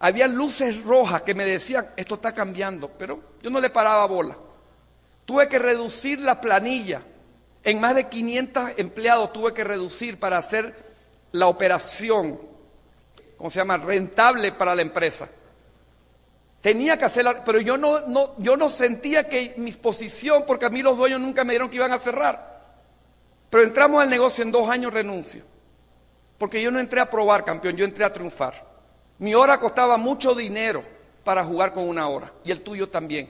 Había 0.00 0.26
luces 0.26 0.82
rojas 0.84 1.22
que 1.22 1.34
me 1.34 1.44
decían, 1.44 1.88
esto 1.96 2.16
está 2.16 2.32
cambiando, 2.32 2.88
pero 2.88 3.20
yo 3.42 3.50
no 3.50 3.60
le 3.60 3.70
paraba 3.70 4.06
bola. 4.06 4.36
Tuve 5.24 5.48
que 5.48 5.58
reducir 5.58 6.20
la 6.20 6.40
planilla. 6.40 7.00
En 7.62 7.80
más 7.80 7.94
de 7.94 8.08
500 8.08 8.72
empleados 8.76 9.32
tuve 9.32 9.54
que 9.54 9.64
reducir 9.64 10.18
para 10.18 10.36
hacer 10.36 10.74
la 11.32 11.46
operación, 11.46 12.38
¿cómo 13.38 13.48
se 13.48 13.58
llama?, 13.58 13.78
rentable 13.78 14.52
para 14.52 14.74
la 14.74 14.82
empresa. 14.82 15.28
Tenía 16.64 16.96
que 16.96 17.04
hacerla, 17.04 17.44
pero 17.44 17.60
yo 17.60 17.76
no, 17.76 18.00
no, 18.06 18.32
yo 18.38 18.56
no 18.56 18.70
sentía 18.70 19.28
que 19.28 19.52
mi 19.58 19.70
posición, 19.72 20.44
porque 20.46 20.64
a 20.64 20.70
mí 20.70 20.80
los 20.80 20.96
dueños 20.96 21.20
nunca 21.20 21.44
me 21.44 21.52
dieron 21.52 21.68
que 21.68 21.76
iban 21.76 21.92
a 21.92 21.98
cerrar. 21.98 22.58
Pero 23.50 23.64
entramos 23.64 24.00
al 24.00 24.08
negocio 24.08 24.42
en 24.42 24.50
dos 24.50 24.70
años 24.70 24.94
renuncio. 24.94 25.42
Porque 26.38 26.62
yo 26.62 26.70
no 26.70 26.80
entré 26.80 27.00
a 27.00 27.10
probar, 27.10 27.44
campeón, 27.44 27.76
yo 27.76 27.84
entré 27.84 28.02
a 28.06 28.14
triunfar. 28.14 28.54
Mi 29.18 29.34
hora 29.34 29.60
costaba 29.60 29.98
mucho 29.98 30.34
dinero 30.34 30.82
para 31.22 31.44
jugar 31.44 31.74
con 31.74 31.86
una 31.86 32.08
hora 32.08 32.32
y 32.44 32.50
el 32.50 32.62
tuyo 32.62 32.88
también. 32.88 33.28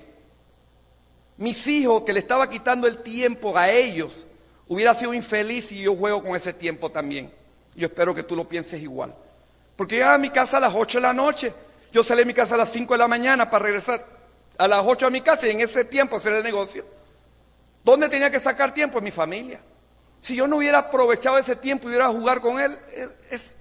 Mis 1.36 1.66
hijos, 1.66 2.04
que 2.04 2.12
le 2.12 2.20
estaba 2.20 2.48
quitando 2.48 2.86
el 2.86 2.98
tiempo 2.98 3.58
a 3.58 3.68
ellos, 3.68 4.28
hubiera 4.68 4.94
sido 4.94 5.12
infeliz 5.12 5.72
y 5.72 5.80
yo 5.80 5.96
juego 5.96 6.22
con 6.22 6.36
ese 6.36 6.52
tiempo 6.52 6.88
también. 6.88 7.32
Yo 7.74 7.88
espero 7.88 8.14
que 8.14 8.22
tú 8.22 8.36
lo 8.36 8.48
pienses 8.48 8.80
igual. 8.80 9.12
Porque 9.74 9.96
llegaba 9.96 10.14
a 10.14 10.18
mi 10.18 10.30
casa 10.30 10.58
a 10.58 10.60
las 10.60 10.72
8 10.72 10.98
de 10.98 11.02
la 11.02 11.12
noche, 11.12 11.52
yo 11.94 12.02
salí 12.02 12.22
de 12.22 12.26
mi 12.26 12.34
casa 12.34 12.56
a 12.56 12.58
las 12.58 12.72
5 12.72 12.92
de 12.92 12.98
la 12.98 13.06
mañana 13.06 13.48
para 13.48 13.66
regresar 13.66 14.04
a 14.58 14.66
las 14.66 14.82
8 14.84 15.06
a 15.06 15.10
mi 15.10 15.20
casa 15.20 15.46
y 15.46 15.50
en 15.50 15.60
ese 15.60 15.84
tiempo 15.84 16.16
hacer 16.16 16.32
el 16.32 16.42
negocio. 16.42 16.84
¿Dónde 17.84 18.08
tenía 18.08 18.32
que 18.32 18.40
sacar 18.40 18.74
tiempo? 18.74 18.98
En 18.98 19.04
mi 19.04 19.12
familia. 19.12 19.60
Si 20.20 20.34
yo 20.34 20.48
no 20.48 20.56
hubiera 20.56 20.78
aprovechado 20.78 21.38
ese 21.38 21.54
tiempo 21.54 21.84
y 21.84 21.90
hubiera 21.90 22.08
jugar 22.08 22.40
con 22.40 22.58
él, 22.60 22.76
es, 23.30 23.54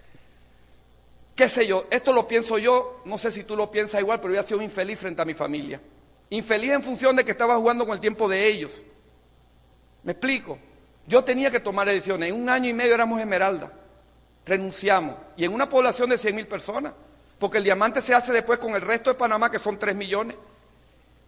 qué 1.35 1.47
sé 1.47 1.67
yo, 1.67 1.85
esto 1.91 2.11
lo 2.11 2.27
pienso 2.27 2.57
yo, 2.57 3.03
no 3.05 3.19
sé 3.19 3.31
si 3.31 3.43
tú 3.43 3.55
lo 3.55 3.69
piensas 3.69 4.01
igual, 4.01 4.19
pero 4.19 4.33
yo 4.33 4.41
he 4.41 4.43
sido 4.43 4.63
infeliz 4.63 4.97
frente 4.97 5.21
a 5.21 5.25
mi 5.25 5.35
familia. 5.35 5.79
Infeliz 6.31 6.71
en 6.71 6.81
función 6.81 7.15
de 7.15 7.23
que 7.23 7.31
estaba 7.31 7.55
jugando 7.57 7.85
con 7.85 7.93
el 7.93 7.99
tiempo 7.99 8.27
de 8.27 8.47
ellos. 8.47 8.83
¿Me 10.01 10.13
explico? 10.13 10.57
Yo 11.05 11.23
tenía 11.23 11.51
que 11.51 11.59
tomar 11.59 11.87
decisiones. 11.87 12.29
En 12.29 12.41
un 12.41 12.49
año 12.49 12.67
y 12.67 12.73
medio 12.73 12.95
éramos 12.95 13.19
Esmeralda. 13.19 13.71
Renunciamos. 14.43 15.17
Y 15.37 15.45
en 15.45 15.53
una 15.53 15.69
población 15.69 16.09
de 16.09 16.17
100 16.17 16.35
mil 16.35 16.47
personas. 16.47 16.93
Porque 17.39 17.57
el 17.57 17.63
diamante 17.63 18.01
se 18.01 18.13
hace 18.13 18.31
después 18.31 18.59
con 18.59 18.75
el 18.75 18.81
resto 18.81 19.09
de 19.09 19.15
Panamá, 19.15 19.51
que 19.51 19.59
son 19.59 19.77
3 19.77 19.95
millones. 19.95 20.35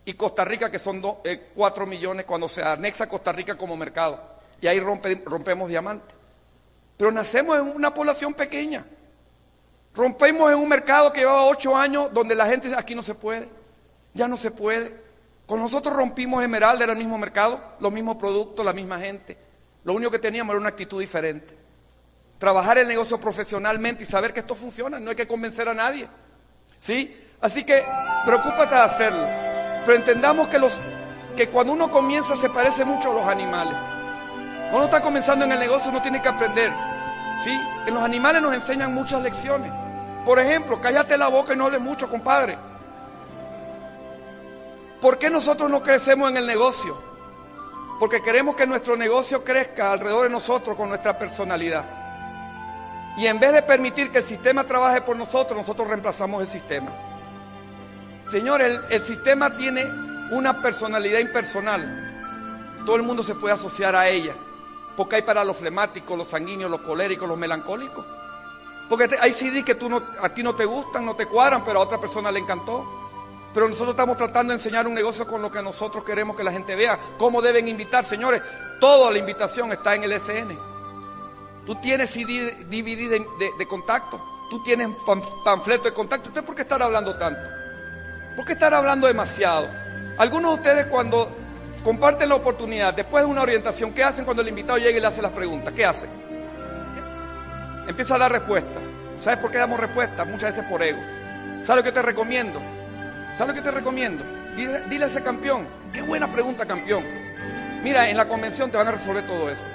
Y 0.06 0.14
Costa 0.14 0.46
Rica, 0.46 0.70
que 0.70 0.80
son 0.80 1.02
4 1.02 1.24
eh, 1.26 1.88
millones, 1.88 2.26
cuando 2.26 2.48
se 2.48 2.62
anexa 2.62 3.10
Costa 3.10 3.32
Rica 3.32 3.58
como 3.58 3.76
mercado. 3.76 4.22
Y 4.62 4.68
ahí 4.68 4.80
rompemos 4.80 5.68
diamante. 5.68 6.14
Pero 6.98 7.12
nacemos 7.12 7.58
en 7.58 7.76
una 7.76 7.94
población 7.94 8.34
pequeña. 8.34 8.86
Rompemos 9.94 10.52
en 10.52 10.58
un 10.58 10.68
mercado 10.68 11.12
que 11.12 11.22
llevaba 11.22 11.46
ocho 11.46 11.76
años 11.76 12.14
donde 12.14 12.36
la 12.36 12.46
gente 12.46 12.68
dice, 12.68 12.80
aquí 12.80 12.96
no 12.96 13.02
se 13.02 13.16
puede, 13.16 13.48
ya 14.14 14.28
no 14.28 14.36
se 14.36 14.52
puede. 14.52 14.94
Con 15.46 15.60
nosotros 15.60 15.96
rompimos 15.96 16.44
Esmeralda, 16.44 16.84
era 16.84 16.94
el 16.94 17.00
mismo 17.00 17.18
mercado, 17.18 17.62
los 17.80 17.94
mismos 17.94 18.18
productos, 18.18 18.66
la 18.66 18.74
misma 18.74 19.00
gente. 19.00 19.38
Lo 19.84 19.94
único 19.94 20.12
que 20.12 20.20
teníamos 20.20 20.54
era 20.54 20.60
una 20.60 20.70
actitud 20.70 21.00
diferente. 21.00 21.56
Trabajar 22.46 22.78
el 22.78 22.88
negocio 22.88 23.20
profesionalmente 23.20 24.04
y 24.04 24.06
saber 24.06 24.32
que 24.32 24.42
esto 24.42 24.54
funciona, 24.54 25.00
no 25.00 25.10
hay 25.10 25.16
que 25.16 25.26
convencer 25.26 25.68
a 25.68 25.74
nadie. 25.74 26.08
¿Sí? 26.78 27.20
Así 27.42 27.64
que 27.64 27.84
preocúpate 28.24 28.76
de 28.76 28.82
hacerlo. 28.82 29.28
Pero 29.84 29.98
entendamos 29.98 30.48
que, 30.48 30.60
los, 30.60 30.80
que 31.36 31.50
cuando 31.50 31.74
uno 31.74 31.90
comienza 31.90 32.36
se 32.36 32.52
parece 32.52 32.86
mucho 32.86 33.10
a 33.10 33.14
los 33.16 33.28
animales. 33.28 33.74
Cuando 34.70 34.78
uno 34.78 34.86
está 34.86 35.02
comenzando 35.02 35.44
en 35.44 35.54
el 35.54 35.60
negocio 35.60 35.90
uno 35.90 36.04
tiene 36.04 36.22
que 36.22 36.30
aprender. 36.30 36.72
¿Sí? 37.44 37.60
En 37.88 37.96
los 37.96 38.04
animales 38.04 38.44
nos 38.44 38.54
enseñan 38.54 38.94
muchas 38.94 39.24
lecciones. 39.24 39.72
Por 40.24 40.38
ejemplo, 40.38 40.80
cállate 40.80 41.18
la 41.18 41.30
boca 41.30 41.56
y 41.56 41.58
no 41.58 41.66
hables 41.66 41.82
mucho, 41.82 42.08
compadre. 42.08 42.60
¿Por 45.02 45.18
qué 45.18 45.32
nosotros 45.32 45.68
no 45.68 45.82
crecemos 45.82 46.30
en 46.30 46.38
el 46.38 46.46
negocio? 46.46 46.96
porque 48.00 48.22
queremos 48.22 48.56
que 48.56 48.68
nuestro 48.68 48.96
negocio 48.98 49.44
crezca 49.44 49.94
alrededor 49.94 50.26
de 50.26 50.30
nosotros 50.30 50.76
con 50.76 50.90
nuestra 50.90 51.18
personalidad. 51.18 52.05
Y 53.18 53.28
en 53.28 53.40
vez 53.40 53.54
de 53.54 53.62
permitir 53.62 54.12
que 54.12 54.20
el 54.20 54.26
sistema 54.26 54.64
trabaje 54.66 55.02
por 55.02 55.16
nosotros, 55.16 55.58
nosotros 55.58 55.88
reemplazamos 55.88 56.42
el 56.42 56.48
sistema. 56.50 56.92
Señor, 58.30 58.62
el, 58.62 59.04
sistema 59.04 59.56
tiene 59.56 59.86
una 60.32 60.62
personalidad 60.62 61.20
impersonal. 61.20 62.84
Todo 62.86 62.96
el 62.98 63.04
mundo 63.04 63.24
se 63.24 63.36
puede 63.36 63.54
asociar 63.54 63.96
a 63.96 64.10
ella. 64.10 64.36
Porque 64.98 65.18
hay 65.18 65.22
para 65.22 65.44
los 65.44 65.58
flemáticos, 65.58 66.18
los 66.18 66.28
sanguíneos, 66.28 66.72
los 66.72 66.82
coléricos, 66.82 67.28
los 67.28 67.38
melancólicos. 67.38 68.06
Porque 68.90 69.10
hay 69.20 69.34
CD 69.34 69.64
que 69.64 69.76
tú 69.76 69.90
no, 69.90 70.04
a 70.22 70.30
ti 70.30 70.44
no 70.44 70.56
te 70.56 70.66
gustan, 70.66 71.06
no 71.06 71.16
te 71.16 71.26
cuadran, 71.26 71.64
pero 71.64 71.80
a 71.80 71.84
otra 71.84 72.00
persona 72.00 72.32
le 72.32 72.40
encantó. 72.40 72.86
Pero 73.54 73.70
nosotros 73.70 73.92
estamos 73.92 74.18
tratando 74.18 74.52
de 74.52 74.58
enseñar 74.58 74.88
un 74.88 74.94
negocio 74.94 75.26
con 75.26 75.42
lo 75.42 75.50
que 75.50 75.62
nosotros 75.62 76.04
queremos 76.04 76.36
que 76.36 76.44
la 76.44 76.52
gente 76.52 76.76
vea. 76.76 77.00
¿Cómo 77.18 77.42
deben 77.42 77.68
invitar? 77.68 78.06
Señores, 78.06 78.42
toda 78.80 79.12
la 79.12 79.18
invitación 79.18 79.72
está 79.72 79.96
en 79.96 80.04
el 80.04 80.20
SN. 80.20 80.75
Tú 81.66 81.76
tienes 81.76 82.12
CD, 82.12 82.66
DVD 82.70 83.26
de, 83.58 83.68
contacto. 83.68 84.22
Tú 84.50 84.62
tienes 84.64 84.90
panfleto 85.44 85.86
de 85.86 85.94
contacto. 85.94 86.30
¿Usted 86.30 86.44
por 86.44 86.56
qué 86.56 86.62
estar 86.62 86.82
hablando 86.82 87.18
tanto? 87.18 87.42
¿Por 88.36 88.46
qué 88.46 88.54
estar 88.54 88.74
hablando 88.74 89.08
demasiado? 89.08 89.68
Algunos 90.18 90.52
de 90.52 90.56
ustedes 90.62 90.88
cuando 90.88 91.36
comparten 91.84 92.30
la 92.30 92.36
oportunidad, 92.36 92.94
después 92.94 93.24
de 93.24 93.30
una 93.30 93.42
orientación, 93.42 93.94
¿qué 93.94 94.04
hacen 94.04 94.26
cuando 94.26 94.44
el 94.44 94.50
invitado 94.50 94.78
llega 94.78 94.98
y 94.98 95.02
le 95.02 95.08
hace 95.08 95.22
las 95.22 95.32
preguntas? 95.32 95.74
¿Qué 95.74 95.86
hacen? 95.86 96.10
Empieza 97.88 98.16
a 98.16 98.20
dar 98.20 98.32
respuesta. 98.32 98.80
¿Sabes 99.20 99.40
por 99.40 99.50
qué 99.50 99.58
damos 99.58 99.80
respuesta? 99.80 100.26
Muchas 100.26 100.56
veces 100.56 100.70
por 100.70 100.84
ego. 100.84 101.00
¿Sabes 101.64 101.78
lo 101.78 101.84
que 101.84 101.92
te 101.92 102.02
recomiendo? 102.02 102.60
¿Sabes 103.38 103.56
lo 103.56 103.62
que 103.62 103.62
te 103.62 103.72
recomiendo? 103.72 104.24
Dile, 104.56 104.82
dile, 104.90 105.06
a 105.06 105.08
ese 105.08 105.24
campeón, 105.24 105.68
qué 105.92 106.02
buena 106.02 106.32
pregunta 106.32 106.66
campeón. 106.66 107.04
Mira, 107.84 108.10
en 108.10 108.18
la 108.18 108.28
convención 108.28 108.70
te 108.70 108.78
van 108.78 108.88
a 108.88 108.92
resolver 108.92 109.26
todo 109.26 109.50
eso. 109.50 109.66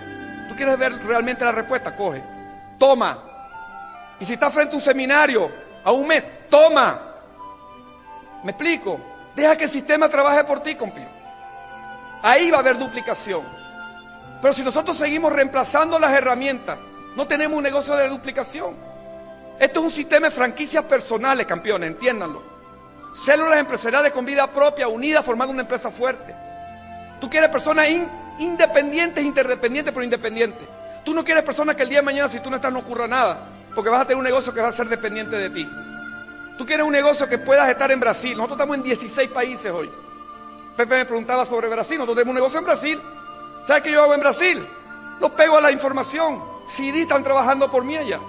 ¿Tú 0.61 0.67
quieres 0.67 0.79
ver 0.79 1.07
realmente 1.07 1.43
la 1.43 1.53
respuesta? 1.53 1.97
Coge. 1.97 2.23
Toma. 2.79 3.19
Y 4.21 4.27
si 4.27 4.35
estás 4.35 4.53
frente 4.53 4.75
a 4.75 4.77
un 4.77 4.83
seminario 4.83 5.51
a 5.83 5.91
un 5.91 6.07
mes, 6.07 6.31
toma. 6.51 7.01
¿Me 8.45 8.51
explico? 8.51 9.01
Deja 9.35 9.57
que 9.57 9.65
el 9.65 9.71
sistema 9.71 10.11
trabaje 10.11 10.45
por 10.45 10.61
ti, 10.61 10.75
compi. 10.75 11.01
Ahí 12.21 12.51
va 12.51 12.59
a 12.59 12.61
haber 12.61 12.77
duplicación. 12.77 13.43
Pero 14.43 14.53
si 14.53 14.63
nosotros 14.63 14.99
seguimos 14.99 15.33
reemplazando 15.33 15.99
las 15.99 16.13
herramientas, 16.13 16.79
no 17.17 17.27
tenemos 17.27 17.57
un 17.57 17.63
negocio 17.63 17.97
de 17.97 18.11
duplicación. 18.11 18.77
Esto 19.59 19.81
es 19.81 19.85
un 19.87 19.91
sistema 19.91 20.27
de 20.27 20.31
franquicias 20.31 20.85
personales, 20.85 21.47
campeones, 21.47 21.89
entiéndanlo. 21.89 22.43
Células 23.15 23.61
empresariales 23.61 24.13
con 24.13 24.27
vida 24.27 24.47
propia, 24.47 24.89
unidas, 24.89 25.25
formando 25.25 25.55
una 25.55 25.63
empresa 25.63 25.91
fuerte. 25.91 26.37
Tú 27.19 27.31
quieres 27.31 27.49
personas 27.49 27.89
independientes, 28.41 29.23
interdependientes, 29.23 29.93
pero 29.93 30.05
independientes. 30.05 30.67
Tú 31.05 31.15
no 31.15 31.25
quieres 31.25 31.45
personas 31.45 31.77
que 31.77 31.85
el 31.85 31.89
día 31.89 31.99
de 31.99 32.05
mañana, 32.05 32.29
si 32.29 32.41
tú 32.41 32.51
no 32.51 32.57
estás, 32.57 32.73
no 32.73 32.81
ocurra 32.81 33.07
nada. 33.07 33.49
Porque 33.75 33.89
vas 33.89 34.01
a 34.01 34.05
tener 34.05 34.19
un 34.19 34.25
negocio 34.25 34.53
que 34.53 34.61
va 34.61 34.69
a 34.69 34.73
ser 34.73 34.89
dependiente 34.89 35.37
de 35.37 35.51
ti. 35.51 35.69
Tú 36.59 36.67
quieres 36.67 36.85
un 36.85 36.93
negocio 36.93 37.29
que 37.29 37.39
puedas 37.39 37.69
estar 37.69 37.91
en 37.91 38.01
Brasil. 38.01 38.37
Nosotros 38.37 38.57
estamos 38.59 38.77
en 38.77 38.83
16 38.83 39.31
países 39.31 39.73
hoy. 39.73 39.91
Pepe 40.77 40.97
me 40.97 41.05
preguntaba 41.05 41.47
sobre 41.47 41.69
Brasil. 41.69 41.99
Nosotros 41.99 42.17
tenemos 42.17 42.33
un 42.33 42.37
negocio 42.37 42.59
en 42.59 42.65
Brasil. 42.65 43.01
¿Sabes 43.65 43.83
qué 43.83 43.93
yo 43.93 44.03
hago 44.03 44.15
en 44.15 44.21
Brasil? 44.21 44.69
Los 45.21 45.31
pego 45.33 45.57
a 45.57 45.61
la 45.61 45.71
información. 45.71 46.43
CD 46.67 47.03
están 47.03 47.23
trabajando 47.23 47.71
por 47.71 47.85
mí 47.85 47.97
allá. 47.97 48.21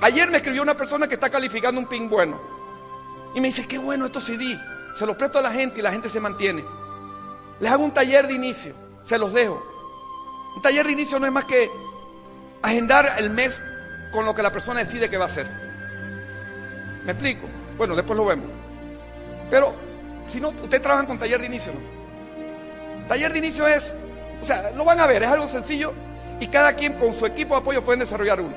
Ayer 0.00 0.30
me 0.30 0.38
escribió 0.38 0.62
una 0.62 0.76
persona 0.76 1.06
que 1.06 1.14
está 1.14 1.30
calificando 1.30 1.80
un 1.80 1.86
ping 1.86 2.08
bueno. 2.08 2.40
Y 3.34 3.40
me 3.40 3.48
dice, 3.48 3.66
qué 3.66 3.78
bueno 3.78 4.06
estos 4.06 4.24
CD. 4.24 4.58
Se 4.94 5.06
los 5.06 5.16
presto 5.16 5.38
a 5.38 5.42
la 5.42 5.52
gente 5.52 5.78
y 5.78 5.82
la 5.82 5.92
gente 5.92 6.08
se 6.08 6.20
mantiene. 6.20 6.64
Les 7.60 7.70
hago 7.70 7.84
un 7.84 7.92
taller 7.92 8.26
de 8.26 8.34
inicio. 8.34 8.74
Se 9.04 9.18
los 9.18 9.32
dejo. 9.32 9.62
Un 10.56 10.62
taller 10.62 10.86
de 10.86 10.92
inicio 10.92 11.18
no 11.18 11.26
es 11.26 11.32
más 11.32 11.44
que 11.44 11.70
agendar 12.62 13.08
el 13.18 13.30
mes 13.30 13.62
con 14.12 14.24
lo 14.24 14.34
que 14.34 14.42
la 14.42 14.52
persona 14.52 14.80
decide 14.80 15.10
que 15.10 15.16
va 15.16 15.24
a 15.24 15.28
hacer. 15.28 15.46
¿Me 17.04 17.12
explico? 17.12 17.46
Bueno, 17.76 17.96
después 17.96 18.16
lo 18.16 18.26
vemos. 18.26 18.46
Pero, 19.50 19.74
si 20.28 20.40
no, 20.40 20.50
ustedes 20.50 20.82
trabajan 20.82 21.06
con 21.06 21.18
taller 21.18 21.40
de 21.40 21.46
inicio, 21.46 21.72
¿no? 21.72 23.08
Taller 23.08 23.32
de 23.32 23.38
inicio 23.38 23.66
es, 23.66 23.94
o 24.40 24.44
sea, 24.44 24.70
lo 24.70 24.84
van 24.84 25.00
a 25.00 25.06
ver, 25.06 25.22
es 25.22 25.28
algo 25.28 25.48
sencillo 25.48 25.92
y 26.38 26.46
cada 26.46 26.74
quien 26.74 26.94
con 26.94 27.12
su 27.12 27.26
equipo 27.26 27.54
de 27.54 27.60
apoyo 27.60 27.84
pueden 27.84 28.00
desarrollar 28.00 28.40
uno. 28.40 28.54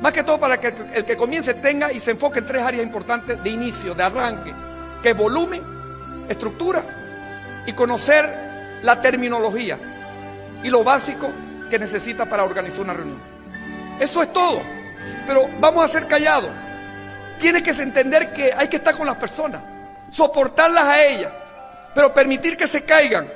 Más 0.00 0.12
que 0.12 0.22
todo 0.22 0.38
para 0.38 0.60
que 0.60 0.72
el 0.94 1.04
que 1.04 1.16
comience 1.16 1.54
tenga 1.54 1.92
y 1.92 2.00
se 2.00 2.12
enfoque 2.12 2.38
en 2.38 2.46
tres 2.46 2.62
áreas 2.62 2.84
importantes 2.84 3.42
de 3.42 3.50
inicio, 3.50 3.94
de 3.94 4.02
arranque, 4.02 4.54
que 5.02 5.12
volumen, 5.12 5.62
estructura 6.28 7.64
y 7.66 7.72
conocer 7.72 8.47
la 8.82 9.00
terminología 9.00 9.78
y 10.62 10.70
lo 10.70 10.84
básico 10.84 11.30
que 11.70 11.78
necesita 11.78 12.26
para 12.26 12.44
organizar 12.44 12.80
una 12.80 12.94
reunión. 12.94 13.20
Eso 14.00 14.22
es 14.22 14.32
todo. 14.32 14.62
Pero 15.26 15.48
vamos 15.60 15.84
a 15.84 15.88
ser 15.88 16.06
callados. 16.06 16.50
Tienes 17.38 17.62
que 17.62 17.70
entender 17.70 18.32
que 18.32 18.52
hay 18.52 18.68
que 18.68 18.76
estar 18.76 18.96
con 18.96 19.06
las 19.06 19.16
personas, 19.16 19.62
soportarlas 20.10 20.84
a 20.84 21.04
ellas, 21.04 21.32
pero 21.94 22.12
permitir 22.12 22.56
que 22.56 22.66
se 22.66 22.84
caigan, 22.84 23.30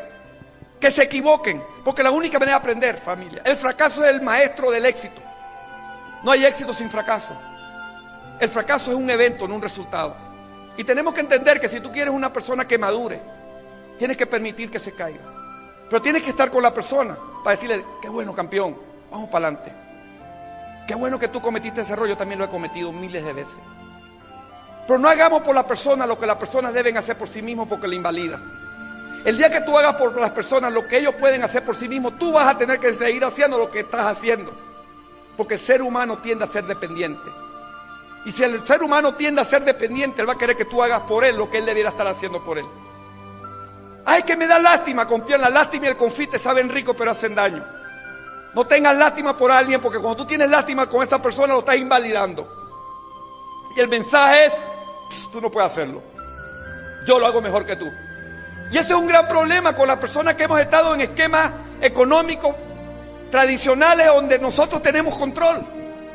que 0.81 0.91
se 0.91 1.05
equivoquen, 1.05 1.63
porque 1.85 2.03
la 2.03 2.11
única 2.11 2.39
manera 2.39 2.59
de 2.59 2.61
aprender, 2.63 2.97
familia, 2.97 3.43
el 3.45 3.57
fracaso 3.57 4.05
es 4.05 4.11
el 4.11 4.23
maestro 4.23 4.71
del 4.71 4.87
éxito. 4.87 5.23
No 6.25 6.33
hay 6.33 6.45
éxito 6.45 6.75
sin 6.75 6.91
fracaso. 6.91 7.37
El 8.41 8.49
fracaso 8.49 8.91
es 8.91 8.97
un 8.97 9.09
evento, 9.09 9.47
no 9.47 9.55
un 9.55 9.63
resultado. 9.63 10.17
Y 10.77 10.85
tenemos 10.85 11.15
que 11.15 11.21
entender 11.21 11.61
que 11.61 11.69
si 11.69 11.81
tú 11.81 11.93
quieres 11.93 12.13
una 12.13 12.33
persona 12.33 12.67
que 12.67 12.79
madure, 12.79 13.21
tienes 13.99 14.17
que 14.17 14.27
permitir 14.27 14.71
que 14.71 14.81
se 14.81 14.93
caiga. 14.93 15.32
Pero 15.93 16.01
tienes 16.01 16.23
que 16.23 16.31
estar 16.31 16.51
con 16.51 16.63
la 16.63 16.73
persona 16.73 17.19
para 17.45 17.51
decirle, 17.51 17.85
qué 18.01 18.09
bueno 18.09 18.35
campeón, 18.35 18.75
vamos 19.11 19.29
para 19.29 19.49
adelante. 19.49 19.75
Qué 20.89 20.95
bueno 20.95 21.19
que 21.19 21.29
tú 21.29 21.43
cometiste 21.43 21.83
ese 21.83 21.93
error, 21.93 22.09
yo 22.09 22.17
también 22.17 22.39
lo 22.39 22.47
he 22.47 22.49
cometido 22.49 22.91
miles 22.93 23.23
de 23.23 23.35
veces. 23.35 23.59
Pero 24.87 24.99
no 24.99 25.07
hagamos 25.07 25.43
por 25.43 25.55
la 25.55 25.67
persona 25.67 26.07
lo 26.07 26.19
que 26.19 26.25
las 26.25 26.39
personas 26.39 26.73
deben 26.73 26.97
hacer 26.97 27.19
por 27.19 27.29
sí 27.29 27.43
mismos 27.43 27.69
porque 27.69 27.89
le 27.89 27.97
invalidas. 27.97 28.41
El 29.27 29.37
día 29.37 29.51
que 29.51 29.61
tú 29.61 29.77
hagas 29.77 29.97
por 29.97 30.19
las 30.19 30.31
personas 30.31 30.73
lo 30.73 30.89
que 30.89 30.97
ellos 30.97 31.15
pueden 31.17 31.43
hacer 31.43 31.63
por 31.63 31.77
sí 31.77 31.87
mismos, 31.89 32.19
tú 32.19 32.33
vas 32.33 32.47
a 32.47 32.57
tener 32.57 32.81
que 32.81 32.95
seguir 32.95 33.23
haciendo 33.23 33.59
lo 33.59 33.71
que 33.71 33.81
estás 33.81 34.07
haciendo. 34.07 34.51
Porque 35.37 35.55
el 35.57 35.61
ser 35.61 35.83
humano 35.83 36.23
tiende 36.23 36.45
a 36.45 36.49
ser 36.49 36.65
dependiente. 36.65 37.29
Y 38.25 38.33
si 38.33 38.43
el 38.43 38.67
ser 38.67 38.83
humano 38.83 39.13
tiende 39.15 39.43
a 39.43 39.45
ser 39.45 39.63
dependiente, 39.63 40.23
él 40.23 40.29
va 40.31 40.33
a 40.33 40.39
querer 40.39 40.57
que 40.57 40.65
tú 40.65 40.83
hagas 40.83 41.03
por 41.03 41.23
él 41.23 41.37
lo 41.37 41.51
que 41.51 41.59
él 41.59 41.67
debiera 41.67 41.91
estar 41.91 42.07
haciendo 42.07 42.43
por 42.43 42.57
él. 42.57 42.65
Ay, 44.13 44.25
que 44.25 44.37
me 44.37 44.47
da 44.47 44.59
lástima, 44.59 45.07
confía 45.07 45.39
La 45.39 45.49
lástima 45.49 45.87
y 45.87 45.89
el 45.89 45.97
confite 45.97 46.39
saben 46.39 46.69
rico, 46.69 46.93
pero 46.93 47.13
hacen 47.13 47.35
daño. 47.35 47.65
No 48.55 48.67
tengas 48.67 48.95
lástima 48.95 49.35
por 49.35 49.51
alguien, 49.51 49.81
porque 49.81 49.99
cuando 49.99 50.17
tú 50.19 50.27
tienes 50.27 50.51
lástima 50.51 50.87
con 50.87 51.03
esa 51.03 51.23
persona, 51.23 51.55
lo 51.55 51.61
estás 51.61 51.77
invalidando. 51.77 52.47
Y 53.75 53.81
el 53.81 53.89
mensaje 53.89 54.47
es, 54.47 54.53
tú 55.31 55.41
no 55.41 55.51
puedes 55.51 55.73
hacerlo. 55.73 56.03
Yo 57.07 57.19
lo 57.19 57.25
hago 57.25 57.41
mejor 57.41 57.65
que 57.65 57.75
tú. 57.75 57.91
Y 58.71 58.77
ese 58.77 58.93
es 58.93 58.99
un 58.99 59.07
gran 59.07 59.27
problema 59.27 59.75
con 59.75 59.89
las 59.89 59.97
personas 59.97 60.35
que 60.35 60.45
hemos 60.45 60.61
estado 60.61 60.95
en 60.95 61.01
esquemas 61.01 61.51
económicos 61.81 62.55
tradicionales 63.31 64.09
donde 64.09 64.39
nosotros 64.39 64.83
tenemos 64.83 65.17
control. 65.17 65.65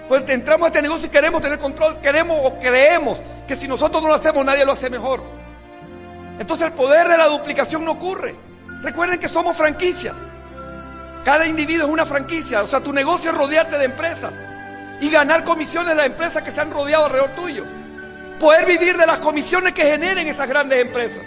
Pues 0.07 0.21
entramos 0.27 0.65
a 0.65 0.67
este 0.67 0.83
negocio 0.83 1.07
y 1.07 1.09
queremos 1.09 1.41
tener 1.41 1.57
control, 1.57 1.99
queremos 1.99 2.37
o 2.43 2.59
creemos 2.59 3.19
que 3.47 3.55
si 3.55 3.67
nosotros 3.67 4.03
no 4.03 4.09
lo 4.09 4.13
hacemos 4.13 4.45
nadie 4.45 4.65
lo 4.65 4.73
hace 4.73 4.87
mejor. 4.87 5.36
Entonces 6.39 6.67
el 6.67 6.73
poder 6.73 7.07
de 7.07 7.17
la 7.17 7.27
duplicación 7.27 7.83
no 7.85 7.91
ocurre. 7.91 8.35
Recuerden 8.81 9.19
que 9.19 9.29
somos 9.29 9.57
franquicias. 9.57 10.15
Cada 11.25 11.45
individuo 11.45 11.85
es 11.85 11.91
una 11.91 12.05
franquicia. 12.05 12.61
O 12.63 12.67
sea, 12.67 12.81
tu 12.81 12.93
negocio 12.93 13.31
es 13.31 13.37
rodearte 13.37 13.77
de 13.77 13.85
empresas 13.85 14.33
y 15.01 15.09
ganar 15.09 15.43
comisiones 15.43 15.89
de 15.89 15.95
las 15.95 16.05
empresas 16.05 16.43
que 16.43 16.51
se 16.51 16.61
han 16.61 16.71
rodeado 16.71 17.05
alrededor 17.05 17.31
tuyo 17.31 17.65
poder 18.39 18.65
vivir 18.65 18.97
de 18.97 19.05
las 19.05 19.19
comisiones 19.19 19.73
que 19.73 19.83
generen 19.83 20.27
esas 20.27 20.47
grandes 20.47 20.79
empresas. 20.79 21.25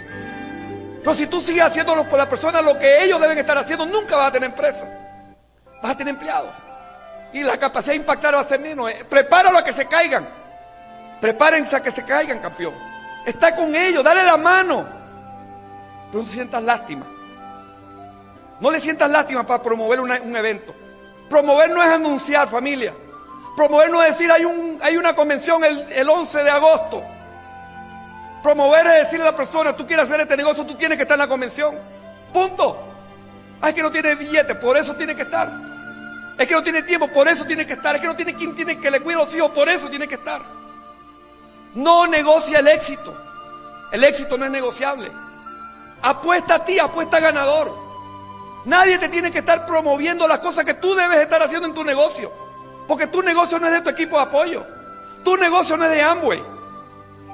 Pero 0.99 1.13
si 1.13 1.27
tú 1.27 1.41
sigues 1.41 1.63
haciéndolo 1.63 2.07
por 2.07 2.17
las 2.17 2.27
personas 2.27 2.63
lo 2.63 2.77
que 2.77 3.03
ellos 3.03 3.19
deben 3.19 3.37
estar 3.37 3.57
haciendo, 3.57 3.85
nunca 3.85 4.15
vas 4.15 4.27
a 4.27 4.31
tener 4.31 4.49
empresas. 4.49 4.87
Vas 5.81 5.91
a 5.91 5.97
tener 5.97 6.13
empleados. 6.13 6.55
Y 7.33 7.43
la 7.43 7.57
capacidad 7.57 7.93
de 7.93 7.97
impactar 7.97 8.35
va 8.35 8.41
a 8.41 8.47
ser 8.47 8.59
menos. 8.59 8.89
Eh, 8.91 9.05
prepáralo 9.09 9.57
a 9.57 9.63
que 9.63 9.73
se 9.73 9.87
caigan. 9.87 10.27
Prepárense 11.19 11.75
a 11.75 11.81
que 11.81 11.91
se 11.91 12.03
caigan, 12.03 12.39
campeón. 12.39 12.73
Está 13.25 13.55
con 13.55 13.75
ellos, 13.75 14.03
dale 14.03 14.23
la 14.23 14.37
mano. 14.37 15.00
Pero 16.11 16.23
no 16.23 16.29
sientas 16.29 16.63
lástima. 16.63 17.07
No 18.59 18.69
le 18.69 18.79
sientas 18.79 19.09
lástima 19.09 19.45
para 19.45 19.63
promover 19.63 19.99
un 19.99 20.35
evento. 20.35 20.75
Promover 21.29 21.69
no 21.69 21.81
es 21.81 21.89
anunciar, 21.89 22.47
familia. 22.47 22.93
Promover 23.55 23.89
no 23.89 24.01
es 24.01 24.09
decir 24.09 24.31
hay, 24.31 24.45
un, 24.45 24.77
hay 24.81 24.97
una 24.97 25.15
convención 25.15 25.63
el, 25.63 25.79
el 25.93 26.09
11 26.09 26.43
de 26.43 26.49
agosto. 26.49 27.03
Promover 28.43 28.87
es 28.87 28.99
decirle 28.99 29.27
a 29.27 29.31
la 29.31 29.35
persona, 29.35 29.75
tú 29.75 29.85
quieres 29.85 30.05
hacer 30.05 30.21
este 30.21 30.35
negocio, 30.35 30.65
tú 30.65 30.75
tienes 30.75 30.97
que 30.97 31.03
estar 31.03 31.15
en 31.15 31.19
la 31.19 31.27
convención. 31.27 31.77
Punto. 32.33 32.79
es 33.63 33.73
que 33.73 33.81
no 33.81 33.91
tiene 33.91 34.15
billete, 34.15 34.55
por 34.55 34.77
eso 34.77 34.95
tiene 34.95 35.15
que 35.15 35.23
estar. 35.23 35.51
Es 36.37 36.47
que 36.47 36.53
no 36.53 36.63
tiene 36.63 36.81
tiempo, 36.83 37.07
por 37.07 37.27
eso 37.27 37.45
tiene 37.45 37.65
que 37.65 37.73
estar. 37.73 37.95
Es 37.95 38.01
que 38.01 38.07
no 38.07 38.15
tiene 38.15 38.35
quien 38.35 38.55
tiene 38.55 38.79
que 38.79 38.89
le 38.89 38.99
cuide 38.99 39.17
a 39.17 39.19
los 39.19 39.35
hijos, 39.35 39.51
por 39.51 39.69
eso 39.69 39.89
tiene 39.89 40.07
que 40.07 40.15
estar. 40.15 40.41
No 41.75 42.07
negocia 42.07 42.59
el 42.59 42.67
éxito. 42.67 43.15
El 43.91 44.03
éxito 44.03 44.37
no 44.37 44.45
es 44.45 44.51
negociable. 44.51 45.11
Apuesta 46.01 46.55
a 46.55 46.65
ti, 46.65 46.79
apuesta 46.79 47.19
ganador. 47.19 47.77
Nadie 48.65 48.97
te 48.97 49.09
tiene 49.09 49.31
que 49.31 49.39
estar 49.39 49.65
promoviendo 49.65 50.27
las 50.27 50.39
cosas 50.39 50.65
que 50.65 50.75
tú 50.75 50.93
debes 50.95 51.19
estar 51.19 51.41
haciendo 51.41 51.67
en 51.67 51.73
tu 51.73 51.83
negocio. 51.83 52.31
Porque 52.87 53.07
tu 53.07 53.21
negocio 53.21 53.59
no 53.59 53.67
es 53.67 53.73
de 53.73 53.81
tu 53.81 53.89
equipo 53.89 54.17
de 54.17 54.23
apoyo. 54.23 54.65
Tu 55.23 55.37
negocio 55.37 55.77
no 55.77 55.85
es 55.85 55.91
de 55.91 56.01
Amway. 56.01 56.43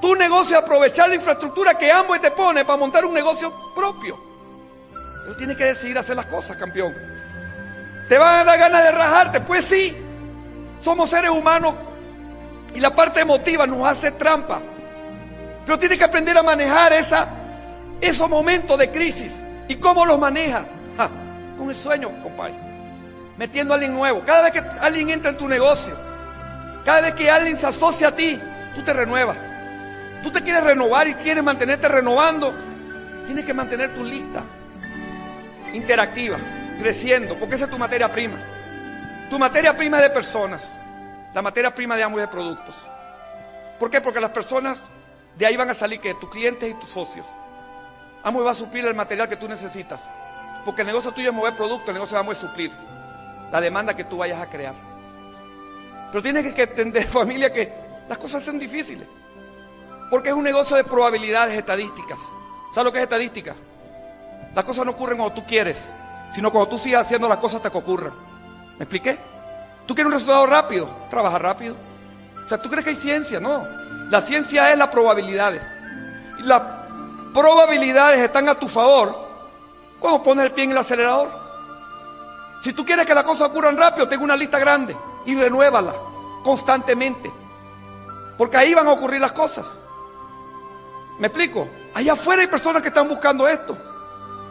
Tu 0.00 0.14
negocio 0.14 0.56
es 0.56 0.62
aprovechar 0.62 1.08
la 1.08 1.16
infraestructura 1.16 1.74
que 1.74 1.90
Amway 1.90 2.20
te 2.20 2.30
pone 2.30 2.64
para 2.64 2.78
montar 2.78 3.04
un 3.04 3.14
negocio 3.14 3.72
propio. 3.74 4.18
Tú 5.26 5.34
tienes 5.36 5.56
que 5.56 5.64
decidir 5.64 5.98
hacer 5.98 6.16
las 6.16 6.26
cosas, 6.26 6.56
campeón. 6.56 6.94
¿Te 8.08 8.16
van 8.16 8.40
a 8.40 8.44
dar 8.44 8.58
ganas 8.58 8.84
de 8.84 8.92
rajarte? 8.92 9.40
Pues 9.40 9.64
sí. 9.64 9.96
Somos 10.82 11.10
seres 11.10 11.30
humanos 11.30 11.74
y 12.74 12.80
la 12.80 12.94
parte 12.94 13.20
emotiva 13.20 13.66
nos 13.66 13.86
hace 13.86 14.12
trampa. 14.12 14.60
Pero 15.66 15.78
tienes 15.78 15.98
que 15.98 16.04
aprender 16.04 16.38
a 16.38 16.42
manejar 16.42 16.92
esa, 16.92 17.28
esos 18.00 18.28
momentos 18.28 18.78
de 18.78 18.90
crisis. 18.90 19.44
¿Y 19.68 19.76
cómo 19.76 20.06
los 20.06 20.18
manejas? 20.18 20.66
con 21.58 21.68
el 21.68 21.76
sueño, 21.76 22.10
compadre. 22.22 22.54
Metiendo 23.36 23.74
a 23.74 23.76
alguien 23.76 23.92
nuevo. 23.92 24.22
Cada 24.24 24.42
vez 24.42 24.52
que 24.52 24.60
alguien 24.80 25.10
entra 25.10 25.30
en 25.30 25.36
tu 25.36 25.48
negocio, 25.48 25.98
cada 26.84 27.02
vez 27.02 27.14
que 27.14 27.30
alguien 27.30 27.58
se 27.58 27.66
asocia 27.66 28.08
a 28.08 28.16
ti, 28.16 28.40
tú 28.74 28.82
te 28.82 28.92
renuevas. 28.92 29.36
Tú 30.22 30.30
te 30.30 30.40
quieres 30.42 30.64
renovar 30.64 31.08
y 31.08 31.14
quieres 31.14 31.42
mantenerte 31.42 31.88
renovando. 31.88 32.54
Tienes 33.26 33.44
que 33.44 33.52
mantener 33.52 33.94
tu 33.94 34.04
lista 34.04 34.42
interactiva, 35.72 36.38
creciendo, 36.78 37.38
porque 37.38 37.56
esa 37.56 37.66
es 37.66 37.70
tu 37.70 37.78
materia 37.78 38.10
prima. 38.10 38.40
Tu 39.28 39.38
materia 39.38 39.76
prima 39.76 39.98
es 39.98 40.04
de 40.04 40.10
personas. 40.10 40.72
La 41.34 41.42
materia 41.42 41.74
prima 41.74 41.96
de 41.96 42.02
ambos 42.02 42.22
es 42.22 42.26
de 42.26 42.32
productos. 42.32 42.88
¿Por 43.78 43.90
qué? 43.90 44.00
Porque 44.00 44.20
las 44.20 44.30
personas 44.30 44.80
de 45.36 45.46
ahí 45.46 45.56
van 45.56 45.70
a 45.70 45.74
salir 45.74 46.00
que 46.00 46.14
tus 46.14 46.30
clientes 46.30 46.70
y 46.70 46.74
tus 46.74 46.90
socios. 46.90 47.26
Amway 48.24 48.44
va 48.44 48.50
a 48.50 48.54
suplir 48.54 48.86
el 48.86 48.94
material 48.94 49.28
que 49.28 49.36
tú 49.36 49.48
necesitas. 49.48 50.00
Porque 50.64 50.82
el 50.82 50.86
negocio 50.86 51.12
tuyo 51.12 51.30
es 51.30 51.34
mover 51.34 51.56
producto, 51.56 51.90
el 51.90 51.94
negocio 51.94 52.14
de 52.14 52.20
Amway 52.20 52.36
es 52.36 52.40
suplir 52.40 52.88
la 53.50 53.60
demanda 53.60 53.94
que 53.94 54.04
tú 54.04 54.18
vayas 54.18 54.40
a 54.40 54.48
crear. 54.48 54.74
Pero 56.10 56.22
tienes 56.22 56.52
que 56.52 56.62
entender, 56.62 57.04
familia, 57.08 57.52
que 57.52 57.72
las 58.08 58.18
cosas 58.18 58.44
son 58.44 58.58
difíciles. 58.58 59.06
Porque 60.10 60.30
es 60.30 60.34
un 60.34 60.44
negocio 60.44 60.76
de 60.76 60.84
probabilidades 60.84 61.56
estadísticas. 61.56 62.18
¿Sabes 62.74 62.84
lo 62.84 62.92
que 62.92 62.98
es 62.98 63.04
estadística? 63.04 63.54
Las 64.54 64.64
cosas 64.64 64.84
no 64.84 64.92
ocurren 64.92 65.18
cuando 65.18 65.34
tú 65.34 65.46
quieres, 65.46 65.92
sino 66.32 66.50
cuando 66.50 66.70
tú 66.70 66.78
sigas 66.78 67.02
haciendo 67.02 67.28
las 67.28 67.38
cosas 67.38 67.56
hasta 67.56 67.70
que 67.70 67.78
ocurran. 67.78 68.14
¿Me 68.78 68.84
expliqué? 68.84 69.18
¿Tú 69.86 69.94
quieres 69.94 70.06
un 70.06 70.12
resultado 70.12 70.46
rápido? 70.46 70.88
Trabaja 71.10 71.38
rápido. 71.38 71.76
O 72.44 72.48
sea, 72.48 72.60
¿tú 72.60 72.70
crees 72.70 72.84
que 72.84 72.90
hay 72.90 72.96
ciencia? 72.96 73.40
No. 73.40 73.66
La 74.10 74.22
ciencia 74.22 74.72
es 74.72 74.78
las 74.78 74.88
probabilidades. 74.88 75.62
Y 76.38 76.42
las 76.42 76.62
probabilidades 77.32 78.20
están 78.20 78.48
a 78.48 78.58
tu 78.58 78.68
favor 78.68 79.28
cuando 79.98 80.22
pones 80.22 80.46
el 80.46 80.52
pie 80.52 80.64
en 80.64 80.72
el 80.72 80.78
acelerador. 80.78 81.30
Si 82.60 82.72
tú 82.72 82.84
quieres 82.84 83.06
que 83.06 83.14
las 83.14 83.24
cosas 83.24 83.48
ocurran 83.48 83.76
rápido, 83.76 84.08
tengo 84.08 84.24
una 84.24 84.36
lista 84.36 84.58
grande 84.58 84.96
y 85.26 85.34
renuévala 85.34 85.94
constantemente. 86.42 87.32
Porque 88.36 88.56
ahí 88.56 88.74
van 88.74 88.86
a 88.88 88.92
ocurrir 88.92 89.20
las 89.20 89.32
cosas. 89.32 89.82
¿Me 91.18 91.26
explico? 91.26 91.68
Allá 91.94 92.12
afuera 92.12 92.42
hay 92.42 92.48
personas 92.48 92.82
que 92.82 92.88
están 92.88 93.08
buscando 93.08 93.48
esto. 93.48 93.76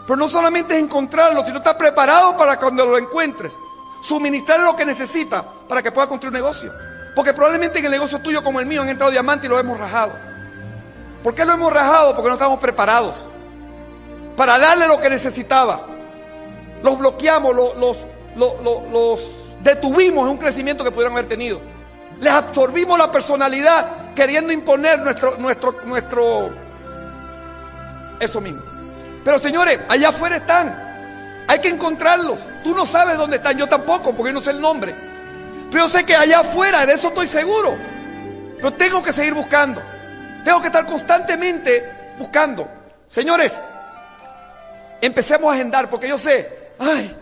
Pero 0.05 0.17
no 0.17 0.27
solamente 0.27 0.75
es 0.75 0.83
encontrarlo, 0.83 1.45
sino 1.45 1.57
estar 1.57 1.77
preparado 1.77 2.37
para 2.37 2.57
cuando 2.57 2.85
lo 2.85 2.97
encuentres. 2.97 3.53
Suministrar 4.01 4.59
lo 4.59 4.75
que 4.75 4.85
necesita 4.85 5.43
para 5.67 5.81
que 5.81 5.91
pueda 5.91 6.07
construir 6.07 6.33
un 6.33 6.41
negocio. 6.41 6.71
Porque 7.15 7.33
probablemente 7.33 7.79
en 7.79 7.85
el 7.85 7.91
negocio 7.91 8.19
tuyo 8.19 8.43
como 8.43 8.59
el 8.59 8.65
mío 8.65 8.83
han 8.83 8.89
entrado 8.89 9.11
diamantes 9.11 9.45
y 9.45 9.49
lo 9.49 9.59
hemos 9.59 9.77
rajado. 9.77 10.26
¿Por 11.27 11.35
qué 11.35 11.43
lo 11.43 11.55
hemos 11.55 11.73
rajado? 11.73 12.15
Porque 12.15 12.29
no 12.29 12.35
estamos 12.35 12.57
preparados 12.57 13.27
para 14.37 14.57
darle 14.57 14.87
lo 14.87 14.97
que 14.97 15.09
necesitaba. 15.09 15.85
Los 16.81 16.97
bloqueamos, 16.97 17.53
los, 17.53 19.35
detuvimos 19.61 20.23
en 20.23 20.31
un 20.31 20.37
crecimiento 20.37 20.85
que 20.85 20.91
pudieran 20.91 21.11
haber 21.11 21.27
tenido. 21.27 21.59
Les 22.21 22.31
absorbimos 22.31 22.97
la 22.97 23.11
personalidad 23.11 24.13
queriendo 24.15 24.53
imponer 24.53 24.99
nuestro, 24.99 25.35
nuestro, 25.37 25.81
nuestro, 25.83 26.49
eso 28.21 28.39
mismo. 28.39 28.61
Pero 29.25 29.37
señores, 29.37 29.81
allá 29.89 30.07
afuera 30.07 30.37
están. 30.37 31.43
Hay 31.49 31.59
que 31.59 31.67
encontrarlos. 31.67 32.49
Tú 32.63 32.73
no 32.73 32.85
sabes 32.85 33.17
dónde 33.17 33.35
están, 33.35 33.57
yo 33.57 33.67
tampoco, 33.67 34.13
porque 34.13 34.29
yo 34.29 34.35
no 34.35 34.39
sé 34.39 34.51
el 34.51 34.61
nombre. 34.61 34.95
Pero 35.71 35.89
sé 35.89 36.05
que 36.05 36.15
allá 36.15 36.39
afuera, 36.39 36.85
de 36.85 36.93
eso 36.93 37.09
estoy 37.09 37.27
seguro. 37.27 37.77
Pero 38.55 38.71
tengo 38.75 39.03
que 39.03 39.11
seguir 39.11 39.33
buscando. 39.33 39.81
Tengo 40.47 40.61
que 40.61 40.67
estar 40.67 40.85
constantemente 40.85 42.13
buscando. 42.17 42.69
Señores, 43.05 43.53
empecemos 45.01 45.51
a 45.51 45.55
agendar, 45.55 45.89
porque 45.89 46.07
yo 46.07 46.17
sé, 46.17 46.69
ay, 46.79 47.13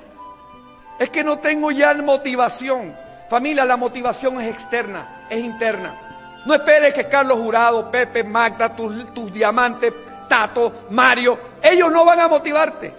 es 0.99 1.09
que 1.09 1.23
no 1.23 1.39
tengo 1.39 1.71
ya 1.71 1.91
motivación. 1.95 2.95
Familia, 3.28 3.65
la 3.65 3.78
motivación 3.78 4.39
es 4.41 4.53
externa, 4.53 5.26
es 5.28 5.39
interna. 5.39 6.43
No 6.45 6.53
esperes 6.53 6.93
que 6.93 7.07
Carlos 7.07 7.39
Jurado, 7.39 7.89
Pepe, 7.89 8.23
Magda, 8.23 8.76
tus, 8.76 9.34
diamantes, 9.34 9.91
Tato, 10.30 10.86
Mario, 10.91 11.39
ellos 11.63 11.91
no 11.91 12.05
van 12.05 12.19
a 12.19 12.28
motivarte. 12.28 12.93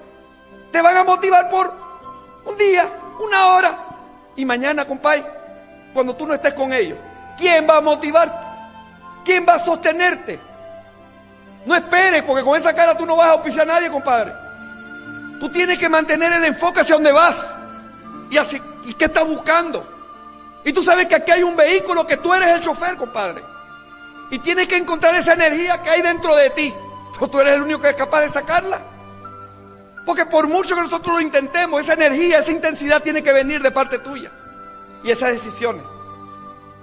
Te 0.72 0.82
van 0.82 0.96
a 0.96 1.04
motivar 1.04 1.48
por 1.48 1.72
un 2.46 2.58
día, 2.58 2.88
una 3.20 3.46
hora. 3.54 3.78
Y 4.34 4.44
mañana, 4.44 4.84
compadre, 4.86 5.24
cuando 5.94 6.16
tú 6.16 6.26
no 6.26 6.34
estés 6.34 6.52
con 6.52 6.72
ellos? 6.72 6.98
¿Quién 7.38 7.64
va 7.70 7.76
a 7.76 7.80
motivarte? 7.80 8.45
¿Quién 9.26 9.44
va 9.46 9.54
a 9.54 9.58
sostenerte? 9.58 10.38
No 11.66 11.74
esperes, 11.74 12.22
porque 12.22 12.44
con 12.44 12.56
esa 12.56 12.72
cara 12.72 12.96
tú 12.96 13.04
no 13.04 13.16
vas 13.16 13.26
a 13.26 13.32
auspiciar 13.32 13.68
a 13.68 13.74
nadie, 13.74 13.90
compadre. 13.90 14.32
Tú 15.40 15.50
tienes 15.50 15.80
que 15.80 15.88
mantener 15.88 16.32
el 16.32 16.44
enfoque 16.44 16.80
hacia 16.80 16.94
donde 16.94 17.10
vas 17.10 17.44
y, 18.30 18.38
así, 18.38 18.62
y 18.84 18.94
qué 18.94 19.06
estás 19.06 19.26
buscando. 19.26 19.84
Y 20.64 20.72
tú 20.72 20.80
sabes 20.80 21.08
que 21.08 21.16
aquí 21.16 21.32
hay 21.32 21.42
un 21.42 21.56
vehículo 21.56 22.06
que 22.06 22.18
tú 22.18 22.32
eres 22.32 22.48
el 22.50 22.60
chofer, 22.60 22.96
compadre. 22.96 23.42
Y 24.30 24.38
tienes 24.38 24.68
que 24.68 24.76
encontrar 24.76 25.12
esa 25.16 25.32
energía 25.32 25.82
que 25.82 25.90
hay 25.90 26.02
dentro 26.02 26.36
de 26.36 26.50
ti. 26.50 26.72
Pero 27.14 27.28
tú 27.28 27.40
eres 27.40 27.54
el 27.54 27.62
único 27.62 27.80
que 27.80 27.90
es 27.90 27.96
capaz 27.96 28.20
de 28.20 28.30
sacarla. 28.30 28.78
Porque 30.04 30.24
por 30.24 30.46
mucho 30.46 30.76
que 30.76 30.82
nosotros 30.82 31.16
lo 31.16 31.20
intentemos, 31.20 31.80
esa 31.80 31.94
energía, 31.94 32.38
esa 32.38 32.52
intensidad 32.52 33.02
tiene 33.02 33.24
que 33.24 33.32
venir 33.32 33.60
de 33.60 33.72
parte 33.72 33.98
tuya 33.98 34.30
y 35.02 35.10
esas 35.10 35.32
decisiones. 35.32 35.82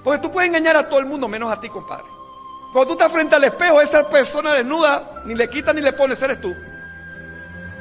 Porque 0.03 0.21
tú 0.21 0.29
puedes 0.29 0.49
engañar 0.49 0.75
a 0.75 0.89
todo 0.89 0.99
el 0.99 1.05
mundo 1.05 1.29
menos 1.29 1.49
a 1.49 1.59
ti, 1.61 1.69
compadre. 1.69 2.12
Cuando 2.73 2.87
tú 2.87 2.93
estás 2.93 3.13
frente 3.13 3.35
al 3.35 3.43
espejo, 3.43 3.79
esa 3.81 4.09
persona 4.09 4.53
desnuda, 4.53 5.21
ni 5.25 5.35
le 5.35 5.47
quita 5.47 5.71
ni 5.73 5.79
le 5.81 5.93
pones, 5.93 6.19
eres 6.23 6.41
tú. 6.41 6.55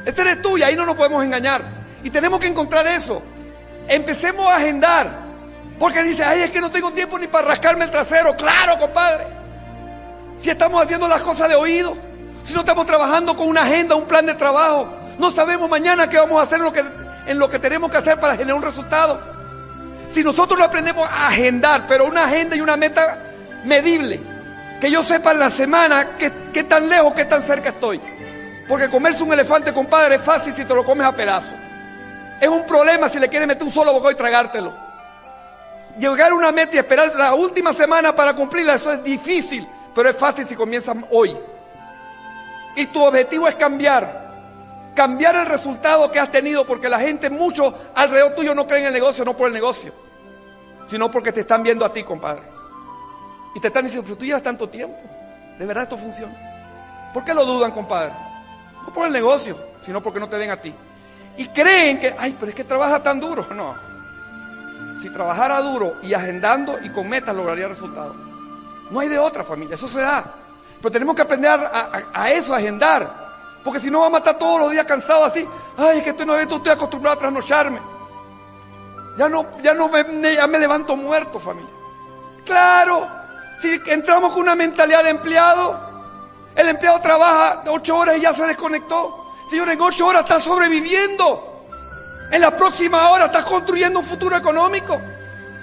Este 0.05 0.21
eres 0.21 0.43
tú 0.43 0.59
y 0.59 0.63
ahí 0.63 0.77
no 0.77 0.85
nos 0.85 0.97
podemos 0.97 1.25
engañar. 1.25 1.63
Y 2.05 2.11
tenemos 2.11 2.39
que 2.39 2.47
encontrar 2.47 2.87
eso. 2.87 3.23
Empecemos 3.89 4.47
a 4.47 4.57
agendar. 4.57 5.11
Porque 5.79 6.03
dice, 6.03 6.23
ay, 6.23 6.43
es 6.43 6.51
que 6.51 6.61
no 6.61 6.71
tengo 6.71 6.93
tiempo 6.93 7.19
ni 7.19 7.27
para 7.27 7.49
rascarme 7.49 7.87
el 7.87 7.91
trasero. 7.91 8.37
Claro, 8.37 8.79
compadre. 8.79 9.25
Si 10.43 10.51
estamos 10.51 10.83
haciendo 10.83 11.09
las 11.09 11.23
cosas 11.23 11.49
de 11.49 11.55
oído, 11.55 11.97
si 12.43 12.53
no 12.53 12.61
estamos 12.61 12.85
trabajando 12.85 13.35
con 13.35 13.49
una 13.49 13.63
agenda, 13.63 13.95
un 13.95 14.05
plan 14.05 14.27
de 14.27 14.35
trabajo, 14.35 14.93
no 15.19 15.31
sabemos 15.31 15.71
mañana 15.71 16.07
qué 16.07 16.19
vamos 16.19 16.39
a 16.39 16.43
hacer 16.43 16.59
en 16.59 16.65
lo 16.65 16.73
que, 16.73 16.85
en 17.29 17.39
lo 17.39 17.49
que 17.49 17.59
tenemos 17.59 17.91
que 17.91 17.97
hacer 17.97 18.21
para 18.21 18.35
generar 18.35 18.57
un 18.57 18.63
resultado. 18.63 19.23
Si 20.11 20.23
nosotros 20.23 20.59
lo 20.59 20.67
aprendemos 20.67 21.09
a 21.09 21.29
agendar, 21.29 21.87
pero 21.89 22.05
una 22.05 22.25
agenda 22.25 22.57
y 22.57 22.61
una 22.61 22.77
meta 22.77 23.19
medible, 23.65 24.32
que 24.83 24.91
yo 24.91 25.01
sepa 25.05 25.31
en 25.31 25.39
la 25.39 25.49
semana 25.49 26.19
qué, 26.19 26.65
tan 26.65 26.89
lejos, 26.89 27.15
qué 27.15 27.25
tan 27.25 27.41
cerca 27.41 27.69
estoy. 27.69 28.01
Porque 28.67 28.91
comerse 28.91 29.23
un 29.23 29.33
elefante, 29.33 29.73
compadre, 29.73 30.17
es 30.17 30.23
fácil 30.23 30.57
si 30.57 30.65
te 30.65 30.75
lo 30.75 30.85
comes 30.85 31.07
a 31.07 31.15
pedazos. 31.15 31.55
Es 32.41 32.49
un 32.49 32.67
problema 32.67 33.09
si 33.09 33.21
le 33.21 33.29
quieres 33.29 33.47
meter 33.47 33.63
un 33.63 33.71
solo 33.71 33.93
bocado 33.93 34.11
y 34.11 34.17
tragártelo. 34.17 34.75
Llegar 36.01 36.33
a 36.33 36.35
una 36.35 36.51
meta 36.51 36.75
y 36.75 36.79
esperar 36.79 37.15
la 37.15 37.33
última 37.35 37.73
semana 37.73 38.13
para 38.13 38.35
cumplirla, 38.35 38.75
eso 38.75 38.91
es 38.91 39.05
difícil, 39.05 39.69
pero 39.95 40.09
es 40.09 40.17
fácil 40.17 40.49
si 40.49 40.57
comienzas 40.57 40.97
hoy. 41.13 41.37
Y 42.75 42.87
tu 42.87 43.05
objetivo 43.05 43.47
es 43.47 43.55
cambiar 43.55 44.21
cambiar 44.97 45.37
el 45.37 45.47
resultado 45.47 46.11
que 46.11 46.19
has 46.19 46.33
tenido, 46.33 46.67
porque 46.67 46.89
la 46.89 46.99
gente 46.99 47.31
mucho 47.31 47.73
alrededor 47.95 48.35
tuyo 48.35 48.53
no 48.53 48.67
cree 48.67 48.81
en 48.81 48.87
el 48.89 48.93
negocio, 48.93 49.25
no 49.25 49.37
por 49.37 49.47
el 49.47 49.55
negocio, 49.55 49.93
sino 50.91 51.09
porque 51.09 51.31
te 51.31 51.43
están 51.43 51.63
viendo 51.63 51.85
a 51.85 51.93
ti, 51.93 52.03
compadre. 52.03 52.52
Y 53.55 53.61
te 53.61 53.69
están 53.69 53.85
diciendo, 53.85 54.05
pero 54.05 54.19
tú 54.19 54.25
llevas 54.25 54.43
tanto 54.43 54.69
tiempo, 54.69 54.99
¿de 55.59 55.67
verdad 55.67 55.85
esto 55.85 55.99
funciona? 55.99 56.35
¿Por 57.13 57.25
qué 57.25 57.35
lo 57.35 57.45
dudan, 57.45 57.73
compadre? 57.73 58.15
No 58.85 58.93
por 58.93 59.07
el 59.07 59.13
negocio, 59.13 59.59
sino 59.83 60.03
porque 60.03 60.21
no 60.21 60.29
te 60.29 60.39
ven 60.39 60.51
a 60.51 60.57
ti. 60.57 60.75
Y 61.37 61.49
creen 61.49 62.01
que, 62.01 62.15
ay, 62.19 62.37
pero 62.39 62.51
es 62.51 62.55
que 62.55 62.65
trabaja 62.65 63.03
tan 63.03 63.21
duro. 63.21 63.47
No. 63.55 63.93
Si 65.01 65.11
trabajara 65.11 65.61
duro 65.61 65.97
y 66.03 66.15
agendando 66.15 66.79
y 66.81 66.89
con 66.91 67.09
metas 67.09 67.35
lograría 67.35 67.67
resultados. 67.67 68.15
No 68.89 69.01
hay 69.01 69.09
de 69.09 69.19
otra 69.19 69.43
familia, 69.43 69.75
eso 69.75 69.89
se 69.89 70.01
da. 70.01 70.25
Pero 70.81 70.93
tenemos 70.93 71.17
que 71.17 71.23
aprender 71.23 71.51
a, 72.15 72.31
eso, 72.31 72.55
a 72.55 72.59
agendar. 72.59 73.59
Porque 73.65 73.81
si 73.81 73.91
no 73.91 74.01
va 74.01 74.07
a 74.07 74.11
matar 74.11 74.39
todos 74.39 74.61
los 74.61 74.71
días 74.71 74.85
cansado 74.85 75.25
así. 75.25 75.45
Ay, 75.77 76.03
que 76.03 76.11
estoy, 76.11 76.25
no, 76.25 76.37
estoy 76.37 76.71
acostumbrado 76.71 77.17
a 77.17 77.19
trasnocharme. 77.19 77.81
Ya 79.19 79.29
no, 79.29 79.47
ya 79.61 79.75
no 79.75 79.91
ya 79.91 80.47
me 80.47 80.59
levanto 80.61 80.95
muerto, 80.95 81.41
familia. 81.41 81.71
Claro, 82.45 83.09
si 83.63 83.81
entramos 83.87 84.33
con 84.33 84.43
una 84.43 84.57
mentalidad 84.57 85.05
de 85.05 85.11
empleado, 85.11 85.81
el 86.57 86.69
empleado 86.69 87.01
trabaja 87.01 87.63
ocho 87.69 87.97
horas 87.97 88.19
y 88.19 88.23
ya 88.23 88.35
se 88.35 88.45
desconectó. 88.45 89.31
Señor, 89.49 89.69
en 89.69 89.81
ocho 89.81 90.05
horas 90.09 90.23
está 90.23 90.41
sobreviviendo. 90.41 91.69
En 92.33 92.41
la 92.41 92.57
próxima 92.57 93.09
hora 93.11 93.27
estás 93.27 93.45
construyendo 93.45 94.01
un 94.01 94.05
futuro 94.05 94.37
económico. 94.37 95.01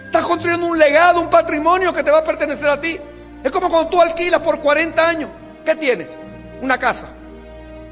Estás 0.06 0.24
construyendo 0.24 0.68
un 0.68 0.80
legado, 0.80 1.20
un 1.20 1.30
patrimonio 1.30 1.92
que 1.92 2.02
te 2.02 2.10
va 2.10 2.20
a 2.20 2.24
pertenecer 2.24 2.70
a 2.70 2.80
ti. 2.80 2.98
Es 3.44 3.52
como 3.52 3.70
cuando 3.70 3.90
tú 3.90 4.02
alquilas 4.02 4.40
por 4.40 4.62
40 4.62 5.08
años. 5.08 5.30
¿Qué 5.66 5.76
tienes? 5.76 6.08
Una 6.62 6.78
casa. 6.78 7.08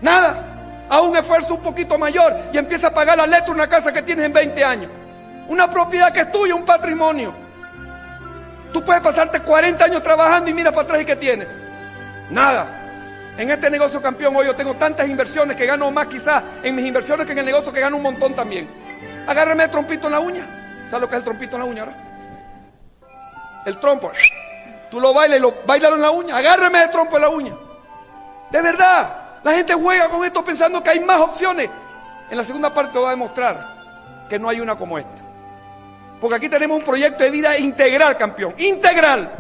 Nada. 0.01 0.85
A 0.89 1.01
un 1.01 1.17
esfuerzo 1.17 1.55
un 1.55 1.61
poquito 1.61 1.97
mayor 1.97 2.33
y 2.53 2.57
empieza 2.57 2.87
a 2.87 2.93
pagar 2.93 3.17
la 3.17 3.27
letra 3.27 3.53
una 3.53 3.67
casa 3.67 3.91
que 3.91 4.03
tienes 4.03 4.25
en 4.25 4.31
20 4.31 4.63
años. 4.63 4.89
Una 5.49 5.69
propiedad 5.69 6.13
que 6.13 6.21
es 6.21 6.31
tuya, 6.31 6.55
un 6.55 6.63
patrimonio. 6.63 7.46
Tú 8.77 8.83
puedes 8.83 9.01
pasarte 9.01 9.39
40 9.39 9.85
años 9.85 10.03
trabajando 10.03 10.51
y 10.51 10.53
mira 10.53 10.71
para 10.71 10.83
atrás 10.83 11.01
y 11.01 11.05
¿qué 11.05 11.15
tienes? 11.15 11.47
Nada. 12.29 13.33
En 13.35 13.49
este 13.49 13.71
negocio 13.71 13.99
campeón 14.03 14.35
hoy 14.35 14.45
yo 14.45 14.55
tengo 14.55 14.75
tantas 14.75 15.09
inversiones 15.09 15.57
que 15.57 15.65
gano 15.65 15.89
más 15.89 16.05
quizás 16.05 16.43
en 16.61 16.75
mis 16.75 16.85
inversiones 16.85 17.25
que 17.25 17.31
en 17.31 17.39
el 17.39 17.45
negocio 17.47 17.73
que 17.73 17.79
gano 17.79 17.97
un 17.97 18.03
montón 18.03 18.35
también. 18.35 18.69
Agárrame 19.25 19.63
el 19.63 19.71
trompito 19.71 20.05
en 20.05 20.13
la 20.13 20.19
uña. 20.19 20.85
¿Sabes 20.91 21.01
lo 21.01 21.09
que 21.09 21.15
es 21.15 21.17
el 21.17 21.23
trompito 21.23 21.55
en 21.55 21.59
la 21.59 21.65
uña 21.65 21.83
ahora? 21.85 23.63
El 23.65 23.79
trompo. 23.79 24.11
Tú 24.91 24.99
lo 24.99 25.11
bailas 25.11 25.39
y 25.39 25.41
lo 25.41 25.55
bailas 25.65 25.93
en 25.93 26.01
la 26.01 26.11
uña. 26.11 26.37
Agárrame 26.37 26.83
el 26.83 26.91
trompo 26.91 27.15
en 27.15 27.21
la 27.23 27.29
uña. 27.29 27.57
De 28.51 28.61
verdad. 28.61 29.39
La 29.43 29.53
gente 29.53 29.73
juega 29.73 30.07
con 30.07 30.23
esto 30.23 30.45
pensando 30.45 30.83
que 30.83 30.91
hay 30.91 30.99
más 30.99 31.17
opciones. 31.17 31.67
En 32.29 32.37
la 32.37 32.43
segunda 32.43 32.71
parte 32.71 32.93
te 32.93 32.99
voy 32.99 33.07
a 33.07 33.11
demostrar 33.11 34.27
que 34.29 34.37
no 34.37 34.47
hay 34.47 34.59
una 34.59 34.77
como 34.77 34.99
esta. 34.99 35.26
Porque 36.19 36.35
aquí 36.35 36.49
tenemos 36.49 36.77
un 36.77 36.83
proyecto 36.83 37.23
de 37.23 37.31
vida 37.31 37.57
integral, 37.57 38.17
campeón. 38.17 38.55
Integral. 38.57 39.31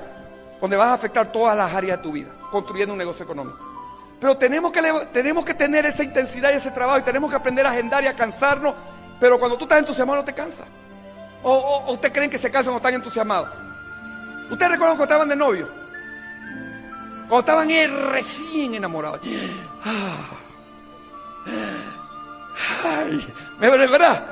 Donde 0.61 0.77
vas 0.77 0.89
a 0.89 0.93
afectar 0.93 1.31
todas 1.31 1.55
las 1.57 1.73
áreas 1.73 1.97
de 1.97 2.03
tu 2.03 2.11
vida. 2.11 2.29
Construyendo 2.51 2.93
un 2.93 2.97
negocio 2.99 3.23
económico. 3.23 3.57
Pero 4.19 4.37
tenemos 4.37 4.71
que, 4.71 4.81
tenemos 5.11 5.45
que 5.45 5.53
tener 5.53 5.85
esa 5.85 6.03
intensidad 6.03 6.51
y 6.51 6.55
ese 6.55 6.71
trabajo 6.71 6.99
y 6.99 7.03
tenemos 7.03 7.29
que 7.29 7.35
aprender 7.35 7.65
a 7.65 7.69
agendar 7.69 8.03
y 8.03 8.07
a 8.07 8.15
cansarnos. 8.15 8.73
Pero 9.19 9.39
cuando 9.39 9.57
tú 9.57 9.65
estás 9.65 9.79
entusiasmado 9.79 10.19
no 10.19 10.25
te 10.25 10.33
cansas. 10.33 10.67
O, 11.43 11.53
o, 11.53 11.93
ustedes 11.93 12.13
creen 12.13 12.29
que 12.29 12.39
se 12.39 12.49
cansan 12.49 12.73
cuando 12.73 12.87
están 12.87 12.95
entusiasmados. 12.95 13.49
¿Ustedes 14.49 14.71
recuerdan 14.71 14.97
cuando 14.97 15.03
estaban 15.03 15.29
de 15.29 15.35
novio? 15.35 15.69
Cuando 17.27 17.39
estaban 17.39 17.67
recién 18.11 18.73
enamorados. 18.75 19.19
Ay, 22.83 23.33
¿de 23.59 23.69
verdad? 23.69 24.25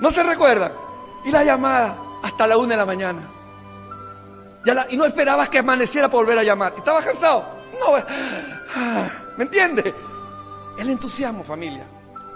¿No 0.00 0.10
se 0.10 0.22
recuerdan? 0.22 0.89
Y 1.24 1.30
la 1.30 1.44
llamada 1.44 1.96
hasta 2.22 2.46
la 2.46 2.56
una 2.56 2.70
de 2.70 2.76
la 2.76 2.86
mañana. 2.86 3.22
y 4.90 4.96
no 4.96 5.04
esperabas 5.04 5.48
que 5.48 5.58
amaneciera 5.58 6.08
para 6.08 6.22
volver 6.22 6.38
a 6.38 6.42
llamar. 6.42 6.74
¿Estabas 6.76 7.04
cansado? 7.04 7.44
No. 7.78 7.96
¿Me 9.36 9.44
entiende? 9.44 9.94
El 10.78 10.90
entusiasmo, 10.90 11.42
familia. 11.42 11.86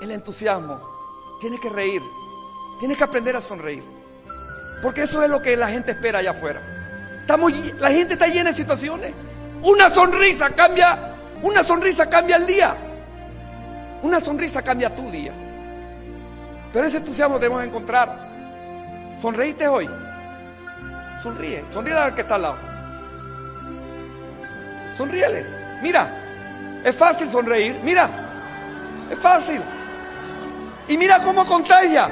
El 0.01 0.11
entusiasmo. 0.11 0.81
Tienes 1.41 1.61
que 1.61 1.71
reír. 1.71 2.03
Tienes 2.79 2.97
que 2.99 3.05
aprender 3.05 3.37
a 3.37 3.41
sonreír. 3.41 3.85
Porque 4.83 5.03
eso 5.03 5.23
es 5.23 5.31
lo 5.31 5.41
que 5.41 5.57
la 5.57 5.69
gente 5.69 5.93
espera 5.93 6.19
allá 6.19 6.33
afuera. 6.33 6.61
Estamos, 7.21 7.53
la 7.79 7.91
gente 7.91 8.15
está 8.15 8.27
llena 8.27 8.51
de 8.51 8.57
situaciones. 8.57 9.15
Una 9.63 9.89
sonrisa 9.89 10.51
cambia, 10.51 11.15
una 11.43 11.65
sonrisa 11.65 12.09
cambia 12.09 12.37
el 12.37 12.47
día. 12.47 12.77
Una 14.03 14.21
sonrisa 14.21 14.61
cambia 14.61 14.95
tu 14.95 15.11
día. 15.11 15.33
Pero 16.71 16.87
ese 16.87 16.99
entusiasmo 16.99 17.39
debemos 17.39 17.65
encontrar. 17.65 18.34
¿Sonreíste 19.21 19.69
hoy? 19.69 19.89
Sonríe. 21.23 21.65
Sonríe 21.71 21.95
al 21.95 22.15
que 22.15 22.21
está 22.23 22.35
al 22.35 22.43
lado. 22.43 22.59
Sonríele. 24.97 25.47
Mira, 25.83 26.81
es 26.85 26.95
fácil 26.95 27.29
sonreír, 27.29 27.81
mira, 27.83 28.09
es 29.11 29.19
fácil. 29.19 29.63
Y 30.89 30.97
mira 30.97 31.21
cómo 31.23 31.45
contagia. 31.47 32.11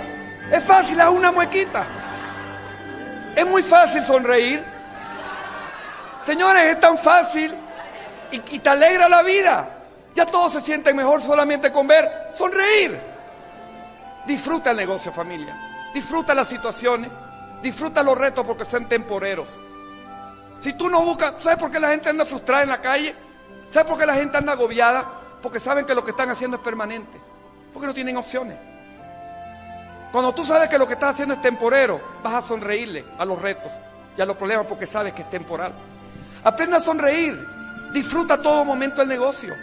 Es 0.50 0.64
fácil, 0.64 0.98
es 0.98 1.06
una 1.06 1.30
muequita. 1.30 1.86
Es 3.36 3.46
muy 3.46 3.62
fácil 3.62 4.04
sonreír. 4.04 4.64
Señores, 6.24 6.64
es 6.64 6.80
tan 6.80 6.98
fácil 6.98 7.54
y, 8.30 8.36
y 8.36 8.58
te 8.58 8.68
alegra 8.68 9.08
la 9.08 9.22
vida. 9.22 9.68
Ya 10.14 10.26
todos 10.26 10.52
se 10.52 10.60
sienten 10.60 10.96
mejor 10.96 11.22
solamente 11.22 11.72
con 11.72 11.86
ver 11.86 12.30
sonreír. 12.32 13.00
Disfruta 14.26 14.70
el 14.70 14.76
negocio, 14.76 15.12
familia. 15.12 15.71
Disfruta 15.94 16.34
las 16.34 16.48
situaciones. 16.48 17.10
Disfruta 17.62 18.02
los 18.02 18.18
retos 18.18 18.44
porque 18.44 18.64
son 18.64 18.86
temporeros. 18.86 19.48
Si 20.58 20.72
tú 20.74 20.88
no 20.88 21.02
buscas, 21.02 21.34
¿sabes 21.40 21.58
por 21.58 21.70
qué 21.70 21.80
la 21.80 21.88
gente 21.88 22.08
anda 22.08 22.24
frustrada 22.24 22.62
en 22.62 22.68
la 22.68 22.80
calle? 22.80 23.14
¿Sabes 23.70 23.88
por 23.88 23.98
qué 23.98 24.06
la 24.06 24.14
gente 24.14 24.36
anda 24.36 24.52
agobiada? 24.52 25.04
Porque 25.42 25.58
saben 25.58 25.84
que 25.84 25.94
lo 25.94 26.04
que 26.04 26.10
están 26.10 26.30
haciendo 26.30 26.56
es 26.56 26.62
permanente. 26.62 27.20
Porque 27.72 27.86
no 27.86 27.94
tienen 27.94 28.16
opciones. 28.16 28.56
Cuando 30.12 30.34
tú 30.34 30.44
sabes 30.44 30.68
que 30.68 30.78
lo 30.78 30.86
que 30.86 30.92
estás 30.92 31.14
haciendo 31.14 31.34
es 31.34 31.42
temporero, 31.42 32.00
vas 32.22 32.34
a 32.34 32.42
sonreírle 32.42 33.04
a 33.18 33.24
los 33.24 33.40
retos 33.40 33.72
y 34.16 34.20
a 34.20 34.26
los 34.26 34.36
problemas 34.36 34.66
porque 34.66 34.86
sabes 34.86 35.14
que 35.14 35.22
es 35.22 35.30
temporal. 35.30 35.72
Aprende 36.44 36.76
a 36.76 36.80
sonreír. 36.80 37.48
Disfruta 37.92 38.40
todo 38.40 38.64
momento 38.64 39.02
el 39.02 39.08
negocio. 39.08 39.54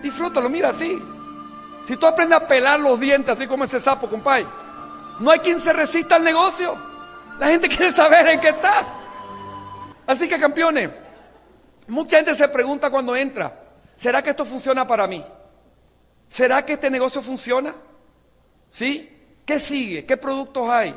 Disfrútalo, 0.00 0.48
mira 0.48 0.70
así. 0.70 0.96
Si 1.86 1.96
tú 1.96 2.06
aprendes 2.06 2.38
a 2.38 2.46
pelar 2.46 2.80
los 2.80 3.00
dientes 3.00 3.34
así 3.34 3.46
como 3.46 3.64
ese 3.64 3.80
sapo, 3.80 4.08
compadre, 4.08 4.46
no 5.20 5.30
hay 5.30 5.40
quien 5.40 5.60
se 5.60 5.72
resista 5.72 6.16
al 6.16 6.24
negocio. 6.24 6.76
La 7.38 7.48
gente 7.48 7.68
quiere 7.74 7.92
saber 7.92 8.26
en 8.28 8.40
qué 8.40 8.48
estás. 8.48 8.86
Así 10.06 10.28
que 10.28 10.38
campeones, 10.38 10.90
Mucha 11.86 12.16
gente 12.16 12.34
se 12.34 12.48
pregunta 12.48 12.90
cuando 12.90 13.14
entra, 13.14 13.60
¿será 13.96 14.22
que 14.22 14.30
esto 14.30 14.44
funciona 14.44 14.86
para 14.86 15.06
mí? 15.06 15.22
¿Será 16.28 16.64
que 16.64 16.74
este 16.74 16.90
negocio 16.90 17.20
funciona? 17.20 17.74
¿Sí? 18.70 19.10
¿Qué 19.44 19.60
sigue? 19.60 20.06
¿Qué 20.06 20.16
productos 20.16 20.68
hay? 20.70 20.96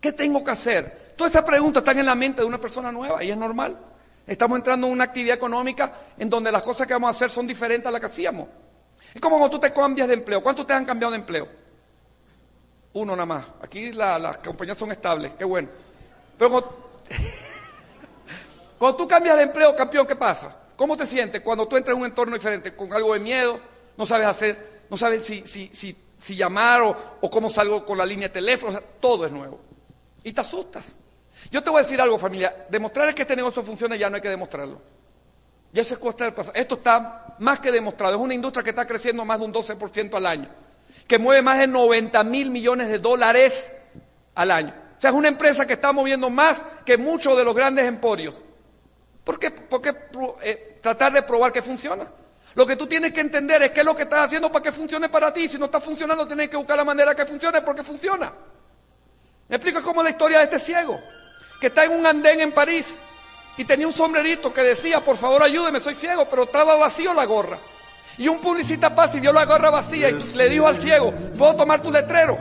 ¿Qué 0.00 0.12
tengo 0.12 0.44
que 0.44 0.50
hacer? 0.50 1.14
Todas 1.16 1.32
esas 1.32 1.44
preguntas 1.44 1.80
están 1.80 1.98
en 1.98 2.06
la 2.06 2.14
mente 2.14 2.42
de 2.42 2.46
una 2.46 2.60
persona 2.60 2.92
nueva 2.92 3.24
y 3.24 3.30
es 3.30 3.36
normal. 3.36 3.78
Estamos 4.26 4.58
entrando 4.58 4.86
en 4.86 4.92
una 4.92 5.04
actividad 5.04 5.36
económica 5.36 5.92
en 6.18 6.28
donde 6.28 6.52
las 6.52 6.62
cosas 6.62 6.86
que 6.86 6.92
vamos 6.92 7.08
a 7.08 7.10
hacer 7.12 7.30
son 7.30 7.46
diferentes 7.46 7.86
a 7.86 7.90
las 7.90 8.00
que 8.00 8.06
hacíamos. 8.06 8.46
Es 9.14 9.20
como 9.20 9.38
cuando 9.38 9.56
tú 9.56 9.58
te 9.58 9.72
cambias 9.72 10.06
de 10.06 10.14
empleo. 10.14 10.42
¿Cuántos 10.42 10.66
te 10.66 10.74
han 10.74 10.84
cambiado 10.84 11.12
de 11.12 11.18
empleo? 11.18 11.48
Uno 12.92 13.12
nada 13.12 13.26
más. 13.26 13.46
Aquí 13.62 13.92
las 13.92 14.38
compañías 14.38 14.78
son 14.78 14.90
estables. 14.90 15.32
Qué 15.38 15.44
bueno. 15.44 15.68
Pero 16.36 16.50
Cuando 18.78 18.96
tú 18.96 19.06
cambias 19.06 19.36
de 19.36 19.42
empleo, 19.42 19.76
campeón, 19.76 20.06
¿qué 20.06 20.16
pasa? 20.16 20.56
¿Cómo 20.74 20.96
te 20.96 21.04
sientes 21.04 21.42
cuando 21.42 21.68
tú 21.68 21.76
entras 21.76 21.94
en 21.94 22.00
un 22.00 22.06
entorno 22.06 22.34
diferente? 22.34 22.74
¿Con 22.74 22.92
algo 22.94 23.12
de 23.12 23.20
miedo? 23.20 23.60
¿No 23.96 24.06
sabes 24.06 24.26
hacer? 24.26 24.84
¿No 24.88 24.96
sabes 24.96 25.26
si, 25.26 25.46
si, 25.46 25.68
si, 25.72 25.94
si 26.18 26.34
llamar 26.34 26.80
o, 26.82 27.30
cómo 27.30 27.50
salgo 27.50 27.84
con 27.84 27.98
la 27.98 28.06
línea 28.06 28.28
de 28.28 28.34
teléfono? 28.34 28.80
todo 28.98 29.26
es 29.26 29.32
nuevo. 29.32 29.60
Y 30.24 30.32
te 30.32 30.40
asustas. 30.40 30.96
Yo 31.50 31.62
te 31.62 31.68
voy 31.68 31.80
a 31.80 31.82
decir 31.82 32.00
algo, 32.00 32.18
familia. 32.18 32.66
Demostrar 32.70 33.14
que 33.14 33.22
este 33.22 33.36
negocio 33.36 33.62
funciona 33.62 33.96
ya 33.96 34.08
no 34.08 34.16
hay 34.16 34.22
que 34.22 34.30
demostrarlo. 34.30 34.80
Ya 35.72 35.84
costa 35.96 36.24
del 36.24 36.32
pasado. 36.32 36.56
Esto 36.56 36.76
está 36.76 37.36
más 37.38 37.60
que 37.60 37.70
demostrado. 37.70 38.14
Es 38.14 38.20
una 38.20 38.34
industria 38.34 38.64
que 38.64 38.70
está 38.70 38.86
creciendo 38.86 39.24
más 39.24 39.38
de 39.38 39.44
un 39.44 39.52
12% 39.52 40.14
al 40.14 40.26
año. 40.26 40.48
Que 41.10 41.18
mueve 41.18 41.42
más 41.42 41.58
de 41.58 41.66
90 41.66 42.22
mil 42.22 42.52
millones 42.52 42.86
de 42.86 43.00
dólares 43.00 43.72
al 44.36 44.48
año. 44.52 44.72
O 44.96 45.00
sea, 45.00 45.10
es 45.10 45.16
una 45.16 45.26
empresa 45.26 45.66
que 45.66 45.72
está 45.72 45.92
moviendo 45.92 46.30
más 46.30 46.64
que 46.86 46.96
muchos 46.96 47.36
de 47.36 47.42
los 47.42 47.52
grandes 47.52 47.84
emporios. 47.84 48.44
¿Por 49.24 49.40
qué, 49.40 49.52
eh, 50.40 50.78
tratar 50.80 51.12
de 51.12 51.22
probar 51.22 51.50
que 51.50 51.62
funciona? 51.62 52.06
Lo 52.54 52.64
que 52.64 52.76
tú 52.76 52.86
tienes 52.86 53.12
que 53.12 53.22
entender 53.22 53.60
es 53.60 53.72
qué 53.72 53.80
es 53.80 53.86
lo 53.86 53.96
que 53.96 54.04
estás 54.04 54.26
haciendo 54.26 54.52
para 54.52 54.62
que 54.62 54.70
funcione 54.70 55.08
para 55.08 55.32
ti. 55.32 55.48
Si 55.48 55.58
no 55.58 55.64
está 55.64 55.80
funcionando, 55.80 56.28
tienes 56.28 56.48
que 56.48 56.56
buscar 56.56 56.76
la 56.76 56.84
manera 56.84 57.12
que 57.12 57.26
funcione 57.26 57.60
porque 57.62 57.82
funciona. 57.82 58.32
Me 59.48 59.56
explico 59.56 59.82
cómo 59.82 60.04
la 60.04 60.10
historia 60.10 60.38
de 60.38 60.44
este 60.44 60.60
ciego, 60.60 61.00
que 61.60 61.66
está 61.66 61.86
en 61.86 61.90
un 61.90 62.06
andén 62.06 62.40
en 62.40 62.52
París 62.52 62.94
y 63.56 63.64
tenía 63.64 63.88
un 63.88 63.94
sombrerito 63.94 64.54
que 64.54 64.62
decía, 64.62 65.04
por 65.04 65.16
favor 65.16 65.42
ayúdeme, 65.42 65.80
soy 65.80 65.96
ciego, 65.96 66.28
pero 66.28 66.44
estaba 66.44 66.76
vacío 66.76 67.12
la 67.12 67.24
gorra. 67.24 67.58
Y 68.20 68.28
un 68.28 68.38
publicista 68.38 68.94
pasa 68.94 69.16
y 69.16 69.20
vio 69.20 69.32
la 69.32 69.46
gorra 69.46 69.70
vacía 69.70 70.10
y 70.10 70.34
le 70.34 70.50
dijo 70.50 70.66
al 70.66 70.78
ciego, 70.78 71.10
¿puedo 71.38 71.56
tomar 71.56 71.80
tu 71.80 71.90
letrero? 71.90 72.36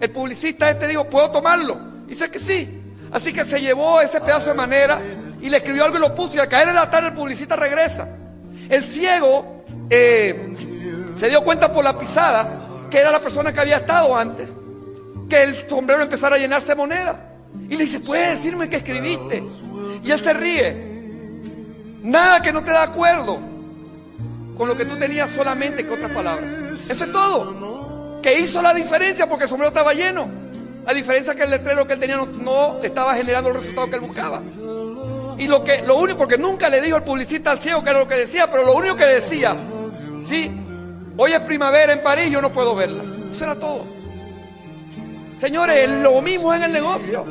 El 0.00 0.10
publicista 0.10 0.70
este 0.70 0.86
dijo, 0.86 1.10
¿puedo 1.10 1.28
tomarlo? 1.32 1.76
Y 2.06 2.10
dice 2.10 2.30
que 2.30 2.38
sí. 2.38 2.80
Así 3.10 3.32
que 3.32 3.44
se 3.44 3.60
llevó 3.60 4.00
ese 4.00 4.20
pedazo 4.20 4.50
de 4.50 4.54
manera 4.54 5.02
y 5.40 5.50
le 5.50 5.56
escribió 5.56 5.86
algo 5.86 5.96
y 5.96 6.00
lo 6.00 6.14
puso 6.14 6.36
y 6.36 6.38
al 6.38 6.46
caer 6.46 6.68
en 6.68 6.76
la 6.76 6.88
tarde 6.88 7.08
el 7.08 7.14
publicista 7.14 7.56
regresa. 7.56 8.08
El 8.68 8.84
ciego 8.84 9.64
eh, 9.90 10.54
se 11.16 11.28
dio 11.28 11.42
cuenta 11.42 11.72
por 11.72 11.82
la 11.82 11.98
pisada 11.98 12.68
que 12.88 12.98
era 12.98 13.10
la 13.10 13.20
persona 13.20 13.52
que 13.52 13.58
había 13.58 13.78
estado 13.78 14.16
antes, 14.16 14.56
que 15.28 15.42
el 15.42 15.68
sombrero 15.68 16.00
empezara 16.00 16.36
a 16.36 16.38
llenarse 16.38 16.68
de 16.68 16.76
moneda. 16.76 17.34
Y 17.68 17.74
le 17.74 17.86
dice, 17.86 17.98
¿puedes 17.98 18.36
decirme 18.36 18.68
qué 18.68 18.76
escribiste? 18.76 19.42
Y 20.04 20.12
él 20.12 20.20
se 20.20 20.32
ríe. 20.32 20.90
Nada 22.04 22.40
que 22.40 22.52
no 22.52 22.62
te 22.62 22.70
da 22.70 22.84
acuerdo 22.84 23.50
con 24.60 24.68
lo 24.68 24.76
que 24.76 24.84
tú 24.84 24.94
tenías 24.98 25.30
solamente 25.30 25.86
que 25.86 25.90
otras 25.90 26.10
palabras. 26.10 26.52
Eso 26.86 27.04
es 27.04 27.12
todo. 27.12 28.20
Que 28.20 28.40
hizo 28.40 28.60
la 28.60 28.74
diferencia 28.74 29.26
porque 29.26 29.44
el 29.44 29.48
sombrero 29.48 29.68
estaba 29.68 29.94
lleno. 29.94 30.28
La 30.84 30.92
diferencia 30.92 31.34
que 31.34 31.44
el 31.44 31.50
letrero 31.50 31.86
que 31.86 31.94
él 31.94 31.98
tenía 31.98 32.16
no, 32.18 32.78
estaba 32.82 33.14
generando 33.14 33.48
el 33.48 33.54
resultado 33.54 33.88
que 33.88 33.94
él 33.94 34.02
buscaba. 34.02 34.42
Y 35.38 35.48
lo 35.48 35.64
que, 35.64 35.80
lo 35.80 35.96
único, 35.96 36.18
porque 36.18 36.36
nunca 36.36 36.68
le 36.68 36.82
dijo 36.82 36.98
el 36.98 37.04
publicista 37.04 37.52
al 37.52 37.58
ciego 37.58 37.82
que 37.82 37.88
era 37.88 38.00
lo 38.00 38.06
que 38.06 38.16
decía, 38.16 38.50
pero 38.50 38.62
lo 38.62 38.74
único 38.74 38.96
que 38.96 39.06
decía, 39.06 39.56
sí, 40.26 40.52
hoy 41.16 41.32
es 41.32 41.40
primavera 41.40 41.94
en 41.94 42.02
París, 42.02 42.30
yo 42.30 42.42
no 42.42 42.52
puedo 42.52 42.74
verla. 42.74 43.02
Eso 43.30 43.44
era 43.44 43.58
todo. 43.58 43.86
Señores, 45.38 45.88
lo 45.88 46.20
mismo 46.20 46.52
en 46.52 46.64
el 46.64 46.72
negocio. 46.74 47.24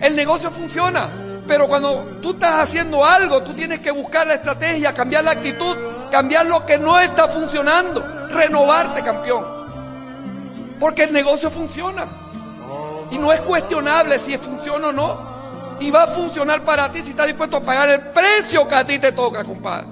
El 0.00 0.16
negocio 0.16 0.50
funciona, 0.50 1.31
pero 1.46 1.66
cuando 1.66 2.18
tú 2.20 2.32
estás 2.32 2.60
haciendo 2.60 3.04
algo, 3.04 3.42
tú 3.42 3.52
tienes 3.52 3.80
que 3.80 3.90
buscar 3.90 4.26
la 4.26 4.34
estrategia, 4.34 4.94
cambiar 4.94 5.24
la 5.24 5.32
actitud, 5.32 5.76
cambiar 6.10 6.46
lo 6.46 6.64
que 6.64 6.78
no 6.78 6.98
está 7.00 7.28
funcionando, 7.28 8.28
renovarte, 8.28 9.02
campeón. 9.02 9.44
Porque 10.78 11.04
el 11.04 11.12
negocio 11.12 11.50
funciona. 11.50 12.06
Y 13.10 13.18
no 13.18 13.32
es 13.32 13.40
cuestionable 13.42 14.18
si 14.18 14.38
funciona 14.38 14.88
o 14.88 14.92
no. 14.92 15.32
Y 15.80 15.90
va 15.90 16.04
a 16.04 16.06
funcionar 16.06 16.62
para 16.62 16.90
ti 16.90 17.02
si 17.02 17.10
estás 17.10 17.26
dispuesto 17.26 17.56
a 17.58 17.60
pagar 17.60 17.88
el 17.88 18.00
precio 18.12 18.66
que 18.68 18.74
a 18.74 18.86
ti 18.86 18.98
te 18.98 19.12
toca, 19.12 19.44
compadre. 19.44 19.88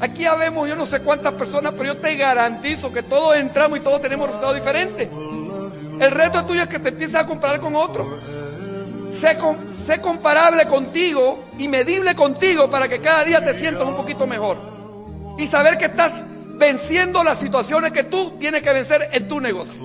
Aquí 0.00 0.26
habemos 0.26 0.68
yo 0.68 0.74
no 0.74 0.86
sé 0.86 1.00
cuántas 1.00 1.34
personas, 1.34 1.72
pero 1.72 1.94
yo 1.94 1.96
te 1.98 2.16
garantizo 2.16 2.92
que 2.92 3.02
todos 3.02 3.36
entramos 3.36 3.78
y 3.78 3.82
todos 3.82 4.00
tenemos 4.00 4.26
resultados 4.26 4.56
diferentes. 4.56 5.08
El 6.00 6.10
reto 6.10 6.44
tuyo 6.44 6.62
es 6.62 6.68
que 6.68 6.78
te 6.78 6.88
empieces 6.88 7.16
a 7.16 7.26
comparar 7.26 7.60
con 7.60 7.76
otros. 7.76 8.06
Sé, 9.84 10.00
comparable 10.00 10.66
contigo 10.66 11.44
y 11.58 11.68
medible 11.68 12.14
contigo 12.14 12.68
para 12.68 12.88
que 12.88 13.00
cada 13.00 13.24
día 13.24 13.42
te 13.44 13.54
sientas 13.54 13.84
un 13.84 13.96
poquito 13.96 14.26
mejor. 14.26 14.58
Y 15.38 15.46
saber 15.46 15.78
que 15.78 15.86
estás 15.86 16.24
venciendo 16.56 17.24
las 17.24 17.38
situaciones 17.38 17.92
que 17.92 18.04
tú 18.04 18.32
tienes 18.38 18.62
que 18.62 18.72
vencer 18.72 19.08
en 19.12 19.26
tu 19.26 19.40
negocio. 19.40 19.80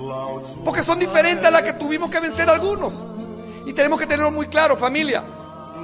Porque 0.64 0.82
son 0.82 0.98
diferentes 0.98 1.46
a 1.46 1.50
las 1.50 1.62
que 1.62 1.72
tuvimos 1.72 2.10
que 2.10 2.20
vencer 2.20 2.48
algunos. 2.50 3.06
Y 3.66 3.72
tenemos 3.72 3.98
que 3.98 4.06
tenerlo 4.06 4.30
muy 4.30 4.46
claro, 4.46 4.76
familia. 4.76 5.24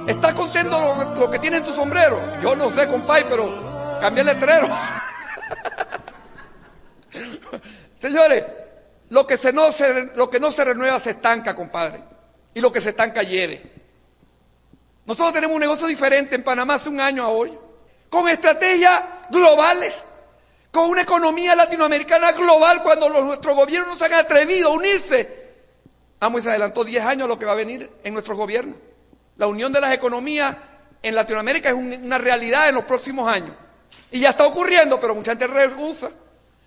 ¿Estás 0.07 0.33
contento 0.33 0.79
lo, 0.79 1.15
lo 1.15 1.31
que 1.31 1.39
tiene 1.39 1.57
en 1.57 1.63
tu 1.63 1.71
sombrero? 1.71 2.19
Yo 2.41 2.55
no 2.55 2.71
sé, 2.71 2.87
compadre, 2.87 3.25
pero 3.29 3.99
cambia 3.99 4.21
el 4.21 4.27
letrero. 4.27 4.67
Señores, 7.99 8.45
lo 9.09 9.25
que, 9.25 9.37
no 9.53 9.71
se, 9.71 10.11
lo 10.15 10.29
que 10.29 10.39
no 10.39 10.51
se 10.51 10.63
renueva 10.63 10.99
se 10.99 11.11
estanca, 11.11 11.55
compadre. 11.55 12.16
Y 12.53 12.61
lo 12.61 12.71
que 12.71 12.81
se 12.81 12.89
estanca 12.89 13.23
hiere. 13.23 13.61
Nosotros 15.05 15.33
tenemos 15.33 15.55
un 15.55 15.61
negocio 15.61 15.87
diferente 15.87 16.35
en 16.35 16.43
Panamá 16.43 16.75
hace 16.75 16.89
un 16.89 16.99
año 16.99 17.23
a 17.23 17.29
hoy. 17.29 17.57
Con 18.09 18.27
estrategias 18.27 19.03
globales. 19.29 20.03
Con 20.71 20.89
una 20.89 21.01
economía 21.01 21.55
latinoamericana 21.55 22.33
global 22.33 22.83
cuando 22.83 23.09
nuestros 23.09 23.55
gobiernos 23.55 23.89
no 23.89 23.95
se 23.95 24.05
han 24.05 24.13
atrevido 24.13 24.69
a 24.69 24.73
unirse. 24.73 25.47
Amo 26.19 26.41
se 26.41 26.49
adelantó 26.49 26.83
10 26.83 27.05
años 27.05 27.25
a 27.25 27.27
lo 27.27 27.39
que 27.39 27.45
va 27.45 27.51
a 27.51 27.55
venir 27.55 27.89
en 28.03 28.13
nuestro 28.13 28.35
gobierno. 28.35 28.75
La 29.37 29.47
unión 29.47 29.71
de 29.71 29.79
las 29.79 29.93
economías 29.93 30.55
en 31.01 31.15
Latinoamérica 31.15 31.69
es 31.69 31.75
una 31.75 32.17
realidad 32.17 32.69
en 32.69 32.75
los 32.75 32.85
próximos 32.85 33.31
años. 33.31 33.55
Y 34.11 34.19
ya 34.19 34.31
está 34.31 34.45
ocurriendo, 34.45 34.99
pero 34.99 35.15
mucha 35.15 35.31
gente 35.31 35.47
rehúsa. 35.47 36.09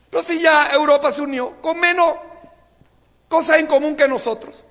Pero 0.08 0.22
si 0.22 0.40
ya 0.40 0.68
Europa 0.72 1.12
se 1.12 1.22
unió 1.22 1.60
con 1.60 1.78
menos 1.78 2.14
cosas 3.28 3.58
en 3.58 3.66
común 3.66 3.96
que 3.96 4.08
nosotros, 4.08 4.64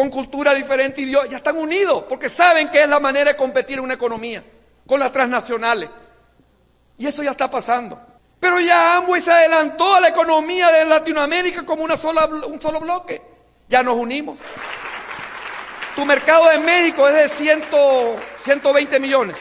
con 0.00 0.08
cultura 0.08 0.54
diferente 0.54 1.02
y 1.02 1.12
ya 1.12 1.36
están 1.36 1.58
unidos, 1.58 2.04
porque 2.08 2.30
saben 2.30 2.70
que 2.70 2.82
es 2.82 2.88
la 2.88 2.98
manera 2.98 3.32
de 3.32 3.36
competir 3.36 3.76
en 3.76 3.84
una 3.84 3.92
economía, 3.92 4.42
con 4.86 4.98
las 4.98 5.12
transnacionales. 5.12 5.90
Y 6.96 7.06
eso 7.06 7.22
ya 7.22 7.32
está 7.32 7.50
pasando. 7.50 8.00
Pero 8.40 8.58
ya 8.60 8.96
Amway 8.96 9.20
se 9.20 9.30
adelantó 9.30 9.94
a 9.94 10.00
la 10.00 10.08
economía 10.08 10.72
de 10.72 10.86
Latinoamérica 10.86 11.66
como 11.66 11.84
una 11.84 11.98
sola, 11.98 12.24
un 12.24 12.58
solo 12.58 12.80
bloque. 12.80 13.20
Ya 13.68 13.82
nos 13.82 13.94
unimos. 13.96 14.38
Tu 15.94 16.06
mercado 16.06 16.48
de 16.48 16.60
México 16.60 17.06
es 17.06 17.14
de 17.14 17.28
100, 17.28 17.64
120 18.40 19.00
millones. 19.00 19.36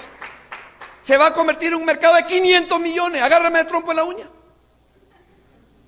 Se 1.01 1.15
va 1.15 1.27
a 1.27 1.33
convertir 1.33 1.69
en 1.69 1.75
un 1.75 1.85
mercado 1.85 2.15
de 2.15 2.25
500 2.25 2.77
millones. 2.81 3.21
Agárrame 3.21 3.61
el 3.61 3.65
trompo 3.65 3.91
en 3.91 3.95
la 3.95 4.03
uña. 4.03 4.29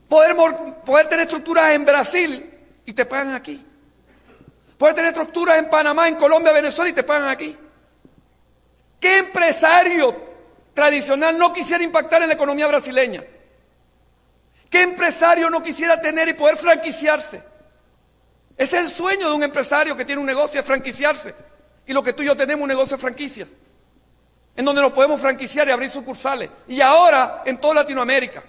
Poder, 0.08 0.34
poder 0.86 1.10
tener 1.10 1.24
estructuras 1.24 1.72
en 1.72 1.84
Brasil 1.84 2.54
y 2.86 2.94
te 2.94 3.04
pagan 3.04 3.36
aquí. 3.36 3.66
Puedes 4.82 4.96
tener 4.96 5.12
estructuras 5.12 5.60
en 5.60 5.70
Panamá, 5.70 6.08
en 6.08 6.16
Colombia, 6.16 6.52
Venezuela 6.52 6.90
y 6.90 6.94
te 6.94 7.04
pagan 7.04 7.30
aquí. 7.30 7.56
¿Qué 9.00 9.20
empresario 9.20 10.16
tradicional 10.74 11.38
no 11.38 11.54
quisiera 11.54 11.84
impactar 11.84 12.24
en 12.24 12.30
la 12.30 12.34
economía 12.34 12.66
brasileña? 12.66 13.24
¿Qué 14.72 14.82
empresario 14.82 15.52
no 15.52 15.62
quisiera 15.62 16.02
tener 16.02 16.30
y 16.30 16.34
poder 16.34 16.58
franquiciarse? 16.58 17.44
Es 18.58 18.74
el 18.74 18.90
sueño 18.90 19.30
de 19.30 19.36
un 19.36 19.44
empresario 19.44 19.96
que 19.96 20.04
tiene 20.04 20.20
un 20.20 20.26
negocio, 20.26 20.60
de 20.60 20.66
franquiciarse. 20.66 21.36
Y 21.86 21.94
lo 21.94 22.02
que 22.02 22.14
tú 22.14 22.24
y 22.24 22.26
yo 22.26 22.36
tenemos 22.36 22.64
un 22.64 22.70
negocio 22.70 22.98
de 22.98 23.02
franquicias. 23.02 23.50
En 24.56 24.66
donde 24.66 24.82
nos 24.82 24.94
podemos 24.94 25.22
franquiciar 25.22 25.68
y 25.68 25.72
abrir 25.72 25.92
sucursales. 25.92 26.50
Y 26.68 26.82
ahora 26.82 27.44
en 27.46 27.60
toda 27.60 27.76
Latinoamérica. 27.76 28.42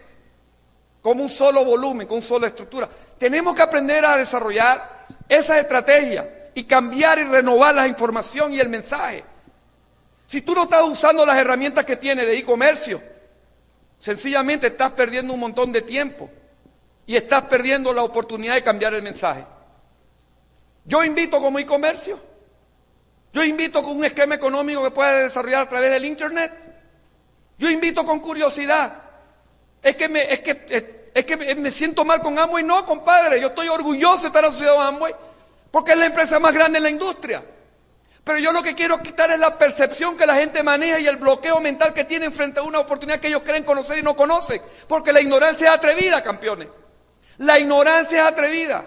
Como 1.02 1.24
un 1.24 1.28
solo 1.28 1.62
volumen, 1.62 2.06
con 2.06 2.16
una 2.16 2.26
sola 2.26 2.46
estructura. 2.46 2.88
Tenemos 3.18 3.54
que 3.54 3.60
aprender 3.60 4.02
a 4.06 4.16
desarrollar 4.16 4.91
esa 5.28 5.58
estrategia 5.58 6.50
y 6.54 6.64
cambiar 6.64 7.18
y 7.18 7.24
renovar 7.24 7.74
la 7.74 7.86
información 7.86 8.52
y 8.52 8.60
el 8.60 8.68
mensaje. 8.68 9.24
Si 10.26 10.42
tú 10.42 10.54
no 10.54 10.64
estás 10.64 10.82
usando 10.82 11.26
las 11.26 11.36
herramientas 11.36 11.84
que 11.84 11.96
tienes 11.96 12.26
de 12.26 12.38
e-comercio, 12.38 13.02
sencillamente 13.98 14.68
estás 14.68 14.92
perdiendo 14.92 15.34
un 15.34 15.40
montón 15.40 15.72
de 15.72 15.82
tiempo 15.82 16.30
y 17.06 17.16
estás 17.16 17.42
perdiendo 17.42 17.92
la 17.92 18.02
oportunidad 18.02 18.54
de 18.54 18.62
cambiar 18.62 18.94
el 18.94 19.02
mensaje. 19.02 19.44
Yo 20.84 21.04
invito 21.04 21.40
como 21.40 21.58
e-comercio, 21.58 22.18
yo 23.32 23.44
invito 23.44 23.82
con 23.82 23.96
un 23.96 24.04
esquema 24.04 24.34
económico 24.34 24.82
que 24.82 24.90
pueda 24.90 25.20
desarrollar 25.20 25.62
a 25.62 25.68
través 25.68 25.90
del 25.90 26.04
Internet, 26.04 26.52
yo 27.58 27.70
invito 27.70 28.04
con 28.04 28.20
curiosidad. 28.20 29.02
Es 29.82 29.96
que 29.96 30.08
me, 30.08 30.22
es 30.32 30.40
que, 30.40 31.01
es 31.14 31.24
que 31.24 31.36
me 31.36 31.70
siento 31.70 32.04
mal 32.04 32.20
con 32.20 32.38
Amway. 32.38 32.64
No, 32.64 32.84
compadre, 32.86 33.40
yo 33.40 33.48
estoy 33.48 33.68
orgulloso 33.68 34.22
de 34.22 34.26
estar 34.28 34.44
asociado 34.44 34.80
a 34.80 34.88
Amway 34.88 35.14
porque 35.72 35.92
es 35.92 35.98
la 35.98 36.06
empresa 36.06 36.38
más 36.38 36.54
grande 36.54 36.76
en 36.76 36.84
la 36.84 36.90
industria. 36.90 37.42
Pero 38.22 38.38
yo 38.38 38.52
lo 38.52 38.62
que 38.62 38.74
quiero 38.74 39.02
quitar 39.02 39.30
es 39.32 39.40
la 39.40 39.58
percepción 39.58 40.16
que 40.16 40.26
la 40.26 40.36
gente 40.36 40.62
maneja 40.62 41.00
y 41.00 41.08
el 41.08 41.16
bloqueo 41.16 41.58
mental 41.60 41.92
que 41.92 42.04
tienen 42.04 42.32
frente 42.32 42.60
a 42.60 42.62
una 42.62 42.78
oportunidad 42.78 43.18
que 43.18 43.28
ellos 43.28 43.42
creen 43.42 43.64
conocer 43.64 43.98
y 43.98 44.02
no 44.02 44.14
conocen. 44.14 44.62
Porque 44.86 45.12
la 45.12 45.20
ignorancia 45.20 45.70
es 45.70 45.74
atrevida, 45.74 46.22
campeones. 46.22 46.68
La 47.38 47.58
ignorancia 47.58 48.22
es 48.22 48.28
atrevida. 48.28 48.84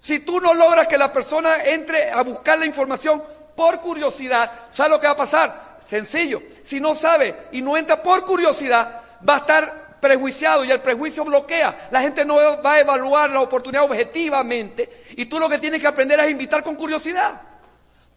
Si 0.00 0.20
tú 0.20 0.40
no 0.40 0.54
logras 0.54 0.88
que 0.88 0.96
la 0.96 1.12
persona 1.12 1.64
entre 1.64 2.10
a 2.10 2.22
buscar 2.22 2.58
la 2.58 2.64
información 2.64 3.22
por 3.54 3.80
curiosidad, 3.80 4.68
¿sabes 4.70 4.92
lo 4.92 5.00
que 5.00 5.08
va 5.08 5.14
a 5.14 5.16
pasar? 5.16 5.78
Sencillo. 5.86 6.42
Si 6.62 6.80
no 6.80 6.94
sabe 6.94 7.48
y 7.52 7.60
no 7.60 7.76
entra 7.76 8.02
por 8.02 8.24
curiosidad, 8.24 9.02
va 9.28 9.34
a 9.34 9.38
estar 9.38 9.85
prejuiciado 10.00 10.64
y 10.64 10.70
el 10.70 10.80
prejuicio 10.80 11.24
bloquea. 11.24 11.88
La 11.90 12.00
gente 12.00 12.24
no 12.24 12.36
va 12.36 12.72
a 12.72 12.80
evaluar 12.80 13.30
la 13.30 13.40
oportunidad 13.40 13.84
objetivamente 13.84 15.04
y 15.16 15.26
tú 15.26 15.38
lo 15.38 15.48
que 15.48 15.58
tienes 15.58 15.80
que 15.80 15.86
aprender 15.86 16.20
es 16.20 16.30
invitar 16.30 16.62
con 16.62 16.76
curiosidad. 16.76 17.42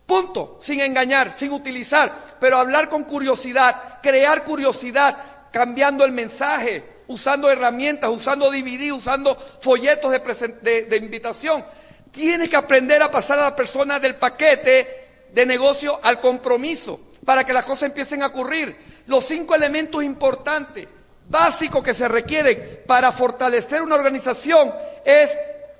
Punto, 0.06 0.58
sin 0.60 0.82
engañar, 0.82 1.38
sin 1.38 1.52
utilizar, 1.52 2.12
pero 2.40 2.58
hablar 2.58 2.90
con 2.90 3.04
curiosidad, 3.04 4.00
crear 4.02 4.44
curiosidad, 4.44 5.18
cambiando 5.52 6.04
el 6.04 6.12
mensaje, 6.12 6.84
usando 7.08 7.50
herramientas, 7.50 8.10
usando 8.10 8.50
DVD, 8.50 8.92
usando 8.92 9.36
folletos 9.62 10.12
de, 10.12 10.84
de 10.84 10.98
invitación. 10.98 11.64
Tienes 12.12 12.50
que 12.50 12.56
aprender 12.56 13.04
a 13.04 13.12
pasar 13.12 13.38
a 13.38 13.44
la 13.44 13.56
persona 13.56 14.00
del 14.00 14.16
paquete 14.16 15.28
de 15.32 15.46
negocio 15.46 16.00
al 16.02 16.20
compromiso 16.20 17.00
para 17.24 17.44
que 17.44 17.54
las 17.54 17.66
cosas 17.66 17.84
empiecen 17.84 18.24
a 18.24 18.28
ocurrir. 18.28 18.76
Los 19.06 19.26
cinco 19.26 19.54
elementos 19.54 20.04
importantes 20.04 20.88
básico 21.30 21.82
que 21.82 21.94
se 21.94 22.08
requiere 22.08 22.84
para 22.86 23.12
fortalecer 23.12 23.82
una 23.82 23.96
organización 23.96 24.74
es 25.06 25.32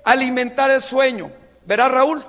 alimentar 0.04 0.70
el 0.70 0.80
sueño. 0.80 1.30
¿Verás, 1.66 1.90
Raúl? 1.90 2.24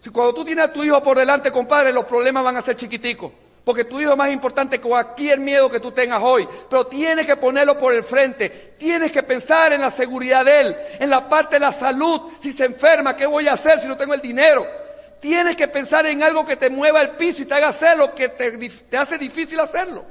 Si 0.00 0.10
cuando 0.10 0.34
tú 0.34 0.44
tienes 0.44 0.66
a 0.66 0.72
tu 0.72 0.84
hijo 0.84 1.02
por 1.02 1.18
delante, 1.18 1.50
compadre, 1.50 1.92
los 1.92 2.04
problemas 2.04 2.44
van 2.44 2.56
a 2.56 2.62
ser 2.62 2.76
chiquiticos. 2.76 3.32
Porque 3.64 3.84
tu 3.84 4.00
hijo 4.00 4.12
es 4.12 4.16
más 4.16 4.30
importante 4.30 4.78
que 4.78 4.86
cualquier 4.86 5.40
miedo 5.40 5.68
que 5.68 5.80
tú 5.80 5.90
tengas 5.90 6.22
hoy. 6.22 6.46
Pero 6.70 6.86
tienes 6.86 7.26
que 7.26 7.34
ponerlo 7.34 7.76
por 7.76 7.92
el 7.92 8.04
frente. 8.04 8.74
Tienes 8.78 9.10
que 9.10 9.24
pensar 9.24 9.72
en 9.72 9.80
la 9.80 9.90
seguridad 9.90 10.44
de 10.44 10.60
él, 10.60 10.76
en 11.00 11.10
la 11.10 11.28
parte 11.28 11.56
de 11.56 11.60
la 11.60 11.72
salud. 11.72 12.20
Si 12.40 12.52
se 12.52 12.66
enferma, 12.66 13.16
¿qué 13.16 13.26
voy 13.26 13.48
a 13.48 13.54
hacer 13.54 13.80
si 13.80 13.88
no 13.88 13.96
tengo 13.96 14.14
el 14.14 14.20
dinero? 14.20 14.64
Tienes 15.18 15.56
que 15.56 15.66
pensar 15.66 16.06
en 16.06 16.22
algo 16.22 16.46
que 16.46 16.54
te 16.54 16.70
mueva 16.70 17.02
el 17.02 17.10
piso 17.10 17.42
y 17.42 17.46
te 17.46 17.54
haga 17.54 17.68
hacer 17.68 17.98
lo 17.98 18.14
que 18.14 18.28
te, 18.28 18.56
te 18.56 18.96
hace 18.96 19.18
difícil 19.18 19.58
hacerlo. 19.58 20.04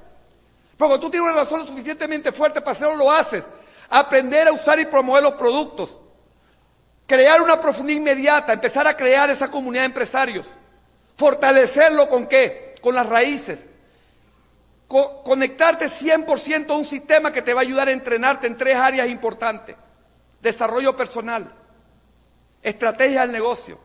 Porque 0.78 1.00
tú 1.00 1.10
tienes 1.10 1.30
una 1.30 1.40
razón 1.40 1.66
suficientemente 1.66 2.32
fuerte 2.32 2.62
para 2.62 2.74
hacerlo, 2.74 2.96
lo 2.96 3.12
haces. 3.12 3.46
Aprender 3.90 4.48
a 4.48 4.52
usar 4.52 4.80
y 4.80 4.86
promover 4.86 5.24
los 5.24 5.34
productos. 5.34 6.02
Crear 7.08 7.42
una 7.42 7.60
profundidad 7.60 8.00
inmediata, 8.00 8.54
empezar 8.54 8.88
a 8.88 8.98
crear 8.98 9.30
esa 9.30 9.50
comunidad 9.50 9.84
de 9.84 9.88
empresarios. 9.88 10.50
Fortalecerlo 11.16 12.10
con 12.10 12.28
qué? 12.28 12.76
Con 12.82 12.96
las 12.96 13.08
raíces. 13.08 13.60
conectarte 14.88 15.88
100% 15.88 16.70
a 16.70 16.74
un 16.74 16.86
sistema 16.86 17.32
que 17.32 17.42
te 17.42 17.54
va 17.54 17.62
a 17.62 17.64
ayudar 17.64 17.88
a 17.88 17.92
entrenarte 17.92 18.48
en 18.48 18.58
tres 18.58 18.76
áreas 18.76 19.08
importantes. 19.08 19.76
Desarrollo 20.42 20.96
personal, 20.96 21.52
estrategia 22.62 23.22
del 23.22 23.32
negocio 23.32 23.80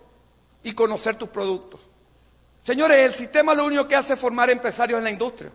y 0.62 0.74
conocer 0.74 1.14
tus 1.16 1.28
productos. 1.28 1.80
Señores, 2.64 2.99
el 2.99 3.14
sistema 3.14 3.55
lo 3.55 3.64
único 3.64 3.88
que 3.88 3.97
hace 3.97 4.14
es 4.14 4.18
formar 4.18 4.51
empresarios 4.51 4.99
en 4.99 5.05
la 5.05 5.11
industria 5.11 5.51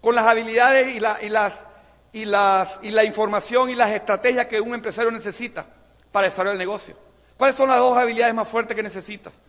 con 0.00 0.14
las 0.14 0.26
habilidades 0.26 0.88
y, 0.88 0.98
y, 0.98 1.00
las, 1.28 1.66
y, 2.12 2.24
las, 2.24 2.78
y 2.82 2.90
la 2.90 3.04
información 3.04 3.70
y 3.70 3.74
las 3.74 3.90
estrategias 3.90 4.46
que 4.46 4.60
un 4.60 4.74
empresario 4.74 5.10
necesita. 5.10 5.66
para 6.12 6.28
desarrollar 6.28 6.54
el 6.54 6.58
negocio. 6.58 6.96
¿Cuáles 7.36 7.56
son 7.56 7.68
las 7.68 7.78
dos 7.78 7.96
habilidades 7.96 8.34
más 8.34 8.48
fuertes 8.48 8.74
que 8.74 8.82
necesitas 8.82 9.40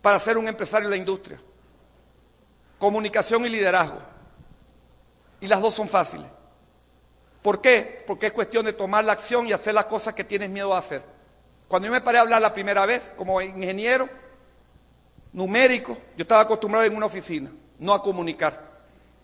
para 0.00 0.18
ser 0.18 0.38
un 0.38 0.48
empresario 0.48 0.86
en 0.86 0.90
la 0.90 0.96
industria? 0.96 1.40
Comunicación 2.78 3.46
y 3.46 3.48
liderazgo. 3.48 3.98
Y 5.40 5.46
las 5.46 5.60
dos 5.60 5.74
son 5.74 5.88
fáciles. 5.88 6.26
¿Por 7.42 7.60
qué? 7.60 8.04
Porque 8.06 8.26
es 8.28 8.32
cuestión 8.32 8.64
de 8.64 8.72
tomar 8.72 9.04
la 9.04 9.12
acción 9.12 9.46
y 9.46 9.52
hacer 9.52 9.74
las 9.74 9.86
cosas 9.86 10.14
que 10.14 10.24
tienes 10.24 10.50
miedo 10.50 10.74
a 10.74 10.78
hacer. 10.78 11.02
Cuando 11.68 11.86
yo 11.86 11.92
me 11.92 12.00
paré 12.00 12.18
a 12.18 12.22
hablar 12.22 12.42
la 12.42 12.52
primera 12.52 12.86
vez 12.86 13.12
como 13.16 13.40
ingeniero 13.40 14.08
numérico, 15.32 15.96
yo 16.16 16.22
estaba 16.22 16.42
acostumbrado 16.42 16.86
en 16.86 16.96
una 16.96 17.06
oficina, 17.06 17.50
no 17.78 17.94
a 17.94 18.02
comunicar. 18.02 18.71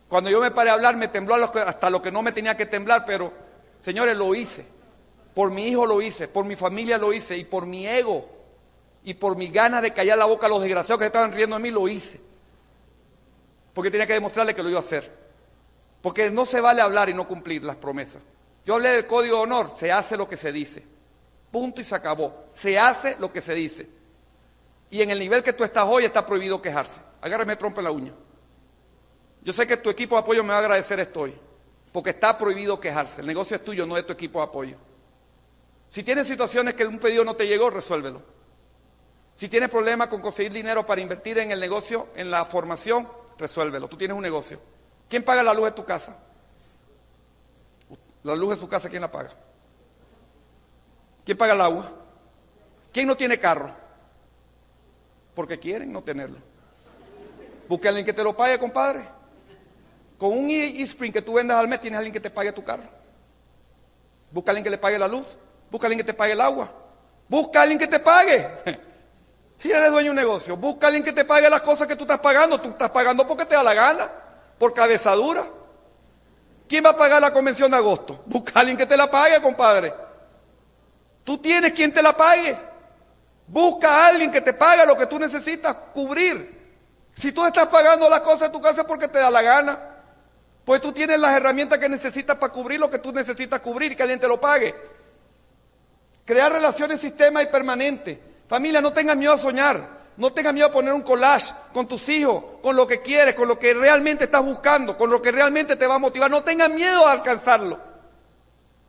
Cuando 0.08 0.30
yo 0.30 0.40
me 0.40 0.50
paré 0.50 0.70
a 0.70 0.74
hablar 0.74 0.96
me 0.96 1.08
tembló 1.08 1.34
hasta 1.34 1.90
lo 1.90 2.00
que 2.00 2.10
no 2.10 2.22
me 2.22 2.32
tenía 2.32 2.56
que 2.56 2.66
temblar, 2.66 3.04
pero 3.04 3.32
señores, 3.80 4.16
lo 4.16 4.34
hice. 4.34 4.66
Por 5.34 5.50
mi 5.50 5.68
hijo 5.68 5.86
lo 5.86 6.00
hice, 6.00 6.26
por 6.26 6.44
mi 6.44 6.56
familia 6.56 6.98
lo 6.98 7.12
hice 7.12 7.36
y 7.36 7.44
por 7.44 7.66
mi 7.66 7.86
ego 7.86 8.28
y 9.04 9.14
por 9.14 9.36
mi 9.36 9.48
ganas 9.48 9.82
de 9.82 9.92
callar 9.92 10.18
la 10.18 10.24
boca 10.24 10.46
a 10.46 10.48
los 10.48 10.60
desgraciados 10.60 10.98
que 11.00 11.06
estaban 11.06 11.32
riendo 11.32 11.56
de 11.56 11.62
mí 11.62 11.70
lo 11.70 11.86
hice. 11.88 12.20
Porque 13.72 13.90
tenía 13.90 14.06
que 14.06 14.14
demostrarle 14.14 14.54
que 14.54 14.62
lo 14.62 14.68
iba 14.68 14.78
a 14.78 14.82
hacer. 14.82 15.16
Porque 16.02 16.30
no 16.30 16.44
se 16.44 16.60
vale 16.60 16.82
hablar 16.82 17.08
y 17.08 17.14
no 17.14 17.28
cumplir 17.28 17.62
las 17.62 17.76
promesas. 17.76 18.20
Yo 18.64 18.74
hablé 18.74 18.90
del 18.90 19.06
código 19.06 19.36
de 19.36 19.42
honor, 19.42 19.72
se 19.76 19.92
hace 19.92 20.16
lo 20.16 20.28
que 20.28 20.36
se 20.36 20.52
dice. 20.52 20.84
Punto 21.50 21.80
y 21.80 21.84
se 21.84 21.94
acabó. 21.94 22.46
Se 22.52 22.78
hace 22.78 23.16
lo 23.18 23.32
que 23.32 23.40
se 23.40 23.54
dice. 23.54 23.88
Y 24.90 25.02
en 25.02 25.10
el 25.10 25.18
nivel 25.18 25.42
que 25.42 25.52
tú 25.52 25.64
estás 25.64 25.86
hoy 25.86 26.04
está 26.04 26.26
prohibido 26.26 26.60
quejarse. 26.60 27.00
Agárrame 27.20 27.56
trompa 27.56 27.80
en 27.80 27.84
la 27.84 27.90
uña. 27.90 28.12
Yo 29.42 29.52
sé 29.52 29.66
que 29.66 29.76
tu 29.76 29.90
equipo 29.90 30.16
de 30.16 30.22
apoyo 30.22 30.42
me 30.42 30.50
va 30.50 30.56
a 30.56 30.60
agradecer 30.60 31.00
esto 31.00 31.20
hoy. 31.20 31.34
Porque 31.92 32.10
está 32.10 32.36
prohibido 32.36 32.78
quejarse. 32.78 33.20
El 33.20 33.26
negocio 33.26 33.56
es 33.56 33.64
tuyo, 33.64 33.86
no 33.86 33.94
de 33.94 34.02
tu 34.02 34.12
equipo 34.12 34.38
de 34.40 34.44
apoyo. 34.44 34.76
Si 35.88 36.02
tienes 36.02 36.26
situaciones 36.26 36.74
que 36.74 36.84
un 36.84 36.98
pedido 36.98 37.24
no 37.24 37.34
te 37.34 37.46
llegó, 37.46 37.70
resuélvelo. 37.70 38.22
Si 39.36 39.48
tienes 39.48 39.70
problemas 39.70 40.08
con 40.08 40.20
conseguir 40.20 40.52
dinero 40.52 40.84
para 40.84 41.00
invertir 41.00 41.38
en 41.38 41.50
el 41.50 41.60
negocio, 41.60 42.08
en 42.16 42.30
la 42.30 42.44
formación, 42.44 43.08
resuélvelo. 43.38 43.88
Tú 43.88 43.96
tienes 43.96 44.16
un 44.16 44.22
negocio. 44.22 44.60
¿Quién 45.08 45.22
paga 45.22 45.42
la 45.42 45.54
luz 45.54 45.66
de 45.66 45.72
tu 45.72 45.84
casa? 45.84 46.16
La 48.24 48.34
luz 48.34 48.50
de 48.50 48.56
su 48.56 48.68
casa, 48.68 48.90
¿quién 48.90 49.00
la 49.00 49.10
paga? 49.10 49.30
¿Quién 51.24 51.38
paga 51.38 51.54
el 51.54 51.60
agua? 51.60 51.90
¿Quién 52.92 53.06
no 53.06 53.16
tiene 53.16 53.38
carro? 53.38 53.70
Porque 55.34 55.58
quieren 55.58 55.92
no 55.92 56.02
tenerlo. 56.02 56.38
Busca 57.68 57.88
a 57.88 57.90
alguien 57.90 58.04
que 58.04 58.12
te 58.12 58.24
lo 58.24 58.36
pague, 58.36 58.58
compadre. 58.58 59.17
Con 60.18 60.36
un 60.36 60.50
e-spring 60.50 61.12
que 61.12 61.22
tú 61.22 61.34
vendas 61.34 61.56
al 61.56 61.68
mes, 61.68 61.80
tienes 61.80 61.96
a 61.96 61.98
alguien 61.98 62.12
que 62.12 62.20
te 62.20 62.30
pague 62.30 62.52
tu 62.52 62.64
carro. 62.64 62.82
Busca 64.30 64.50
a 64.50 64.52
alguien 64.52 64.64
que 64.64 64.70
le 64.70 64.78
pague 64.78 64.98
la 64.98 65.08
luz. 65.08 65.26
Busca 65.70 65.86
a 65.86 65.88
alguien 65.88 66.04
que 66.04 66.12
te 66.12 66.14
pague 66.14 66.32
el 66.32 66.40
agua. 66.40 66.70
Busca 67.28 67.62
alguien 67.62 67.78
que 67.78 67.86
te 67.86 68.00
pague. 68.00 68.48
Si 69.58 69.72
eres 69.72 69.90
dueño 69.90 70.04
de 70.04 70.10
un 70.10 70.16
negocio, 70.16 70.56
busca 70.56 70.86
a 70.86 70.88
alguien 70.88 71.02
que 71.02 71.12
te 71.12 71.24
pague 71.24 71.50
las 71.50 71.62
cosas 71.62 71.88
que 71.88 71.96
tú 71.96 72.04
estás 72.04 72.20
pagando. 72.20 72.60
Tú 72.60 72.68
estás 72.68 72.90
pagando 72.90 73.26
porque 73.26 73.44
te 73.44 73.56
da 73.56 73.62
la 73.64 73.74
gana 73.74 74.08
por 74.56 74.72
cabezadura. 74.72 75.44
¿Quién 76.68 76.84
va 76.84 76.90
a 76.90 76.96
pagar 76.96 77.20
la 77.20 77.32
convención 77.32 77.68
de 77.68 77.76
agosto? 77.76 78.22
Busca 78.26 78.52
a 78.54 78.60
alguien 78.60 78.76
que 78.76 78.86
te 78.86 78.96
la 78.96 79.10
pague, 79.10 79.42
compadre. 79.42 79.92
Tú 81.24 81.38
tienes 81.38 81.72
quien 81.72 81.92
te 81.92 82.00
la 82.00 82.16
pague. 82.16 82.56
Busca 83.48 83.88
a 83.88 84.06
alguien 84.06 84.30
que 84.30 84.40
te 84.40 84.52
pague 84.52 84.86
lo 84.86 84.96
que 84.96 85.06
tú 85.06 85.18
necesitas 85.18 85.74
cubrir. 85.92 86.56
Si 87.16 87.32
tú 87.32 87.44
estás 87.44 87.66
pagando 87.66 88.08
las 88.08 88.20
cosas 88.20 88.42
de 88.42 88.50
tu 88.50 88.60
casa 88.60 88.82
es 88.82 88.86
porque 88.86 89.08
te 89.08 89.18
da 89.18 89.28
la 89.28 89.42
gana. 89.42 89.97
Pues 90.68 90.82
tú 90.82 90.92
tienes 90.92 91.18
las 91.18 91.34
herramientas 91.34 91.78
que 91.78 91.88
necesitas 91.88 92.36
para 92.36 92.52
cubrir 92.52 92.78
lo 92.78 92.90
que 92.90 92.98
tú 92.98 93.10
necesitas 93.10 93.58
cubrir 93.62 93.92
y 93.92 93.96
que 93.96 94.02
alguien 94.02 94.20
te 94.20 94.28
lo 94.28 94.38
pague. 94.38 94.74
Crear 96.26 96.52
relaciones 96.52 97.00
sistema 97.00 97.42
y 97.42 97.46
permanente. 97.46 98.20
Familia, 98.46 98.82
no 98.82 98.92
tengas 98.92 99.16
miedo 99.16 99.32
a 99.32 99.38
soñar. 99.38 99.80
No 100.18 100.30
tengas 100.30 100.52
miedo 100.52 100.66
a 100.66 100.70
poner 100.70 100.92
un 100.92 101.00
collage 101.00 101.54
con 101.72 101.88
tus 101.88 102.06
hijos, 102.10 102.44
con 102.60 102.76
lo 102.76 102.86
que 102.86 103.00
quieres, 103.00 103.34
con 103.34 103.48
lo 103.48 103.58
que 103.58 103.72
realmente 103.72 104.24
estás 104.24 104.44
buscando, 104.44 104.94
con 104.94 105.08
lo 105.08 105.22
que 105.22 105.32
realmente 105.32 105.74
te 105.74 105.86
va 105.86 105.94
a 105.94 105.98
motivar. 105.98 106.30
No 106.30 106.42
tengas 106.42 106.68
miedo 106.68 107.06
a 107.06 107.12
alcanzarlo. 107.12 107.80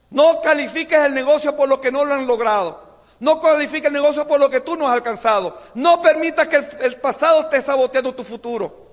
No 0.09 0.41
califiques 0.41 0.99
el 0.99 1.13
negocio 1.13 1.55
por 1.55 1.69
lo 1.69 1.79
que 1.79 1.93
no 1.93 2.03
lo 2.03 2.13
han 2.13 2.27
logrado. 2.27 3.05
No 3.21 3.39
califiques 3.39 3.87
el 3.87 3.93
negocio 3.93 4.27
por 4.27 4.37
lo 4.37 4.49
que 4.49 4.59
tú 4.59 4.75
no 4.75 4.85
has 4.85 4.95
alcanzado. 4.95 5.57
No 5.75 6.01
permitas 6.01 6.45
que 6.49 6.61
el, 6.81 6.97
pasado 6.97 7.43
esté 7.43 7.61
saboteando 7.61 8.13
tu 8.13 8.25
futuro. 8.25 8.88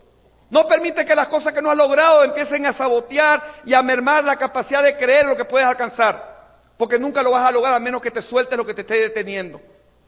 No 0.51 0.67
permite 0.67 1.05
que 1.05 1.15
las 1.15 1.29
cosas 1.29 1.53
que 1.53 1.61
no 1.61 1.71
has 1.71 1.77
logrado 1.77 2.23
empiecen 2.23 2.67
a 2.67 2.73
sabotear 2.73 3.63
y 3.65 3.75
a 3.75 3.83
mermar 3.83 4.25
la 4.25 4.37
capacidad 4.37 4.83
de 4.83 4.97
creer 4.97 5.27
lo 5.27 5.37
que 5.37 5.45
puedes 5.45 5.67
alcanzar. 5.67 6.37
Porque 6.77 6.99
nunca 6.99 7.23
lo 7.23 7.33
vas 7.33 7.47
a 7.47 7.53
lograr 7.53 7.75
a 7.75 7.81
menos 7.81 8.01
que 8.01 8.11
te 8.11 8.23
sueltes 8.23 8.57
lo 8.57 8.65
que 8.65 8.75
te 8.75 8.83
esté 8.83 8.95
deteniendo. 8.95 9.61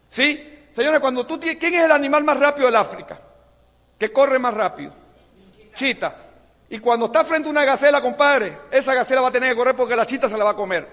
¿Sí? 0.09 0.69
Señores, 0.75 1.01
cuando 1.01 1.27
tú 1.27 1.41
¿quién 1.41 1.75
es 1.75 1.85
el 1.85 1.93
animal 1.93 2.23
más 2.23 2.39
rápido 2.39 2.67
del 2.67 2.77
África? 2.77 3.19
Que 3.99 4.13
corre 4.13 4.39
más 4.39 4.55
rápido. 4.55 4.93
Chita. 5.75 6.15
Y 6.71 6.79
cuando 6.79 7.07
está 7.07 7.25
frente 7.25 7.49
a 7.49 7.51
una 7.51 7.65
gacela, 7.65 8.01
compadre, 8.01 8.59
esa 8.71 8.95
gacela 8.95 9.23
va 9.23 9.29
a 9.29 9.33
tener 9.33 9.51
que 9.51 9.57
correr 9.57 9.75
porque 9.75 9.97
la 9.97 10.07
chita 10.07 10.29
se 10.29 10.37
la 10.37 10.45
va 10.45 10.51
a 10.51 10.57
comer. 10.57 10.87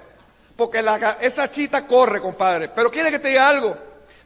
Porque 0.56 0.84
esa 1.20 1.52
chita 1.52 1.86
corre, 1.86 2.22
compadre. 2.22 2.70
Pero 2.70 2.90
quiere 2.90 3.12
que 3.12 3.20
te 3.20 3.28
diga 3.28 3.48
algo. 3.48 3.78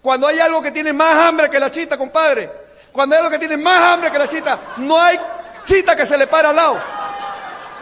Cuando 0.01 0.27
hay 0.27 0.39
algo 0.39 0.61
que 0.61 0.71
tiene 0.71 0.93
más 0.93 1.15
hambre 1.15 1.49
que 1.49 1.59
la 1.59 1.71
chita, 1.71 1.97
compadre. 1.97 2.68
Cuando 2.99 3.15
hay 3.15 3.19
algo 3.19 3.31
que 3.31 3.39
tiene 3.39 3.55
más 3.55 3.93
hambre 3.93 4.11
que 4.11 4.19
la 4.19 4.27
chita, 4.27 4.59
no 4.75 4.99
hay 4.99 5.17
chita 5.63 5.95
que 5.95 6.05
se 6.05 6.17
le 6.17 6.27
pare 6.27 6.49
al 6.49 6.55
lado. 6.57 6.77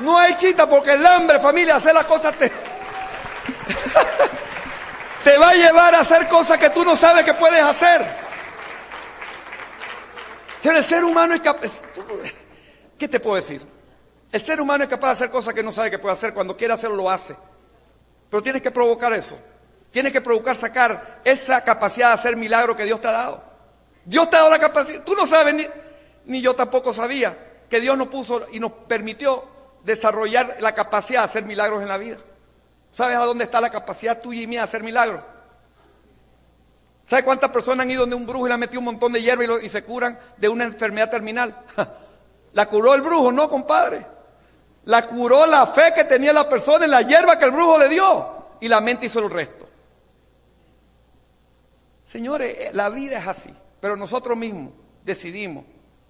No 0.02 0.16
hay 0.16 0.36
chita 0.36 0.70
porque 0.70 0.92
el 0.92 1.04
hambre, 1.04 1.40
familia, 1.40 1.78
hacer 1.78 1.96
las 1.96 2.06
cosas 2.06 2.36
te... 2.36 2.52
te 5.24 5.38
va 5.40 5.50
a 5.50 5.54
llevar 5.56 5.96
a 5.96 6.02
hacer 6.02 6.28
cosas 6.28 6.60
que 6.60 6.70
tú 6.70 6.86
no 6.86 6.96
sabes 6.96 7.26
que 7.26 7.34
puedes 7.34 7.64
hacer. 7.64 8.08
el 10.62 10.84
ser 10.84 11.04
humano 11.04 11.34
es 11.34 11.42
capaz... 11.42 11.82
¿Qué 13.00 13.08
te 13.08 13.20
puedo 13.20 13.38
decir? 13.38 13.66
El 14.32 14.46
ser 14.46 14.62
humano 14.62 14.84
es 14.84 14.90
capaz 14.92 15.08
de 15.08 15.14
hacer 15.14 15.32
cosas 15.32 15.56
que 15.56 15.64
no 15.64 15.72
sabe 15.72 15.90
que 15.90 15.98
puede 15.98 16.14
hacer. 16.14 16.32
Cuando 16.32 16.56
quiere 16.56 16.76
hacerlo, 16.76 16.96
lo 16.96 17.10
hace. 17.10 17.36
Pero 18.30 18.44
tienes 18.44 18.62
que 18.62 18.70
provocar 18.70 19.12
eso. 19.14 19.36
Tienes 19.90 20.14
que 20.14 20.22
provocar 20.22 20.56
sacar 20.56 21.22
esa 21.26 21.64
capacidad 21.64 22.10
de 22.10 22.14
hacer 22.14 22.36
milagro 22.36 22.76
que 22.76 22.86
Dios 22.86 23.02
te 23.02 23.08
ha 23.08 23.14
dado. 23.14 23.47
Dios 24.08 24.30
te 24.30 24.38
ha 24.38 24.40
dado 24.40 24.52
la 24.52 24.60
capacidad. 24.60 25.04
Tú 25.04 25.16
no 25.16 25.28
sabes, 25.28 25.70
ni, 26.26 26.42
yo 26.42 26.56
tampoco 26.56 26.94
sabía, 26.94 27.38
que 27.70 27.82
Dios 27.82 27.98
nos 27.98 28.08
puso 28.08 28.46
y 28.54 28.60
nos 28.60 28.72
permitió 28.72 29.46
desarrollar 29.84 30.56
la 30.62 30.74
capacidad 30.74 31.20
de 31.20 31.26
hacer 31.26 31.44
milagros 31.44 31.82
en 31.82 31.90
la 31.90 31.98
vida. 31.98 32.18
¿Sabes 32.94 33.18
a 33.18 33.26
dónde 33.26 33.44
está 33.44 33.60
la 33.60 33.70
capacidad 33.70 34.22
tuya 34.22 34.42
y 34.42 34.48
mía 34.48 34.62
de 34.62 34.64
hacer 34.64 34.82
milagros? 34.82 35.22
¿Sabes 37.06 37.26
cuántas 37.26 37.50
personas 37.52 37.84
han 37.84 37.92
ido 37.92 38.02
donde 38.02 38.16
un 38.16 38.26
brujo 38.26 38.46
y 38.46 38.50
le 38.50 38.54
han 38.54 38.60
metido 38.62 38.80
un 38.80 38.86
montón 38.86 39.12
de 39.12 39.22
hierba 39.22 39.44
y, 39.62 39.68
se 39.68 39.84
curan 39.84 40.18
de 40.38 40.48
una 40.48 40.64
enfermedad 40.64 41.10
terminal? 41.10 41.54
¿La 42.54 42.68
curó 42.68 42.96
el 42.96 43.02
brujo? 43.02 43.30
No, 43.34 43.50
compadre. 43.50 44.06
La 44.86 45.06
curó 45.06 45.46
la 45.46 45.68
fe 45.68 45.92
que 45.94 46.06
tenía 46.06 46.32
la 46.32 46.48
persona 46.48 46.86
en 46.86 46.92
la 46.92 47.02
hierba 47.02 47.38
que 47.38 47.44
el 47.44 47.52
brujo 47.52 47.78
le 47.78 47.90
dio. 47.90 48.36
Y 48.62 48.70
la 48.70 48.80
mente 48.80 49.08
hizo 49.08 49.20
el 49.20 49.30
resto. 49.30 49.68
Señores, 52.06 52.56
eh, 52.58 52.70
la 52.72 52.90
vida 52.90 53.20
es 53.20 53.28
así. 53.28 53.54
Pero 53.80 53.96
nosotros 53.96 54.38
mismos 54.38 54.74
decidimos 55.04 55.66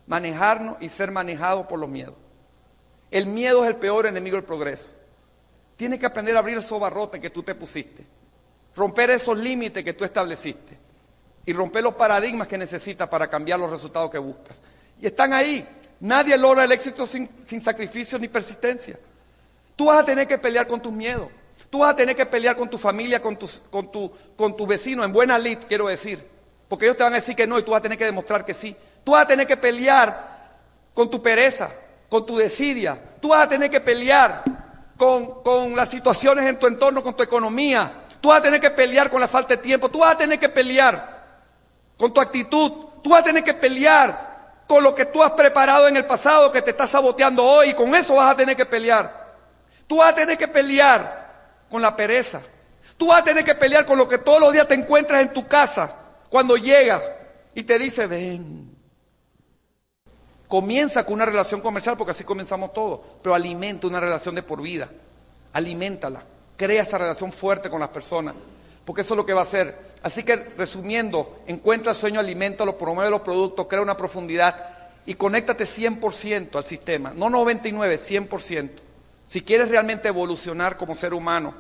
manejarnos 0.08 0.78
y 0.82 0.90
ser 0.90 1.12
manejados 1.12 1.68
por 1.68 1.80
los 1.80 1.90
miedos. 1.90 2.16
El 3.12 3.26
miedo 3.26 3.64
es 3.64 3.70
el 3.70 3.76
peor 3.76 4.06
enemigo 4.06 4.36
del 4.36 4.46
progreso. 4.46 4.94
Tienes 5.76 6.00
que 6.00 6.06
aprender 6.06 6.36
a 6.36 6.40
abrir 6.40 6.58
esos 6.58 6.80
barrotes 6.80 7.22
que 7.22 7.30
tú 7.30 7.44
te 7.44 7.56
pusiste. 7.56 8.04
Romper 8.76 9.12
esos 9.12 9.38
límites 9.38 9.84
que 9.84 9.94
tú 9.94 10.04
estableciste. 10.04 10.78
Y 11.46 11.54
romper 11.54 11.84
los 11.84 11.94
paradigmas 11.94 12.48
que 12.48 12.58
necesitas 12.58 13.08
para 13.08 13.28
cambiar 13.28 13.60
los 13.60 13.70
resultados 13.70 14.10
que 14.10 14.18
buscas. 14.18 14.62
Y 15.02 15.08
están 15.08 15.34
ahí. 15.34 15.66
Nadie 16.00 16.38
logra 16.38 16.64
el 16.64 16.72
éxito 16.72 17.06
sin, 17.06 17.30
sacrificio 17.62 18.20
ni 18.20 18.28
persistencia. 18.28 19.00
Tú 19.76 19.86
vas 19.86 20.02
a 20.02 20.06
tener 20.06 20.28
que 20.28 20.38
pelear 20.38 20.68
con 20.68 20.82
tus 20.82 20.92
miedos. 20.92 21.30
Tú 21.70 21.80
vas 21.80 21.94
a 21.94 21.96
tener 21.96 22.16
que 22.16 22.26
pelear 22.26 22.56
con 22.56 22.70
tu 22.70 22.78
familia, 22.78 23.22
con, 23.22 23.38
con, 23.70 23.92
tu, 23.92 24.12
con 24.36 24.56
tu 24.56 24.66
vecino, 24.66 25.04
en 25.04 25.12
buena 25.12 25.38
lid, 25.38 25.60
quiero 25.68 25.88
decir. 25.88 26.37
Porque 26.68 26.86
ellos 26.86 26.98
te 26.98 27.04
van 27.04 27.14
a 27.14 27.18
decir 27.18 27.36
que 27.36 27.48
no 27.48 27.58
y 27.58 27.64
tú 27.64 27.72
vas 27.72 27.80
a 27.80 27.84
tener 27.84 27.98
que 27.98 28.06
demostrar 28.06 28.44
que 28.44 28.54
sí. 28.54 28.76
Tú 29.04 29.12
vas 29.12 29.24
a 29.24 29.28
tener 29.28 29.48
que 29.48 29.56
pelear 29.56 30.38
con 30.94 31.10
tu 31.10 31.22
pereza, 31.22 31.72
con 32.10 32.26
tu 32.26 32.36
desidia. 32.36 33.00
Tú 33.22 33.30
vas 33.30 33.46
a 33.46 33.50
tener 33.50 33.70
que 33.70 33.80
pelear 33.80 34.44
con, 34.98 35.76
las 35.76 35.90
situaciones 35.90 36.46
en 36.46 36.60
tu 36.60 36.68
entorno, 36.68 37.04
con 37.04 37.16
tu 37.16 37.24
economía. 37.24 37.92
Tú 38.20 38.30
vas 38.30 38.40
a 38.40 38.42
tener 38.42 38.60
que 38.60 38.72
pelear 38.72 39.10
con 39.10 39.22
la 39.22 39.28
falta 39.28 39.56
de 39.56 39.62
tiempo. 39.62 39.90
Tú 39.90 40.00
vas 40.00 40.16
a 40.16 40.18
tener 40.18 40.40
que 40.40 40.50
pelear 40.50 41.26
con 41.98 42.14
tu 42.14 42.20
actitud. 42.20 42.72
Tú 43.02 43.12
vas 43.12 43.22
a 43.22 43.24
tener 43.24 43.44
que 43.44 43.54
pelear 43.54 44.64
con 44.68 44.84
lo 44.84 44.94
que 44.94 45.06
tú 45.06 45.24
has 45.24 45.32
preparado 45.32 45.88
en 45.88 45.96
el 45.96 46.06
pasado 46.06 46.52
que 46.52 46.62
te 46.62 46.72
está 46.72 46.86
saboteando 46.86 47.44
hoy. 47.46 47.70
Y 47.70 47.74
con 47.74 47.96
eso 47.96 48.16
vas 48.16 48.34
a 48.34 48.36
tener 48.36 48.58
que 48.58 48.66
pelear. 48.66 49.36
Tú 49.88 49.98
vas 49.98 50.10
a 50.10 50.16
tener 50.16 50.38
que 50.38 50.50
pelear 50.50 51.28
con 51.70 51.82
la 51.82 51.96
pereza. 51.96 52.42
Tú 52.98 53.08
vas 53.08 53.20
a 53.20 53.24
tener 53.24 53.46
que 53.46 53.56
pelear 53.56 53.86
con 53.86 53.98
lo 53.98 54.06
que 54.06 54.18
todos 54.18 54.42
los 54.42 54.52
días 54.52 54.68
te 54.68 54.74
encuentras 54.74 55.22
en 55.22 55.32
tu 55.32 55.48
casa 55.48 55.94
cuando 56.30 56.58
llegas 56.58 57.02
y 57.56 57.64
te 57.64 57.80
dice, 57.80 58.08
ven. 58.08 58.76
Comienza 60.48 61.06
con 61.06 61.16
una 61.16 61.26
relación 61.26 61.60
comercial, 61.60 61.98
porque 61.98 62.12
así 62.12 62.24
comenzamos 62.24 62.72
todos, 62.74 63.02
pero 63.22 63.36
alimenta 63.36 63.88
una 63.88 64.00
relación 64.00 64.36
de 64.36 64.44
por 64.44 64.62
vida. 64.62 64.90
Aliméntala. 65.54 66.24
Crea 66.56 66.84
esa 66.84 66.98
relación 66.98 67.32
fuerte 67.32 67.70
con 67.70 67.80
las 67.80 67.90
personas. 67.90 68.36
porque 68.86 69.02
eso 69.02 69.16
es 69.16 69.18
lo 69.18 69.26
que 69.26 69.34
va 69.34 69.42
a 69.42 69.44
hacer. 69.44 69.76
Así 70.02 70.24
que, 70.24 70.38
resumiendo, 70.38 71.40
encuentra 71.46 71.92
el 71.92 71.98
sueño, 71.98 72.22
aliméntalo, 72.22 72.78
promueve 72.78 73.12
los 73.12 73.20
productos, 73.20 73.68
crea 73.68 73.82
una 73.82 73.98
profundidad 73.98 74.56
y 75.06 75.16
conéctate 75.16 75.66
100% 75.66 76.56
al 76.56 76.64
sistema, 76.64 77.12
no 77.14 77.30
99, 77.30 78.00
100%. 78.00 78.70
Si 79.28 79.42
quieres 79.42 79.68
realmente 79.68 80.08
evolucionar 80.08 80.78
como 80.78 80.96
ser 80.96 81.14
humano, 81.14 81.54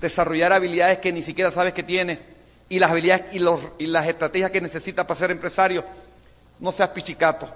desarrollar 0.00 0.52
habilidades 0.52 0.98
que 0.98 1.12
ni 1.12 1.24
siquiera 1.24 1.50
sabes 1.50 1.72
que 1.72 1.82
tienes 1.82 2.24
y 2.68 2.78
las 2.78 2.90
habilidades 2.90 3.34
y, 3.34 3.38
los, 3.38 3.60
y 3.78 3.86
las 3.86 4.06
estrategias 4.06 4.50
que 4.50 4.60
necesitas 4.60 5.06
para 5.06 5.18
ser 5.18 5.30
empresario, 5.30 5.84
no 6.60 6.72
seas 6.72 6.90
pichicato. 6.90 7.48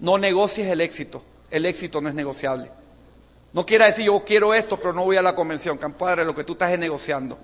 No 0.00 0.18
negocies 0.18 0.68
el 0.68 0.80
éxito. 0.80 1.22
El 1.50 1.66
éxito 1.66 2.00
no 2.00 2.08
es 2.08 2.14
negociable. 2.14 2.70
No 3.52 3.66
quiera 3.66 3.86
decir 3.86 4.06
yo 4.06 4.24
quiero 4.24 4.54
esto, 4.54 4.76
pero 4.76 4.92
no 4.92 5.04
voy 5.04 5.16
a 5.16 5.22
la 5.22 5.34
convención. 5.34 5.78
Campadre, 5.78 6.24
lo 6.24 6.34
que 6.34 6.44
tú 6.44 6.52
estás 6.52 6.72
es 6.72 6.78
negociando. 6.78 7.38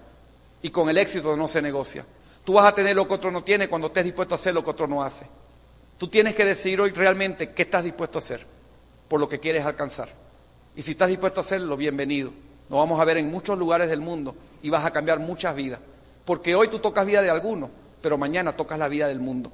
Y 0.63 0.71
con 0.71 0.89
el 0.89 0.99
éxito 0.99 1.37
no 1.37 1.49
se 1.49 1.61
negocia. 1.61 2.05
Tú 2.45 2.55
vas 2.55 2.67
a 2.67 2.75
tener 2.75 2.95
lo 2.95 3.07
que 3.07 3.15
otro 3.15 3.31
no 3.31 3.43
tiene 3.43 3.69
cuando 3.69 3.89
estés 3.89 4.05
dispuesto 4.05 4.35
a 4.35 4.37
hacer 4.37 4.55
lo 4.55 4.65
que 4.65 4.71
otro 4.71 4.87
no 4.87 5.03
hace. 5.03 5.27
Tú 5.99 6.09
tienes 6.09 6.35
que 6.35 6.45
decidir 6.45 6.81
hoy 6.81 6.91
realmente 6.91 7.51
qué 7.51 7.63
estás 7.63 7.83
dispuesto 7.83 8.19
a 8.19 8.21
hacer 8.21 8.47
por 9.09 9.21
lo 9.21 9.29
que 9.29 9.41
quieres 9.41 9.65
alcanzar. 9.65 10.09
Y 10.77 10.83
si 10.83 10.93
estás 10.93 11.09
dispuesto 11.09 11.41
a 11.41 11.43
hacerlo, 11.43 11.77
bienvenido. 11.77 12.31
Nos 12.69 12.79
vamos 12.79 13.01
a 13.01 13.05
ver 13.05 13.19
en 13.19 13.31
muchos 13.31 13.59
lugares 13.59 13.89
del 13.89 14.01
mundo 14.01 14.35
y 14.63 14.71
vas 14.71 14.85
a 14.85 14.91
cambiar 14.91 15.19
muchas 15.19 15.55
vidas. 15.55 15.81
Porque 16.27 16.57
hoy 16.57 16.67
tú 16.69 16.81
tocas 16.81 17.07
vida 17.07 17.23
de 17.23 17.31
alguno, 17.31 17.71
pero 18.03 18.19
mañana 18.19 18.57
tocas 18.57 18.79
la 18.79 18.89
vida 18.89 19.07
del 19.07 19.21
mundo. 19.21 19.53